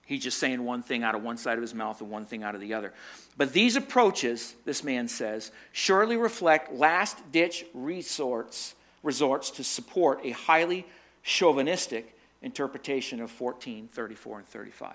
He's 0.07 0.25
just 0.25 0.39
saying 0.39 0.65
one 0.65 0.83
thing 0.83 1.05
out 1.05 1.15
of 1.15 1.23
one 1.23 1.37
side 1.37 1.57
of 1.57 1.63
his 1.63 1.73
mouth 1.73 2.01
and 2.01 2.11
one 2.11 2.27
thing 2.27 2.43
out 2.43 2.57
of 2.57 2.61
the 2.61 2.75
other. 2.75 2.93
But 3.37 3.53
these 3.53 3.77
approaches, 3.77 4.57
this 4.65 4.83
man 4.83 5.07
says, 5.07 5.53
surely 5.71 6.17
reflect 6.17 6.75
last 6.75 7.31
ditch 7.31 7.65
resorts, 7.75 8.75
resorts 9.05 9.53
to 9.53 9.63
support 9.63 10.21
a 10.25 10.31
highly 10.31 10.85
chauvinistic 11.23 12.17
interpretation 12.43 13.21
of 13.21 13.31
14, 13.31 13.89
34, 13.93 14.39
and 14.39 14.49
35. 14.49 14.95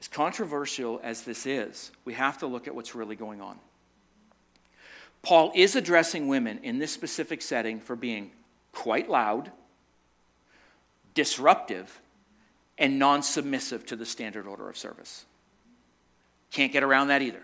As 0.00 0.06
controversial 0.06 1.00
as 1.02 1.22
this 1.22 1.46
is, 1.46 1.90
we 2.04 2.14
have 2.14 2.38
to 2.38 2.46
look 2.46 2.68
at 2.68 2.74
what's 2.76 2.94
really 2.94 3.16
going 3.16 3.40
on. 3.40 3.58
Paul 5.22 5.52
is 5.54 5.76
addressing 5.76 6.26
women 6.26 6.58
in 6.62 6.78
this 6.78 6.92
specific 6.92 7.42
setting 7.42 7.80
for 7.80 7.94
being 7.94 8.32
quite 8.72 9.08
loud, 9.08 9.52
disruptive, 11.14 12.00
and 12.76 12.98
non 12.98 13.22
submissive 13.22 13.86
to 13.86 13.96
the 13.96 14.04
standard 14.04 14.46
order 14.46 14.68
of 14.68 14.76
service. 14.76 15.24
Can't 16.50 16.72
get 16.72 16.82
around 16.82 17.08
that 17.08 17.22
either. 17.22 17.42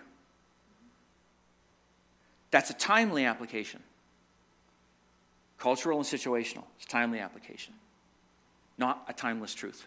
That's 2.50 2.70
a 2.70 2.74
timely 2.74 3.24
application. 3.24 3.80
Cultural 5.58 5.98
and 5.98 6.06
situational. 6.06 6.64
It's 6.76 6.86
timely 6.86 7.20
application, 7.20 7.74
not 8.76 9.04
a 9.08 9.12
timeless 9.12 9.54
truth. 9.54 9.86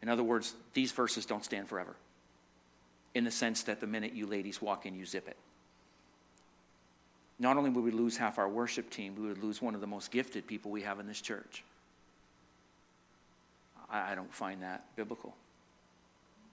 In 0.00 0.08
other 0.08 0.22
words, 0.22 0.54
these 0.74 0.92
verses 0.92 1.26
don't 1.26 1.44
stand 1.44 1.68
forever 1.68 1.96
in 3.14 3.24
the 3.24 3.30
sense 3.30 3.64
that 3.64 3.80
the 3.80 3.86
minute 3.86 4.12
you 4.12 4.26
ladies 4.26 4.62
walk 4.62 4.86
in, 4.86 4.94
you 4.94 5.04
zip 5.04 5.26
it 5.26 5.36
not 7.38 7.56
only 7.56 7.70
would 7.70 7.84
we 7.84 7.90
lose 7.90 8.16
half 8.16 8.38
our 8.38 8.48
worship 8.48 8.90
team, 8.90 9.14
we 9.16 9.28
would 9.28 9.42
lose 9.42 9.62
one 9.62 9.74
of 9.74 9.80
the 9.80 9.86
most 9.86 10.10
gifted 10.10 10.46
people 10.46 10.70
we 10.70 10.82
have 10.82 10.98
in 10.98 11.06
this 11.06 11.20
church. 11.20 11.62
I, 13.90 14.14
don't 14.14 14.32
find 14.32 14.62
that 14.62 14.84
biblical. 14.96 15.34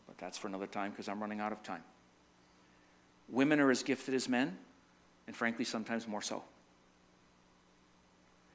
But 0.07 0.17
that's 0.17 0.37
for 0.37 0.47
another 0.47 0.67
time 0.67 0.91
because 0.91 1.09
I'm 1.09 1.19
running 1.19 1.41
out 1.41 1.51
of 1.51 1.61
time. 1.63 1.83
Women 3.27 3.59
are 3.59 3.71
as 3.71 3.83
gifted 3.83 4.13
as 4.13 4.29
men, 4.29 4.55
and 5.27 5.35
frankly, 5.35 5.65
sometimes 5.65 6.07
more 6.07 6.21
so. 6.21 6.43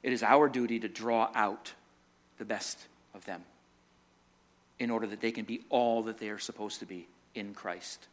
It 0.03 0.13
is 0.13 0.23
our 0.23 0.49
duty 0.49 0.81
to 0.81 0.89
draw 0.89 1.31
out 1.35 1.75
the 2.39 2.45
best 2.45 2.79
of 3.13 3.25
them 3.27 3.45
in 4.79 4.91
order 4.91 5.07
that 5.09 5.21
they 5.21 5.33
can 5.33 5.45
be 5.45 5.61
all 5.69 6.05
that 6.05 6.19
they 6.19 6.31
are 6.31 6.39
supposed 6.39 6.81
to 6.81 6.87
be 6.87 7.07
in 7.35 7.53
Christ. 7.53 8.07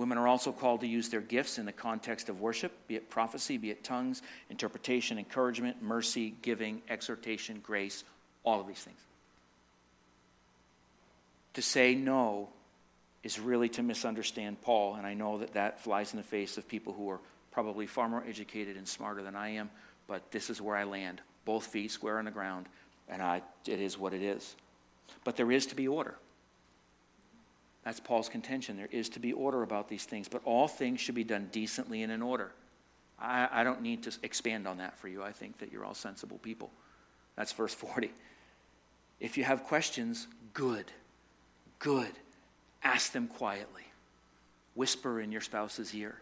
Women 0.00 0.16
are 0.16 0.28
also 0.28 0.50
called 0.50 0.80
to 0.80 0.86
use 0.86 1.10
their 1.10 1.20
gifts 1.20 1.58
in 1.58 1.66
the 1.66 1.72
context 1.72 2.30
of 2.30 2.40
worship, 2.40 2.72
be 2.88 2.96
it 2.96 3.10
prophecy, 3.10 3.58
be 3.58 3.68
it 3.68 3.84
tongues, 3.84 4.22
interpretation, 4.48 5.18
encouragement, 5.18 5.82
mercy, 5.82 6.32
giving, 6.40 6.80
exhortation, 6.88 7.60
grace, 7.62 8.02
all 8.42 8.62
of 8.62 8.66
these 8.66 8.78
things. 8.78 8.98
To 11.52 11.60
say 11.60 11.94
no 11.94 12.48
is 13.22 13.38
really 13.38 13.68
to 13.68 13.82
misunderstand 13.82 14.62
Paul, 14.62 14.94
and 14.94 15.06
I 15.06 15.12
know 15.12 15.36
that 15.36 15.52
that 15.52 15.84
flies 15.84 16.14
in 16.14 16.16
the 16.16 16.22
face 16.22 16.56
of 16.56 16.66
people 16.66 16.94
who 16.94 17.10
are 17.10 17.20
probably 17.50 17.86
far 17.86 18.08
more 18.08 18.24
educated 18.26 18.78
and 18.78 18.88
smarter 18.88 19.22
than 19.22 19.36
I 19.36 19.50
am, 19.50 19.68
but 20.06 20.30
this 20.30 20.48
is 20.48 20.62
where 20.62 20.76
I 20.76 20.84
land. 20.84 21.20
Both 21.44 21.66
feet 21.66 21.90
square 21.90 22.18
on 22.18 22.24
the 22.24 22.30
ground, 22.30 22.70
and 23.06 23.20
I, 23.20 23.42
it 23.66 23.80
is 23.80 23.98
what 23.98 24.14
it 24.14 24.22
is. 24.22 24.56
But 25.24 25.36
there 25.36 25.52
is 25.52 25.66
to 25.66 25.76
be 25.76 25.88
order. 25.88 26.14
That's 27.84 28.00
Paul's 28.00 28.28
contention. 28.28 28.76
There 28.76 28.88
is 28.90 29.08
to 29.10 29.20
be 29.20 29.32
order 29.32 29.62
about 29.62 29.88
these 29.88 30.04
things, 30.04 30.28
but 30.28 30.42
all 30.44 30.68
things 30.68 31.00
should 31.00 31.14
be 31.14 31.24
done 31.24 31.48
decently 31.50 32.02
and 32.02 32.12
in 32.12 32.22
order. 32.22 32.52
I, 33.18 33.48
I 33.50 33.64
don't 33.64 33.82
need 33.82 34.02
to 34.04 34.12
expand 34.22 34.66
on 34.66 34.78
that 34.78 34.98
for 34.98 35.08
you. 35.08 35.22
I 35.22 35.32
think 35.32 35.58
that 35.58 35.72
you're 35.72 35.84
all 35.84 35.94
sensible 35.94 36.38
people. 36.38 36.70
That's 37.36 37.52
verse 37.52 37.74
40. 37.74 38.10
If 39.18 39.38
you 39.38 39.44
have 39.44 39.64
questions, 39.64 40.26
good, 40.52 40.86
good. 41.78 42.10
Ask 42.82 43.12
them 43.12 43.28
quietly. 43.28 43.84
Whisper 44.74 45.20
in 45.20 45.32
your 45.32 45.40
spouse's 45.40 45.94
ear. 45.94 46.16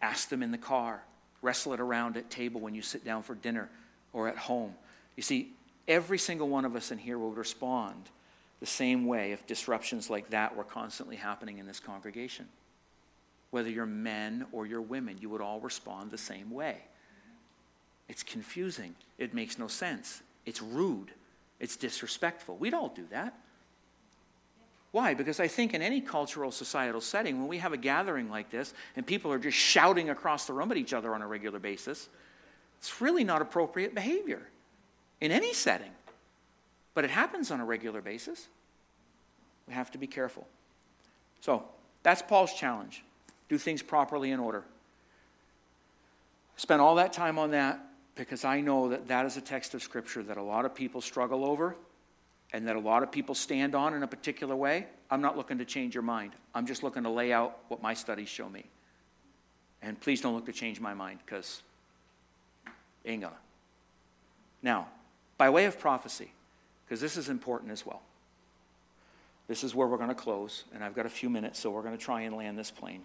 Ask 0.00 0.28
them 0.28 0.42
in 0.42 0.50
the 0.50 0.58
car. 0.58 1.02
Wrestle 1.40 1.72
it 1.74 1.80
around 1.80 2.16
at 2.16 2.30
table 2.30 2.60
when 2.60 2.74
you 2.74 2.82
sit 2.82 3.04
down 3.04 3.22
for 3.22 3.34
dinner 3.34 3.68
or 4.12 4.28
at 4.28 4.36
home. 4.36 4.74
You 5.16 5.22
see, 5.22 5.52
every 5.86 6.18
single 6.18 6.48
one 6.48 6.64
of 6.64 6.74
us 6.74 6.90
in 6.90 6.98
here 6.98 7.18
will 7.18 7.32
respond 7.32 8.08
the 8.60 8.66
same 8.66 9.06
way 9.06 9.32
if 9.32 9.46
disruptions 9.46 10.10
like 10.10 10.30
that 10.30 10.56
were 10.56 10.64
constantly 10.64 11.16
happening 11.16 11.58
in 11.58 11.66
this 11.66 11.80
congregation. 11.80 12.46
Whether 13.50 13.70
you're 13.70 13.86
men 13.86 14.46
or 14.52 14.66
you're 14.66 14.82
women, 14.82 15.16
you 15.20 15.30
would 15.30 15.40
all 15.40 15.60
respond 15.60 16.10
the 16.10 16.18
same 16.18 16.50
way. 16.50 16.78
It's 18.08 18.22
confusing. 18.22 18.94
It 19.18 19.34
makes 19.34 19.58
no 19.58 19.68
sense. 19.68 20.22
It's 20.44 20.62
rude. 20.62 21.12
It's 21.60 21.76
disrespectful. 21.76 22.56
We'd 22.56 22.74
all 22.74 22.88
do 22.88 23.04
that. 23.10 23.34
Why? 24.90 25.12
Because 25.14 25.38
I 25.38 25.48
think 25.48 25.74
in 25.74 25.82
any 25.82 26.00
cultural 26.00 26.50
societal 26.50 27.00
setting, 27.00 27.38
when 27.38 27.48
we 27.48 27.58
have 27.58 27.72
a 27.72 27.76
gathering 27.76 28.30
like 28.30 28.50
this 28.50 28.72
and 28.96 29.06
people 29.06 29.30
are 29.30 29.38
just 29.38 29.56
shouting 29.56 30.10
across 30.10 30.46
the 30.46 30.54
room 30.54 30.70
at 30.70 30.78
each 30.78 30.94
other 30.94 31.14
on 31.14 31.20
a 31.20 31.26
regular 31.26 31.58
basis, 31.58 32.08
it's 32.78 33.00
really 33.00 33.24
not 33.24 33.42
appropriate 33.42 33.94
behavior 33.94 34.42
in 35.20 35.30
any 35.30 35.52
setting. 35.52 35.90
But 36.94 37.04
it 37.04 37.10
happens 37.10 37.50
on 37.50 37.60
a 37.60 37.64
regular 37.64 38.00
basis. 38.00 38.48
We 39.66 39.74
have 39.74 39.90
to 39.92 39.98
be 39.98 40.06
careful. 40.06 40.46
So 41.40 41.64
that's 42.02 42.22
Paul's 42.22 42.52
challenge. 42.54 43.04
Do 43.48 43.58
things 43.58 43.82
properly 43.82 44.30
in 44.30 44.40
order. 44.40 44.64
Spend 46.56 46.80
all 46.80 46.96
that 46.96 47.12
time 47.12 47.38
on 47.38 47.52
that 47.52 47.80
because 48.16 48.44
I 48.44 48.60
know 48.60 48.88
that 48.88 49.08
that 49.08 49.26
is 49.26 49.36
a 49.36 49.40
text 49.40 49.74
of 49.74 49.82
Scripture 49.82 50.22
that 50.24 50.36
a 50.36 50.42
lot 50.42 50.64
of 50.64 50.74
people 50.74 51.00
struggle 51.00 51.44
over 51.44 51.76
and 52.52 52.66
that 52.66 52.76
a 52.76 52.80
lot 52.80 53.02
of 53.02 53.12
people 53.12 53.34
stand 53.34 53.74
on 53.74 53.94
in 53.94 54.02
a 54.02 54.06
particular 54.06 54.56
way. 54.56 54.86
I'm 55.10 55.20
not 55.20 55.36
looking 55.36 55.58
to 55.58 55.64
change 55.64 55.94
your 55.94 56.02
mind. 56.02 56.32
I'm 56.54 56.66
just 56.66 56.82
looking 56.82 57.04
to 57.04 57.10
lay 57.10 57.32
out 57.32 57.58
what 57.68 57.80
my 57.80 57.94
studies 57.94 58.28
show 58.28 58.48
me. 58.48 58.64
And 59.82 60.00
please 60.00 60.20
don't 60.20 60.34
look 60.34 60.46
to 60.46 60.52
change 60.52 60.80
my 60.80 60.94
mind 60.94 61.20
because 61.24 61.62
ain't 63.04 63.22
gonna. 63.22 63.36
Now, 64.62 64.88
by 65.36 65.50
way 65.50 65.66
of 65.66 65.78
prophecy, 65.78 66.32
because 66.88 67.00
this 67.00 67.16
is 67.18 67.28
important 67.28 67.70
as 67.70 67.84
well. 67.84 68.00
This 69.46 69.62
is 69.62 69.74
where 69.74 69.86
we're 69.86 69.98
going 69.98 70.08
to 70.08 70.14
close, 70.14 70.64
and 70.74 70.82
I've 70.82 70.94
got 70.94 71.06
a 71.06 71.10
few 71.10 71.28
minutes, 71.28 71.58
so 71.58 71.70
we're 71.70 71.82
going 71.82 71.96
to 71.96 72.02
try 72.02 72.22
and 72.22 72.34
land 72.36 72.58
this 72.58 72.70
plane. 72.70 73.02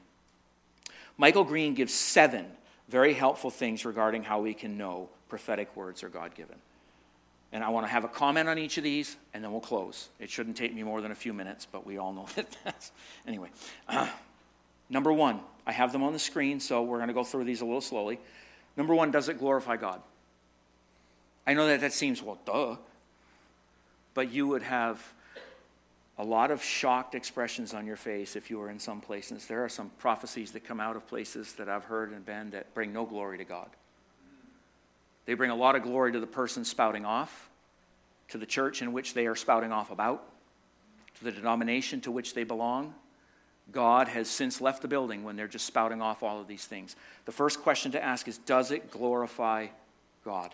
Michael 1.18 1.44
Green 1.44 1.74
gives 1.74 1.94
seven 1.94 2.46
very 2.90 3.14
helpful 3.14 3.50
things 3.50 3.86
regarding 3.86 4.24
how 4.24 4.42
we 4.42 4.54
can 4.54 4.78
know 4.78 5.10
prophetic 5.30 5.76
words 5.76 6.04
are 6.04 6.10
God 6.10 6.36
given. 6.36 6.56
And 7.52 7.64
I 7.64 7.70
want 7.70 7.86
to 7.86 7.92
have 7.92 8.04
a 8.04 8.08
comment 8.08 8.50
on 8.50 8.58
each 8.58 8.78
of 8.78 8.84
these, 8.84 9.16
and 9.34 9.44
then 9.44 9.52
we'll 9.52 9.62
close. 9.62 10.10
It 10.20 10.30
shouldn't 10.30 10.58
take 10.58 10.74
me 10.74 10.84
more 10.84 11.02
than 11.02 11.12
a 11.12 11.16
few 11.16 11.34
minutes, 11.34 11.68
but 11.70 11.86
we 11.86 11.98
all 11.98 12.14
know 12.14 12.28
that 12.36 12.56
that's. 12.64 12.92
Anyway, 13.28 13.50
uh, 13.88 14.08
number 14.90 15.14
one, 15.14 15.40
I 15.66 15.72
have 15.72 15.92
them 15.92 16.04
on 16.04 16.14
the 16.14 16.20
screen, 16.20 16.60
so 16.60 16.84
we're 16.84 16.98
going 16.98 17.10
to 17.10 17.14
go 17.14 17.24
through 17.24 17.46
these 17.46 17.62
a 17.62 17.66
little 17.66 17.82
slowly. 17.82 18.20
Number 18.76 18.96
one, 18.96 19.12
does 19.12 19.30
it 19.30 19.40
glorify 19.40 19.78
God? 19.78 20.02
I 21.46 21.54
know 21.54 21.68
that 21.68 21.82
that 21.82 21.94
seems, 21.94 22.22
well, 22.22 22.40
duh. 22.46 22.78
But 24.14 24.32
you 24.32 24.47
would 24.47 24.64
have 24.64 25.01
a 26.18 26.24
lot 26.24 26.51
of 26.51 26.64
shocked 26.64 27.16
expressions 27.16 27.74
on 27.74 27.88
your 27.88 27.95
face 27.95 28.36
if 28.36 28.49
you 28.49 28.59
were 28.59 28.70
in 28.70 28.80
some 28.80 29.01
places. 29.01 29.47
There 29.47 29.64
are 29.64 29.70
some 29.70 29.89
prophecies 29.97 30.51
that 30.51 30.64
come 30.64 30.80
out 30.80 30.95
of 30.95 31.07
places 31.07 31.53
that 31.53 31.68
I've 31.68 31.86
heard 31.86 32.11
and 32.11 32.26
been 32.26 32.51
that 32.51 32.74
bring 32.74 32.93
no 32.93 33.05
glory 33.05 33.38
to 33.39 33.43
God. 33.43 33.70
They 35.26 35.34
bring 35.34 35.51
a 35.51 35.55
lot 35.55 35.76
of 35.76 35.84
glory 35.84 36.11
to 36.11 36.20
the 36.20 36.28
person 36.28 36.66
spouting 36.66 37.05
off, 37.05 37.49
to 38.30 38.38
the 38.38 38.45
church 38.45 38.82
in 38.82 38.93
which 38.93 39.14
they 39.14 39.26
are 39.26 39.36
spouting 39.36 39.72
off 39.72 39.89
about, 39.89 40.24
to 41.18 41.24
the 41.24 41.32
denomination 41.32 42.01
to 42.01 42.11
which 42.11 42.34
they 42.34 42.43
belong. 42.43 42.93
God 43.72 44.09
has 44.09 44.30
since 44.30 44.59
left 44.59 44.82
the 44.82 44.88
building 44.88 45.24
when 45.24 45.36
they're 45.36 45.47
just 45.47 45.66
spouting 45.66 46.01
off 46.01 46.22
all 46.22 46.39
of 46.39 46.47
these 46.47 46.66
things. 46.66 46.95
The 47.26 47.32
first 47.32 47.61
question 47.61 47.93
to 47.93 48.03
ask 48.03 48.28
is 48.28 48.38
Does 48.38 48.72
it 48.72 48.91
glorify 48.91 49.68
God? 50.26 50.53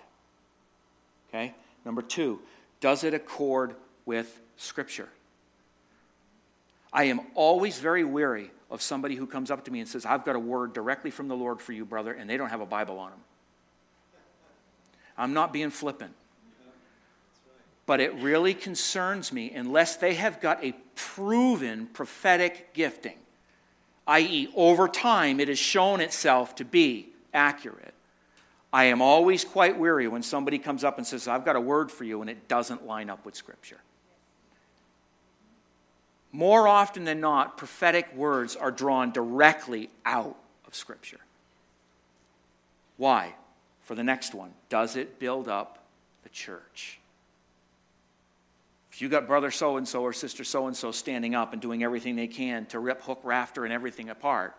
Okay? 1.29 1.53
Number 1.85 2.01
two, 2.01 2.39
does 2.79 3.03
it 3.03 3.13
accord 3.13 3.75
with 4.05 4.41
Scripture? 4.57 5.09
I 6.91 7.05
am 7.05 7.21
always 7.35 7.79
very 7.79 8.03
weary 8.03 8.51
of 8.71 8.81
somebody 8.81 9.15
who 9.15 9.27
comes 9.27 9.51
up 9.51 9.65
to 9.65 9.71
me 9.71 9.79
and 9.79 9.87
says, 9.87 10.05
I've 10.05 10.25
got 10.25 10.35
a 10.35 10.39
word 10.39 10.73
directly 10.73 11.11
from 11.11 11.27
the 11.27 11.35
Lord 11.35 11.61
for 11.61 11.73
you, 11.73 11.85
brother, 11.85 12.13
and 12.13 12.29
they 12.29 12.37
don't 12.37 12.49
have 12.49 12.61
a 12.61 12.65
Bible 12.65 12.99
on 12.99 13.11
them. 13.11 13.19
I'm 15.17 15.33
not 15.33 15.51
being 15.51 15.69
flippant. 15.69 16.13
But 17.85 17.99
it 17.99 18.13
really 18.15 18.53
concerns 18.53 19.33
me 19.33 19.51
unless 19.51 19.97
they 19.97 20.13
have 20.13 20.39
got 20.39 20.63
a 20.63 20.73
proven 20.95 21.87
prophetic 21.87 22.73
gifting, 22.73 23.17
i.e., 24.07 24.47
over 24.55 24.87
time 24.87 25.39
it 25.39 25.47
has 25.47 25.59
shown 25.59 25.99
itself 25.99 26.55
to 26.55 26.65
be 26.65 27.09
accurate. 27.33 27.93
I 28.71 28.85
am 28.85 29.01
always 29.01 29.43
quite 29.43 29.77
weary 29.77 30.07
when 30.07 30.21
somebody 30.21 30.59
comes 30.59 30.83
up 30.83 30.97
and 30.97 31.07
says, 31.07 31.27
I've 31.27 31.45
got 31.45 31.55
a 31.55 31.61
word 31.61 31.91
for 31.91 32.03
you, 32.03 32.21
and 32.21 32.29
it 32.29 32.47
doesn't 32.47 32.85
line 32.85 33.09
up 33.09 33.25
with 33.25 33.35
Scripture. 33.35 33.79
More 36.31 36.67
often 36.67 37.03
than 37.03 37.19
not, 37.19 37.57
prophetic 37.57 38.15
words 38.15 38.55
are 38.55 38.69
drawn 38.69 39.11
directly 39.11 39.89
out 40.05 40.35
of 40.67 40.75
Scripture. 40.75 41.19
Why? 42.97 43.33
For 43.81 43.95
the 43.95 44.03
next 44.03 44.35
one, 44.35 44.51
does 44.69 44.95
it 44.95 45.17
build 45.17 45.47
up 45.47 45.79
the 46.21 46.29
church? 46.29 46.99
If 48.91 49.01
you 49.01 49.09
got 49.09 49.25
brother 49.25 49.49
so 49.49 49.77
and 49.77 49.87
so 49.87 50.03
or 50.03 50.13
sister 50.13 50.43
so 50.43 50.67
and 50.67 50.77
so 50.77 50.91
standing 50.91 51.33
up 51.33 51.53
and 51.53 51.61
doing 51.61 51.83
everything 51.83 52.15
they 52.15 52.27
can 52.27 52.67
to 52.67 52.77
rip 52.77 53.01
hook, 53.01 53.21
rafter, 53.23 53.63
and 53.63 53.73
everything 53.73 54.09
apart 54.09 54.55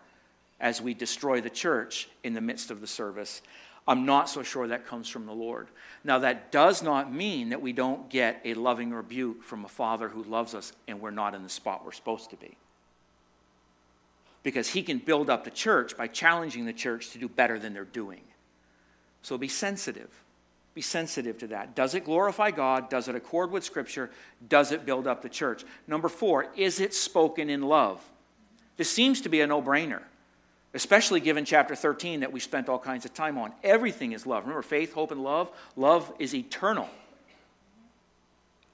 as 0.59 0.81
we 0.81 0.93
destroy 0.93 1.39
the 1.39 1.49
church 1.49 2.09
in 2.23 2.33
the 2.33 2.41
midst 2.41 2.71
of 2.71 2.81
the 2.81 2.87
service, 2.87 3.41
I'm 3.87 4.05
not 4.05 4.29
so 4.29 4.43
sure 4.43 4.67
that 4.67 4.85
comes 4.85 5.09
from 5.09 5.25
the 5.25 5.33
Lord. 5.33 5.67
Now, 6.03 6.19
that 6.19 6.51
does 6.51 6.83
not 6.83 7.11
mean 7.11 7.49
that 7.49 7.61
we 7.61 7.73
don't 7.73 8.09
get 8.09 8.41
a 8.45 8.53
loving 8.53 8.91
rebuke 8.91 9.43
from 9.43 9.65
a 9.65 9.69
father 9.69 10.07
who 10.07 10.23
loves 10.23 10.53
us 10.53 10.73
and 10.87 11.01
we're 11.01 11.11
not 11.11 11.33
in 11.33 11.43
the 11.43 11.49
spot 11.49 11.83
we're 11.83 11.91
supposed 11.91 12.29
to 12.29 12.35
be. 12.35 12.55
Because 14.43 14.69
he 14.69 14.81
can 14.83 14.99
build 14.99 15.29
up 15.29 15.43
the 15.43 15.51
church 15.51 15.97
by 15.97 16.07
challenging 16.07 16.65
the 16.65 16.73
church 16.73 17.11
to 17.11 17.17
do 17.17 17.27
better 17.27 17.59
than 17.59 17.73
they're 17.73 17.85
doing. 17.85 18.21
So 19.21 19.37
be 19.37 19.47
sensitive. 19.47 20.09
Be 20.73 20.81
sensitive 20.81 21.37
to 21.39 21.47
that. 21.47 21.75
Does 21.75 21.95
it 21.95 22.05
glorify 22.05 22.51
God? 22.51 22.89
Does 22.89 23.07
it 23.07 23.15
accord 23.15 23.51
with 23.51 23.63
Scripture? 23.63 24.09
Does 24.47 24.71
it 24.71 24.85
build 24.85 25.05
up 25.05 25.21
the 25.21 25.29
church? 25.29 25.65
Number 25.87 26.07
four, 26.07 26.47
is 26.55 26.79
it 26.79 26.93
spoken 26.93 27.49
in 27.49 27.61
love? 27.61 28.01
This 28.77 28.89
seems 28.89 29.21
to 29.21 29.29
be 29.29 29.41
a 29.41 29.47
no 29.47 29.61
brainer, 29.61 30.01
especially 30.73 31.19
given 31.19 31.45
chapter 31.45 31.75
13 31.75 32.21
that 32.21 32.31
we 32.31 32.39
spent 32.39 32.69
all 32.69 32.79
kinds 32.79 33.05
of 33.05 33.13
time 33.13 33.37
on. 33.37 33.51
Everything 33.63 34.11
is 34.11 34.25
love. 34.25 34.43
Remember, 34.43 34.61
faith, 34.61 34.93
hope, 34.93 35.11
and 35.11 35.23
love? 35.23 35.51
Love 35.75 36.11
is 36.19 36.33
eternal. 36.33 36.89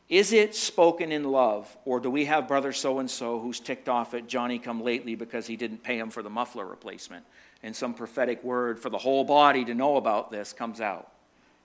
Is 0.09 0.31
it 0.31 0.55
spoken 0.55 1.11
in 1.11 1.25
love, 1.25 1.75
or 1.83 1.99
do 1.99 2.09
we 2.09 2.25
have 2.25 2.47
brother 2.47 2.71
so 2.71 2.99
and 2.99 3.11
so 3.11 3.39
who's 3.39 3.59
ticked 3.59 3.89
off 3.89 4.13
at 4.13 4.27
Johnny 4.27 4.57
come 4.57 4.81
lately 4.81 5.15
because 5.15 5.47
he 5.47 5.57
didn't 5.57 5.83
pay 5.83 5.99
him 5.99 6.09
for 6.09 6.23
the 6.23 6.29
muffler 6.29 6.65
replacement? 6.65 7.25
and 7.63 7.75
some 7.75 7.93
prophetic 7.93 8.43
word 8.43 8.79
for 8.79 8.89
the 8.89 8.97
whole 8.97 9.23
body 9.23 9.65
to 9.65 9.73
know 9.73 9.97
about 9.97 10.31
this 10.31 10.53
comes 10.53 10.81
out. 10.81 11.11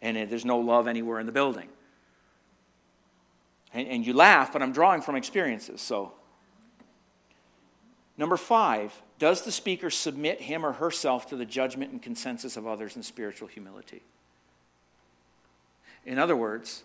And 0.00 0.16
there's 0.30 0.44
no 0.44 0.58
love 0.58 0.88
anywhere 0.88 1.20
in 1.20 1.26
the 1.26 1.32
building. 1.32 1.68
And, 3.72 3.86
and 3.86 4.06
you 4.06 4.12
laugh, 4.12 4.52
but 4.52 4.62
I'm 4.62 4.72
drawing 4.72 5.02
from 5.02 5.16
experiences. 5.16 5.80
So, 5.80 6.12
number 8.22 8.36
five, 8.36 9.02
does 9.18 9.42
the 9.42 9.50
speaker 9.50 9.90
submit 9.90 10.40
him 10.40 10.64
or 10.64 10.72
herself 10.72 11.28
to 11.30 11.36
the 11.36 11.44
judgment 11.44 11.90
and 11.90 12.00
consensus 12.00 12.56
of 12.56 12.66
others 12.66 12.94
in 12.94 13.02
spiritual 13.02 13.48
humility? 13.48 14.02
In 16.06 16.18
other 16.18 16.36
words, 16.36 16.84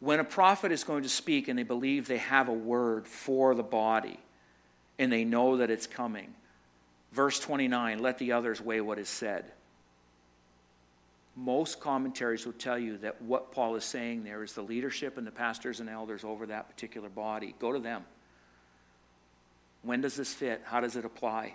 when 0.00 0.20
a 0.20 0.24
prophet 0.24 0.70
is 0.70 0.84
going 0.84 1.02
to 1.02 1.08
speak 1.08 1.48
and 1.48 1.58
they 1.58 1.62
believe 1.62 2.06
they 2.06 2.18
have 2.18 2.48
a 2.48 2.52
word 2.52 3.08
for 3.08 3.54
the 3.54 3.62
body 3.62 4.20
and 4.98 5.10
they 5.10 5.24
know 5.24 5.56
that 5.56 5.70
it's 5.70 5.86
coming, 5.86 6.34
Verse 7.12 7.40
29 7.40 8.00
let 8.00 8.18
the 8.18 8.32
others 8.32 8.60
weigh 8.60 8.80
what 8.80 8.98
is 8.98 9.08
said. 9.08 9.44
Most 11.36 11.80
commentaries 11.80 12.44
will 12.44 12.52
tell 12.54 12.78
you 12.78 12.98
that 12.98 13.22
what 13.22 13.52
Paul 13.52 13.76
is 13.76 13.84
saying 13.84 14.24
there 14.24 14.42
is 14.42 14.54
the 14.54 14.62
leadership 14.62 15.16
and 15.18 15.26
the 15.26 15.30
pastors 15.30 15.80
and 15.80 15.88
elders 15.88 16.24
over 16.24 16.46
that 16.46 16.68
particular 16.68 17.08
body. 17.08 17.54
Go 17.60 17.72
to 17.72 17.78
them. 17.78 18.04
When 19.88 20.02
does 20.02 20.16
this 20.16 20.34
fit? 20.34 20.60
How 20.64 20.80
does 20.80 20.96
it 20.96 21.06
apply? 21.06 21.54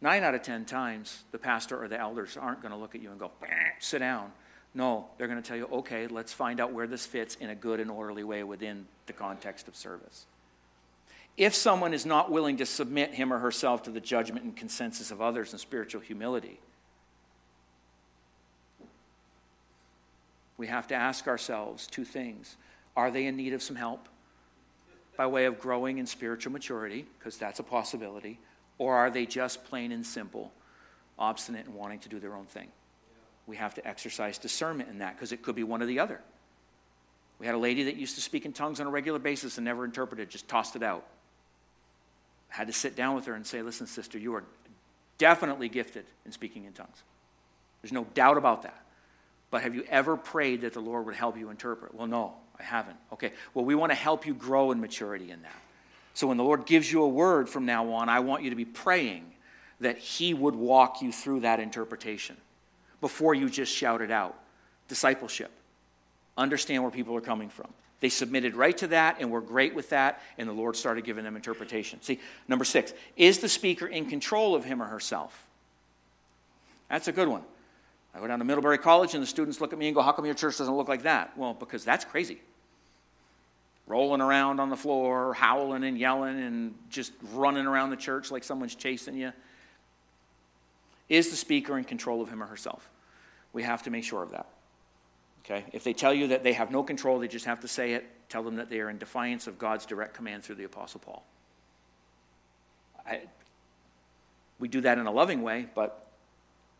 Nine 0.00 0.24
out 0.24 0.34
of 0.34 0.42
ten 0.42 0.64
times, 0.64 1.22
the 1.30 1.38
pastor 1.38 1.80
or 1.80 1.86
the 1.86 2.00
elders 2.00 2.36
aren't 2.36 2.62
going 2.62 2.72
to 2.72 2.76
look 2.76 2.96
at 2.96 3.00
you 3.00 3.12
and 3.12 3.20
go, 3.20 3.30
sit 3.78 4.00
down. 4.00 4.32
No, 4.74 5.06
they're 5.16 5.28
going 5.28 5.40
to 5.40 5.48
tell 5.48 5.56
you, 5.56 5.68
okay, 5.74 6.08
let's 6.08 6.32
find 6.32 6.58
out 6.58 6.72
where 6.72 6.88
this 6.88 7.06
fits 7.06 7.36
in 7.36 7.48
a 7.48 7.54
good 7.54 7.78
and 7.78 7.88
orderly 7.88 8.24
way 8.24 8.42
within 8.42 8.86
the 9.06 9.12
context 9.12 9.68
of 9.68 9.76
service. 9.76 10.26
If 11.36 11.54
someone 11.54 11.94
is 11.94 12.04
not 12.04 12.28
willing 12.28 12.56
to 12.56 12.66
submit 12.66 13.14
him 13.14 13.32
or 13.32 13.38
herself 13.38 13.84
to 13.84 13.92
the 13.92 14.00
judgment 14.00 14.44
and 14.44 14.56
consensus 14.56 15.12
of 15.12 15.22
others 15.22 15.52
in 15.52 15.60
spiritual 15.60 16.00
humility, 16.00 16.58
we 20.56 20.66
have 20.66 20.88
to 20.88 20.96
ask 20.96 21.28
ourselves 21.28 21.86
two 21.86 22.04
things. 22.04 22.56
Are 22.96 23.12
they 23.12 23.26
in 23.26 23.36
need 23.36 23.52
of 23.52 23.62
some 23.62 23.76
help 23.76 24.08
by 25.20 25.26
way 25.26 25.44
of 25.44 25.58
growing 25.58 25.98
in 25.98 26.06
spiritual 26.06 26.50
maturity? 26.50 27.04
Because 27.18 27.36
that's 27.36 27.58
a 27.58 27.62
possibility. 27.62 28.38
Or 28.78 28.96
are 28.96 29.10
they 29.10 29.26
just 29.26 29.62
plain 29.64 29.92
and 29.92 30.06
simple, 30.06 30.50
obstinate 31.18 31.66
and 31.66 31.74
wanting 31.74 31.98
to 31.98 32.08
do 32.08 32.18
their 32.18 32.34
own 32.34 32.46
thing? 32.46 32.68
We 33.46 33.56
have 33.56 33.74
to 33.74 33.86
exercise 33.86 34.38
discernment 34.38 34.88
in 34.88 35.00
that 35.00 35.16
because 35.16 35.32
it 35.32 35.42
could 35.42 35.54
be 35.54 35.62
one 35.62 35.82
or 35.82 35.84
the 35.84 35.98
other. 35.98 36.22
We 37.38 37.44
had 37.44 37.54
a 37.54 37.58
lady 37.58 37.82
that 37.82 37.96
used 37.96 38.14
to 38.14 38.22
speak 38.22 38.46
in 38.46 38.54
tongues 38.54 38.80
on 38.80 38.86
a 38.86 38.90
regular 38.90 39.18
basis 39.18 39.58
and 39.58 39.64
never 39.66 39.84
interpreted, 39.84 40.30
just 40.30 40.48
tossed 40.48 40.74
it 40.74 40.82
out 40.82 41.04
had 42.48 42.66
to 42.66 42.72
sit 42.72 42.96
down 42.96 43.14
with 43.14 43.26
her 43.26 43.34
and 43.34 43.46
say, 43.46 43.62
Listen, 43.62 43.86
sister, 43.86 44.18
you 44.18 44.34
are 44.34 44.44
definitely 45.18 45.68
gifted 45.68 46.04
in 46.26 46.32
speaking 46.32 46.64
in 46.64 46.72
tongues. 46.72 47.02
There's 47.82 47.92
no 47.92 48.04
doubt 48.14 48.38
about 48.38 48.62
that. 48.62 48.84
But 49.50 49.62
have 49.62 49.74
you 49.74 49.84
ever 49.88 50.16
prayed 50.16 50.62
that 50.62 50.72
the 50.72 50.80
Lord 50.80 51.06
would 51.06 51.14
help 51.14 51.38
you 51.38 51.50
interpret? 51.50 51.94
Well, 51.94 52.06
no, 52.06 52.34
I 52.60 52.62
haven't. 52.62 52.96
Okay, 53.14 53.32
well, 53.54 53.64
we 53.64 53.74
want 53.74 53.90
to 53.90 53.96
help 53.96 54.26
you 54.26 54.34
grow 54.34 54.70
in 54.70 54.80
maturity 54.80 55.30
in 55.30 55.42
that. 55.42 55.62
So 56.12 56.26
when 56.26 56.36
the 56.36 56.44
Lord 56.44 56.66
gives 56.66 56.92
you 56.92 57.02
a 57.02 57.08
word 57.08 57.48
from 57.48 57.64
now 57.64 57.92
on, 57.92 58.08
I 58.08 58.20
want 58.20 58.42
you 58.42 58.50
to 58.50 58.56
be 58.56 58.66
praying 58.66 59.24
that 59.80 59.96
He 59.96 60.34
would 60.34 60.54
walk 60.54 61.00
you 61.00 61.10
through 61.10 61.40
that 61.40 61.58
interpretation 61.58 62.36
before 63.00 63.34
you 63.34 63.48
just 63.48 63.74
shout 63.74 64.02
it 64.02 64.10
out. 64.10 64.38
Discipleship. 64.88 65.50
Understand 66.36 66.82
where 66.82 66.92
people 66.92 67.16
are 67.16 67.22
coming 67.22 67.48
from. 67.48 67.68
They 68.00 68.10
submitted 68.10 68.54
right 68.54 68.76
to 68.78 68.88
that 68.88 69.16
and 69.20 69.30
were 69.30 69.40
great 69.40 69.74
with 69.74 69.90
that, 69.90 70.20
and 70.36 70.48
the 70.48 70.52
Lord 70.52 70.76
started 70.76 71.04
giving 71.04 71.24
them 71.24 71.36
interpretation. 71.36 72.00
See, 72.02 72.20
number 72.48 72.64
six, 72.64 72.92
is 73.16 73.38
the 73.38 73.48
speaker 73.48 73.86
in 73.86 74.06
control 74.06 74.54
of 74.54 74.64
him 74.64 74.82
or 74.82 74.86
herself? 74.86 75.46
That's 76.88 77.08
a 77.08 77.12
good 77.12 77.28
one. 77.28 77.42
I 78.14 78.18
go 78.18 78.26
down 78.26 78.38
to 78.40 78.44
Middlebury 78.44 78.78
College, 78.78 79.14
and 79.14 79.22
the 79.22 79.26
students 79.26 79.60
look 79.60 79.72
at 79.72 79.78
me 79.78 79.86
and 79.86 79.94
go, 79.94 80.02
How 80.02 80.12
come 80.12 80.24
your 80.24 80.34
church 80.34 80.58
doesn't 80.58 80.74
look 80.74 80.88
like 80.88 81.02
that? 81.02 81.36
Well, 81.36 81.54
because 81.54 81.84
that's 81.84 82.04
crazy. 82.04 82.40
Rolling 83.90 84.20
around 84.20 84.60
on 84.60 84.70
the 84.70 84.76
floor, 84.76 85.34
howling 85.34 85.82
and 85.82 85.98
yelling, 85.98 86.40
and 86.40 86.74
just 86.90 87.12
running 87.32 87.66
around 87.66 87.90
the 87.90 87.96
church 87.96 88.30
like 88.30 88.44
someone's 88.44 88.76
chasing 88.76 89.16
you. 89.16 89.32
Is 91.08 91.30
the 91.30 91.36
speaker 91.36 91.76
in 91.76 91.82
control 91.82 92.22
of 92.22 92.28
him 92.28 92.40
or 92.40 92.46
herself? 92.46 92.88
We 93.52 93.64
have 93.64 93.82
to 93.82 93.90
make 93.90 94.04
sure 94.04 94.22
of 94.22 94.30
that. 94.30 94.46
Okay? 95.44 95.64
If 95.72 95.82
they 95.82 95.92
tell 95.92 96.14
you 96.14 96.28
that 96.28 96.44
they 96.44 96.52
have 96.52 96.70
no 96.70 96.84
control, 96.84 97.18
they 97.18 97.26
just 97.26 97.46
have 97.46 97.58
to 97.62 97.68
say 97.68 97.94
it. 97.94 98.08
Tell 98.28 98.44
them 98.44 98.54
that 98.56 98.70
they 98.70 98.78
are 98.78 98.90
in 98.90 98.98
defiance 98.98 99.48
of 99.48 99.58
God's 99.58 99.86
direct 99.86 100.14
command 100.14 100.44
through 100.44 100.54
the 100.54 100.64
Apostle 100.64 101.00
Paul. 101.00 101.24
I, 103.04 103.22
we 104.60 104.68
do 104.68 104.82
that 104.82 104.98
in 104.98 105.06
a 105.06 105.10
loving 105.10 105.42
way, 105.42 105.66
but 105.74 106.06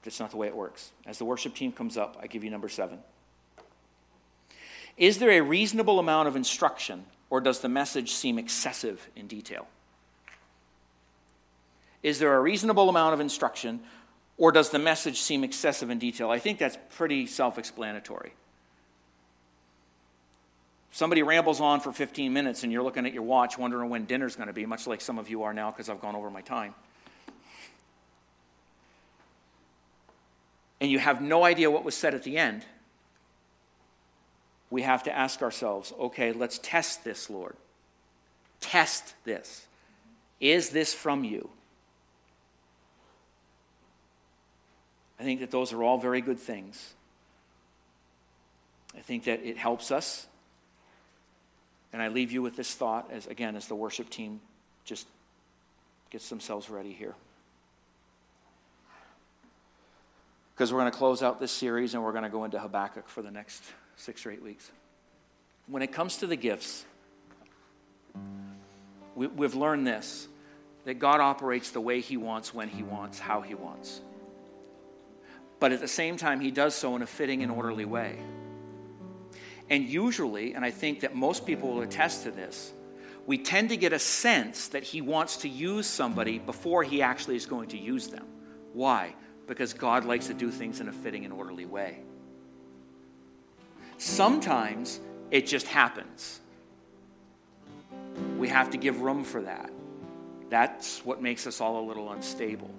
that's 0.05 0.21
not 0.21 0.31
the 0.31 0.37
way 0.37 0.47
it 0.47 0.55
works. 0.55 0.93
As 1.07 1.19
the 1.19 1.25
worship 1.25 1.57
team 1.57 1.73
comes 1.73 1.97
up, 1.97 2.19
I 2.23 2.29
give 2.29 2.45
you 2.45 2.51
number 2.51 2.69
seven. 2.69 3.01
Is 5.01 5.19
there 5.19 5.31
a 5.31 5.41
reasonable 5.41 5.99
amount 5.99 6.29
of 6.29 6.37
instruction, 6.37 7.07
or 7.31 7.41
does 7.41 7.61
the 7.61 7.71
message 7.71 8.13
seem 8.13 8.39
excessive 8.39 9.09
in 9.17 9.27
detail? 9.27 9.67
Is 12.03 12.19
there 12.19 12.37
a 12.37 12.41
reasonable 12.41 12.91
amount 12.91 13.15
of 13.15 13.21
instruction, 13.21 13.81
or 14.37 14.53
does 14.53 14.69
the 14.69 14.79
message 14.79 15.19
seem 15.19 15.43
excessive 15.43 15.89
in 15.89 15.99
detail? 15.99 16.31
I 16.31 16.39
think 16.39 16.59
that's 16.59 16.77
pretty 16.97 17.27
self 17.27 17.59
explanatory. 17.59 18.35
Somebody 20.93 21.23
rambles 21.23 21.63
on 21.63 21.81
for 21.81 21.93
15 21.93 22.33
minutes 22.33 22.63
and 22.63 22.71
you're 22.73 22.83
looking 22.83 23.07
at 23.07 23.15
your 23.15 23.23
watch 23.23 23.57
wondering 23.57 23.89
when 23.91 24.05
dinner's 24.05 24.37
going 24.37 24.49
to 24.49 24.53
be, 24.53 24.67
much 24.67 24.87
like 24.87 25.01
some 25.01 25.19
of 25.19 25.31
you 25.31 25.45
are 25.45 25.55
now 25.55 25.71
because 25.71 25.89
I've 25.89 26.01
gone 26.01 26.17
over 26.17 26.31
my 26.31 26.43
time. 26.43 26.75
And 30.81 30.91
you 30.91 30.99
have 30.99 31.23
no 31.23 31.45
idea 31.45 31.71
what 31.71 31.85
was 31.85 31.95
said 31.95 32.15
at 32.15 32.25
the 32.25 32.37
end. 32.37 32.65
We 34.71 34.83
have 34.83 35.03
to 35.05 35.17
ask 35.17 35.43
ourselves 35.43 35.93
okay, 35.99 36.33
let's 36.33 36.59
test 36.63 37.05
this, 37.05 37.29
Lord. 37.29 37.57
Test 38.61 39.15
this. 39.25 39.67
Is 40.39 40.71
this 40.71 40.95
from 40.95 41.25
you? 41.25 41.51
I 45.19 45.23
think 45.23 45.41
that 45.41 45.51
those 45.51 45.73
are 45.73 45.83
all 45.83 45.99
very 45.99 46.23
good 46.23 46.39
things. 46.39 46.95
I 48.97 49.01
think 49.01 49.25
that 49.25 49.45
it 49.45 49.59
helps 49.59 49.91
us. 49.91 50.27
And 51.93 52.01
I 52.01 52.09
leave 52.09 52.33
you 52.33 52.41
with 52.41 52.57
this 52.57 52.73
thought 52.75 53.11
as 53.13 53.27
again 53.27 53.57
as 53.57 53.67
the 53.67 53.75
worship 53.75 54.09
team 54.09 54.41
just 54.85 55.07
gets 56.11 56.29
themselves 56.29 56.71
ready 56.71 56.93
here. 56.93 57.15
Because 60.55 60.73
we're 60.73 60.81
going 60.81 60.93
to 60.93 60.99
close 60.99 61.23
out 61.23 61.41
this 61.41 61.53
series 61.53 61.95
and 61.95 62.03
we're 62.03 62.13
going 62.13 62.25
to 62.25 62.31
go 62.31 62.45
into 62.45 62.59
Habakkuk 62.59 63.09
for 63.09 63.23
the 63.23 63.31
next 63.31 63.63
six 63.97 64.27
or 64.27 64.31
eight 64.31 64.43
weeks. 64.43 64.71
When 65.67 65.83
it 65.83 65.93
comes 65.93 66.19
to 66.19 66.27
the 66.27 66.37
gifts, 66.37 66.85
we, 69.15 69.27
we've 69.27 69.55
learned 69.55 69.87
this 69.87 70.29
that 70.85 70.99
God 70.99 71.21
operates 71.21 71.71
the 71.71 71.81
way 71.81 72.01
He 72.01 72.17
wants, 72.17 72.55
when 72.55 72.69
He 72.69 72.83
wants, 72.83 73.19
how 73.19 73.43
He 73.43 73.55
wants 73.55 74.01
but 75.61 75.73
at 75.73 75.81
the 75.81 75.89
same 75.89 76.17
time, 76.17 76.41
he 76.41 76.51
does 76.51 76.75
so 76.75 76.97
in 76.97 77.03
a 77.03 77.07
fitting 77.07 77.43
and 77.43 77.53
orderly 77.53 77.85
way. 77.85 78.19
And 79.69 79.85
usually, 79.85 80.55
and 80.55 80.65
I 80.65 80.71
think 80.71 81.01
that 81.01 81.15
most 81.15 81.47
people 81.47 81.75
will 81.75 81.83
attest 81.83 82.25
to 82.25 82.31
this, 82.31 82.73
we 83.27 83.39
tend 83.39 83.69
to 83.69 83.77
get 83.77 83.93
a 83.93 83.99
sense 83.99 84.69
that 84.69 84.83
he 84.83 85.03
wants 85.03 85.37
to 85.39 85.49
use 85.49 85.87
somebody 85.87 86.39
before 86.39 86.83
he 86.83 87.03
actually 87.03 87.37
is 87.37 87.47
going 87.47 87.69
to 87.69 87.79
use 87.79 88.09
them. 88.09 88.27
Why? 88.73 89.15
Because 89.51 89.73
God 89.73 90.05
likes 90.05 90.29
to 90.29 90.35
do 90.35 90.49
things 90.49 90.81
in 90.81 90.87
a 90.87 90.93
fitting 90.93 91.25
and 91.25 91.35
orderly 91.35 91.67
way. 91.67 91.99
Sometimes 93.99 95.01
it 95.33 95.45
just 95.45 95.67
happens. 95.67 96.39
We 98.39 98.47
have 98.47 98.71
to 98.71 98.79
give 98.79 99.01
room 99.01 99.25
for 99.25 99.43
that. 99.43 99.73
That's 100.51 101.05
what 101.05 101.21
makes 101.21 101.49
us 101.49 101.61
all 101.61 101.81
a 101.81 101.85
little 101.85 102.13
unstable. 102.13 102.71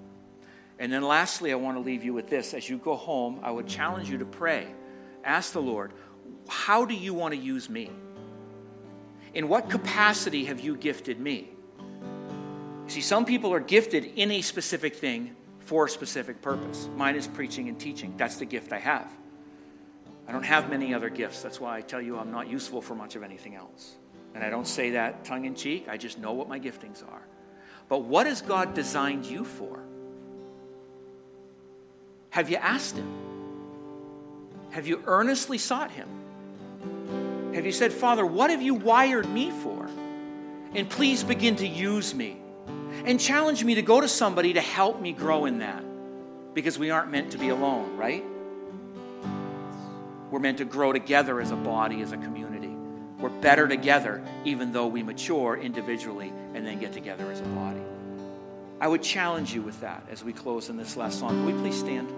And 0.80 0.94
then 0.94 1.02
lastly, 1.02 1.52
I 1.52 1.56
want 1.56 1.76
to 1.76 1.82
leave 1.82 2.06
you 2.06 2.14
with 2.14 2.30
this. 2.30 2.54
As 2.54 2.70
you 2.70 2.78
go 2.78 2.96
home, 2.96 3.42
I 3.44 3.52
would 3.52 3.68
challenge 3.68 4.10
you 4.10 4.18
to 4.20 4.26
pray. 4.26 4.66
Ask 5.26 5.52
the 5.52 5.62
Lord, 5.62 5.92
how 6.48 6.86
do 6.86 6.94
you 6.94 7.14
want 7.14 7.34
to 7.34 7.40
use 7.40 7.70
me? 7.70 7.92
In 9.34 9.50
what 9.50 9.70
capacity 9.70 10.46
have 10.46 10.62
you 10.62 10.78
gifted 10.78 11.20
me? 11.20 11.50
See, 12.88 13.02
some 13.02 13.26
people 13.26 13.54
are 13.54 13.60
gifted 13.60 14.06
in 14.06 14.32
a 14.32 14.42
specific 14.42 14.96
thing 14.96 15.36
for 15.72 15.86
a 15.86 15.90
specific 15.90 16.42
purpose. 16.42 16.90
Mine 16.98 17.16
is 17.16 17.28
preaching 17.28 17.70
and 17.70 17.80
teaching. 17.80 18.14
That's 18.18 18.36
the 18.36 18.44
gift 18.44 18.74
I 18.74 18.80
have. 18.80 19.10
I 20.28 20.34
don't 20.34 20.44
have 20.44 20.70
many 20.70 20.94
other 20.94 21.10
gifts. 21.10 21.42
That's 21.42 21.62
why 21.62 21.78
I 21.78 21.82
tell 21.82 22.02
you 22.02 22.20
I'm 22.20 22.30
not 22.30 22.50
useful 22.50 22.82
for 22.82 22.94
much 22.94 23.16
of 23.16 23.24
anything 23.24 23.56
else. 23.56 23.96
And 24.36 24.44
I 24.44 24.50
don't 24.50 24.68
say 24.68 24.90
that 24.90 25.24
tongue 25.24 25.46
in 25.46 25.56
cheek. 25.56 25.88
I 25.88 25.96
just 25.96 26.20
know 26.20 26.34
what 26.34 26.50
my 26.50 26.60
giftings 26.60 27.02
are. 27.10 27.22
But 27.88 28.00
what 28.00 28.28
has 28.28 28.42
God 28.42 28.74
designed 28.74 29.26
you 29.26 29.46
for? 29.46 29.80
Have 32.32 32.50
you 32.50 32.58
asked 32.58 32.98
Him? 32.98 33.10
Have 34.72 34.88
you 34.88 35.02
earnestly 35.06 35.58
sought 35.58 35.92
Him? 35.92 37.54
Have 37.54 37.66
you 37.66 37.72
said, 37.72 37.94
Father, 37.94 38.26
what 38.26 38.50
have 38.50 38.62
you 38.62 38.74
wired 38.74 39.30
me 39.30 39.52
for? 39.52 39.90
And 40.76 40.90
please 40.90 41.24
begin 41.24 41.56
to 41.56 41.68
use 41.68 42.14
me. 42.14 42.42
And 43.06 43.20
challenge 43.20 43.64
me 43.64 43.76
to 43.76 43.82
go 43.82 44.00
to 44.00 44.08
somebody 44.08 44.54
to 44.54 44.62
help 44.62 45.02
me 45.02 45.12
grow 45.12 45.46
in 45.46 45.60
that. 45.60 45.84
Because 46.54 46.78
we 46.78 46.90
aren't 46.90 47.10
meant 47.10 47.32
to 47.32 47.38
be 47.38 47.50
alone, 47.50 47.98
right? 47.98 48.24
We're 50.30 50.40
meant 50.40 50.60
to 50.60 50.66
grow 50.66 50.94
together 50.94 51.42
as 51.42 51.52
a 51.52 51.56
body, 51.56 52.02
as 52.02 52.12
a 52.12 52.18
community. 52.18 52.76
We're 53.20 53.30
better 53.30 53.68
together, 53.68 54.24
even 54.46 54.72
though 54.72 54.88
we 54.88 55.04
mature 55.04 55.58
individually 55.58 56.34
and 56.54 56.66
then 56.66 56.80
get 56.80 56.94
together 56.94 57.32
as 57.32 57.40
a 57.40 57.44
body. 57.44 57.82
I 58.80 58.88
would 58.88 59.04
challenge 59.04 59.54
you 59.54 59.62
with 59.62 59.80
that 59.82 60.08
as 60.10 60.24
we 60.24 60.34
close 60.34 60.70
in 60.70 60.78
this 60.78 60.98
last 60.98 61.20
song. 61.20 61.46
Will 61.46 61.54
we 61.54 61.60
please 61.62 61.78
stand? 61.78 62.10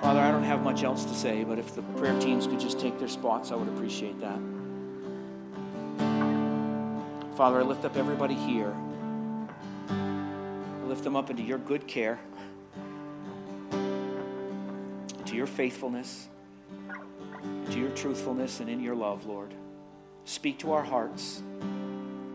Father, 0.00 0.20
I 0.20 0.30
don't 0.30 0.44
have 0.44 0.62
much 0.62 0.82
else 0.82 1.04
to 1.04 1.14
say, 1.14 1.44
but 1.44 1.58
if 1.58 1.74
the 1.74 1.82
prayer 1.82 2.18
teams 2.20 2.46
could 2.46 2.60
just 2.60 2.78
take 2.78 2.98
their 2.98 3.08
spots, 3.08 3.52
I 3.52 3.54
would 3.54 3.68
appreciate 3.68 4.20
that. 4.20 4.38
Father, 7.42 7.58
I 7.58 7.62
lift 7.64 7.84
up 7.84 7.96
everybody 7.96 8.34
here. 8.34 8.72
I 9.88 10.84
lift 10.86 11.02
them 11.02 11.16
up 11.16 11.28
into 11.28 11.42
your 11.42 11.58
good 11.58 11.88
care, 11.88 12.20
to 15.26 15.34
your 15.34 15.48
faithfulness, 15.48 16.28
to 17.72 17.80
your 17.80 17.90
truthfulness, 17.96 18.60
and 18.60 18.70
in 18.70 18.80
your 18.80 18.94
love, 18.94 19.26
Lord. 19.26 19.52
Speak 20.24 20.60
to 20.60 20.70
our 20.70 20.84
hearts. 20.84 21.42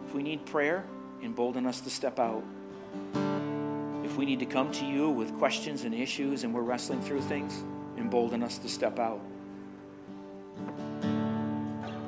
If 0.09 0.13
we 0.13 0.23
need 0.23 0.45
prayer, 0.45 0.83
embolden 1.23 1.65
us 1.67 1.79
to 1.79 1.89
step 1.89 2.19
out. 2.19 2.43
If 4.03 4.17
we 4.17 4.25
need 4.25 4.39
to 4.39 4.45
come 4.45 4.73
to 4.73 4.85
you 4.85 5.09
with 5.09 5.37
questions 5.37 5.85
and 5.85 5.95
issues 5.95 6.43
and 6.43 6.53
we're 6.53 6.63
wrestling 6.63 7.01
through 7.01 7.21
things, 7.21 7.63
embolden 7.97 8.43
us 8.43 8.57
to 8.57 8.67
step 8.67 8.99
out. 8.99 9.21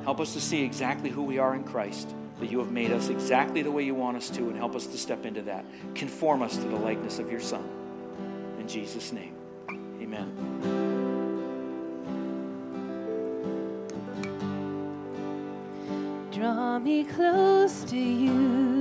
Help 0.03 0.19
us 0.19 0.33
to 0.33 0.41
see 0.41 0.65
exactly 0.65 1.09
who 1.09 1.23
we 1.23 1.37
are 1.37 1.55
in 1.55 1.63
Christ, 1.63 2.13
that 2.39 2.51
you 2.51 2.59
have 2.59 2.71
made 2.71 2.91
us 2.91 3.09
exactly 3.09 3.61
the 3.61 3.71
way 3.71 3.83
you 3.83 3.95
want 3.95 4.17
us 4.17 4.29
to, 4.31 4.49
and 4.49 4.57
help 4.57 4.75
us 4.75 4.87
to 4.87 4.97
step 4.97 5.25
into 5.25 5.41
that. 5.43 5.65
Conform 5.95 6.41
us 6.41 6.55
to 6.57 6.63
the 6.63 6.77
likeness 6.77 7.19
of 7.19 7.31
your 7.31 7.41
Son. 7.41 7.67
In 8.59 8.67
Jesus' 8.67 9.11
name, 9.11 9.35
amen. 10.01 10.89
draw 16.39 16.79
me 16.79 17.03
close 17.03 17.83
to 17.83 17.97
you. 17.97 18.78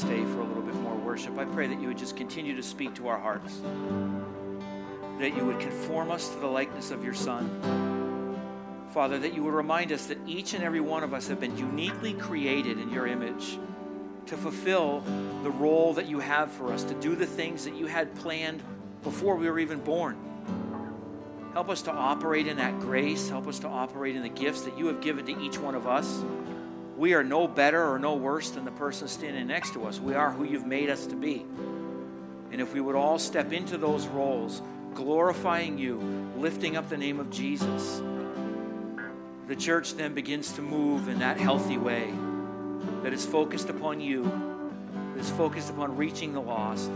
Stay 0.00 0.24
for 0.24 0.40
a 0.40 0.44
little 0.44 0.62
bit 0.62 0.74
more 0.76 0.94
worship, 0.96 1.36
I 1.38 1.44
pray 1.44 1.66
that 1.66 1.78
you 1.78 1.88
would 1.88 1.98
just 1.98 2.16
continue 2.16 2.56
to 2.56 2.62
speak 2.62 2.94
to 2.94 3.08
our 3.08 3.18
hearts, 3.18 3.60
that 5.18 5.36
you 5.36 5.44
would 5.44 5.60
conform 5.60 6.10
us 6.10 6.30
to 6.30 6.38
the 6.38 6.46
likeness 6.46 6.90
of 6.90 7.04
your 7.04 7.12
Son. 7.12 8.38
Father, 8.94 9.18
that 9.18 9.34
you 9.34 9.44
would 9.44 9.52
remind 9.52 9.92
us 9.92 10.06
that 10.06 10.18
each 10.26 10.54
and 10.54 10.64
every 10.64 10.80
one 10.80 11.04
of 11.04 11.12
us 11.12 11.28
have 11.28 11.38
been 11.38 11.56
uniquely 11.56 12.14
created 12.14 12.78
in 12.78 12.90
your 12.90 13.06
image 13.06 13.58
to 14.26 14.36
fulfill 14.38 15.00
the 15.42 15.50
role 15.50 15.92
that 15.92 16.06
you 16.06 16.18
have 16.18 16.50
for 16.50 16.72
us, 16.72 16.82
to 16.84 16.94
do 16.94 17.14
the 17.14 17.26
things 17.26 17.64
that 17.64 17.74
you 17.74 17.86
had 17.86 18.14
planned 18.16 18.62
before 19.02 19.36
we 19.36 19.50
were 19.50 19.58
even 19.58 19.80
born. 19.80 20.16
Help 21.52 21.68
us 21.68 21.82
to 21.82 21.92
operate 21.92 22.46
in 22.46 22.56
that 22.56 22.78
grace. 22.80 23.28
Help 23.28 23.46
us 23.48 23.58
to 23.58 23.68
operate 23.68 24.16
in 24.16 24.22
the 24.22 24.28
gifts 24.28 24.62
that 24.62 24.78
you 24.78 24.86
have 24.86 25.00
given 25.02 25.26
to 25.26 25.38
each 25.42 25.58
one 25.58 25.74
of 25.74 25.86
us. 25.86 26.24
We 27.00 27.14
are 27.14 27.24
no 27.24 27.48
better 27.48 27.90
or 27.90 27.98
no 27.98 28.14
worse 28.14 28.50
than 28.50 28.66
the 28.66 28.70
person 28.72 29.08
standing 29.08 29.46
next 29.46 29.72
to 29.72 29.86
us. 29.86 29.98
We 29.98 30.14
are 30.14 30.30
who 30.30 30.44
you've 30.44 30.66
made 30.66 30.90
us 30.90 31.06
to 31.06 31.16
be. 31.16 31.46
And 32.52 32.60
if 32.60 32.74
we 32.74 32.82
would 32.82 32.94
all 32.94 33.18
step 33.18 33.54
into 33.54 33.78
those 33.78 34.06
roles, 34.06 34.60
glorifying 34.92 35.78
you, 35.78 35.96
lifting 36.36 36.76
up 36.76 36.90
the 36.90 36.98
name 36.98 37.18
of 37.18 37.30
Jesus, 37.30 38.02
the 39.48 39.56
church 39.56 39.94
then 39.94 40.12
begins 40.12 40.52
to 40.52 40.60
move 40.60 41.08
in 41.08 41.20
that 41.20 41.38
healthy 41.38 41.78
way 41.78 42.12
that 43.02 43.14
is 43.14 43.24
focused 43.24 43.70
upon 43.70 44.02
you, 44.02 44.24
that 45.14 45.20
is 45.20 45.30
focused 45.30 45.70
upon 45.70 45.96
reaching 45.96 46.34
the 46.34 46.42
lost, 46.42 46.90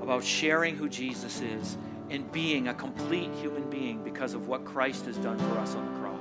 about 0.00 0.24
sharing 0.24 0.76
who 0.76 0.88
Jesus 0.88 1.42
is, 1.42 1.76
and 2.08 2.32
being 2.32 2.68
a 2.68 2.74
complete 2.74 3.30
human 3.34 3.68
being 3.68 4.02
because 4.02 4.32
of 4.32 4.48
what 4.48 4.64
Christ 4.64 5.04
has 5.04 5.18
done 5.18 5.36
for 5.36 5.58
us 5.58 5.74
on 5.74 5.92
the 5.92 6.00
cross. 6.00 6.11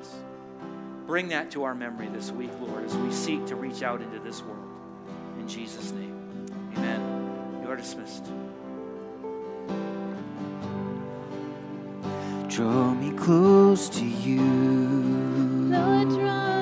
Bring 1.05 1.29
that 1.29 1.51
to 1.51 1.63
our 1.63 1.75
memory 1.75 2.07
this 2.07 2.31
week, 2.31 2.51
Lord, 2.61 2.85
as 2.85 2.95
we 2.95 3.11
seek 3.11 3.45
to 3.47 3.55
reach 3.55 3.83
out 3.83 4.01
into 4.01 4.19
this 4.19 4.41
world. 4.41 4.67
In 5.39 5.47
Jesus' 5.47 5.91
name, 5.91 6.47
amen. 6.77 7.61
You 7.63 7.69
are 7.69 7.75
dismissed. 7.75 8.25
Draw 12.47 12.93
me 12.93 13.17
close 13.17 13.89
to 13.89 14.05
you. 14.05 14.41
Lord, 14.41 16.09
draw 16.09 16.60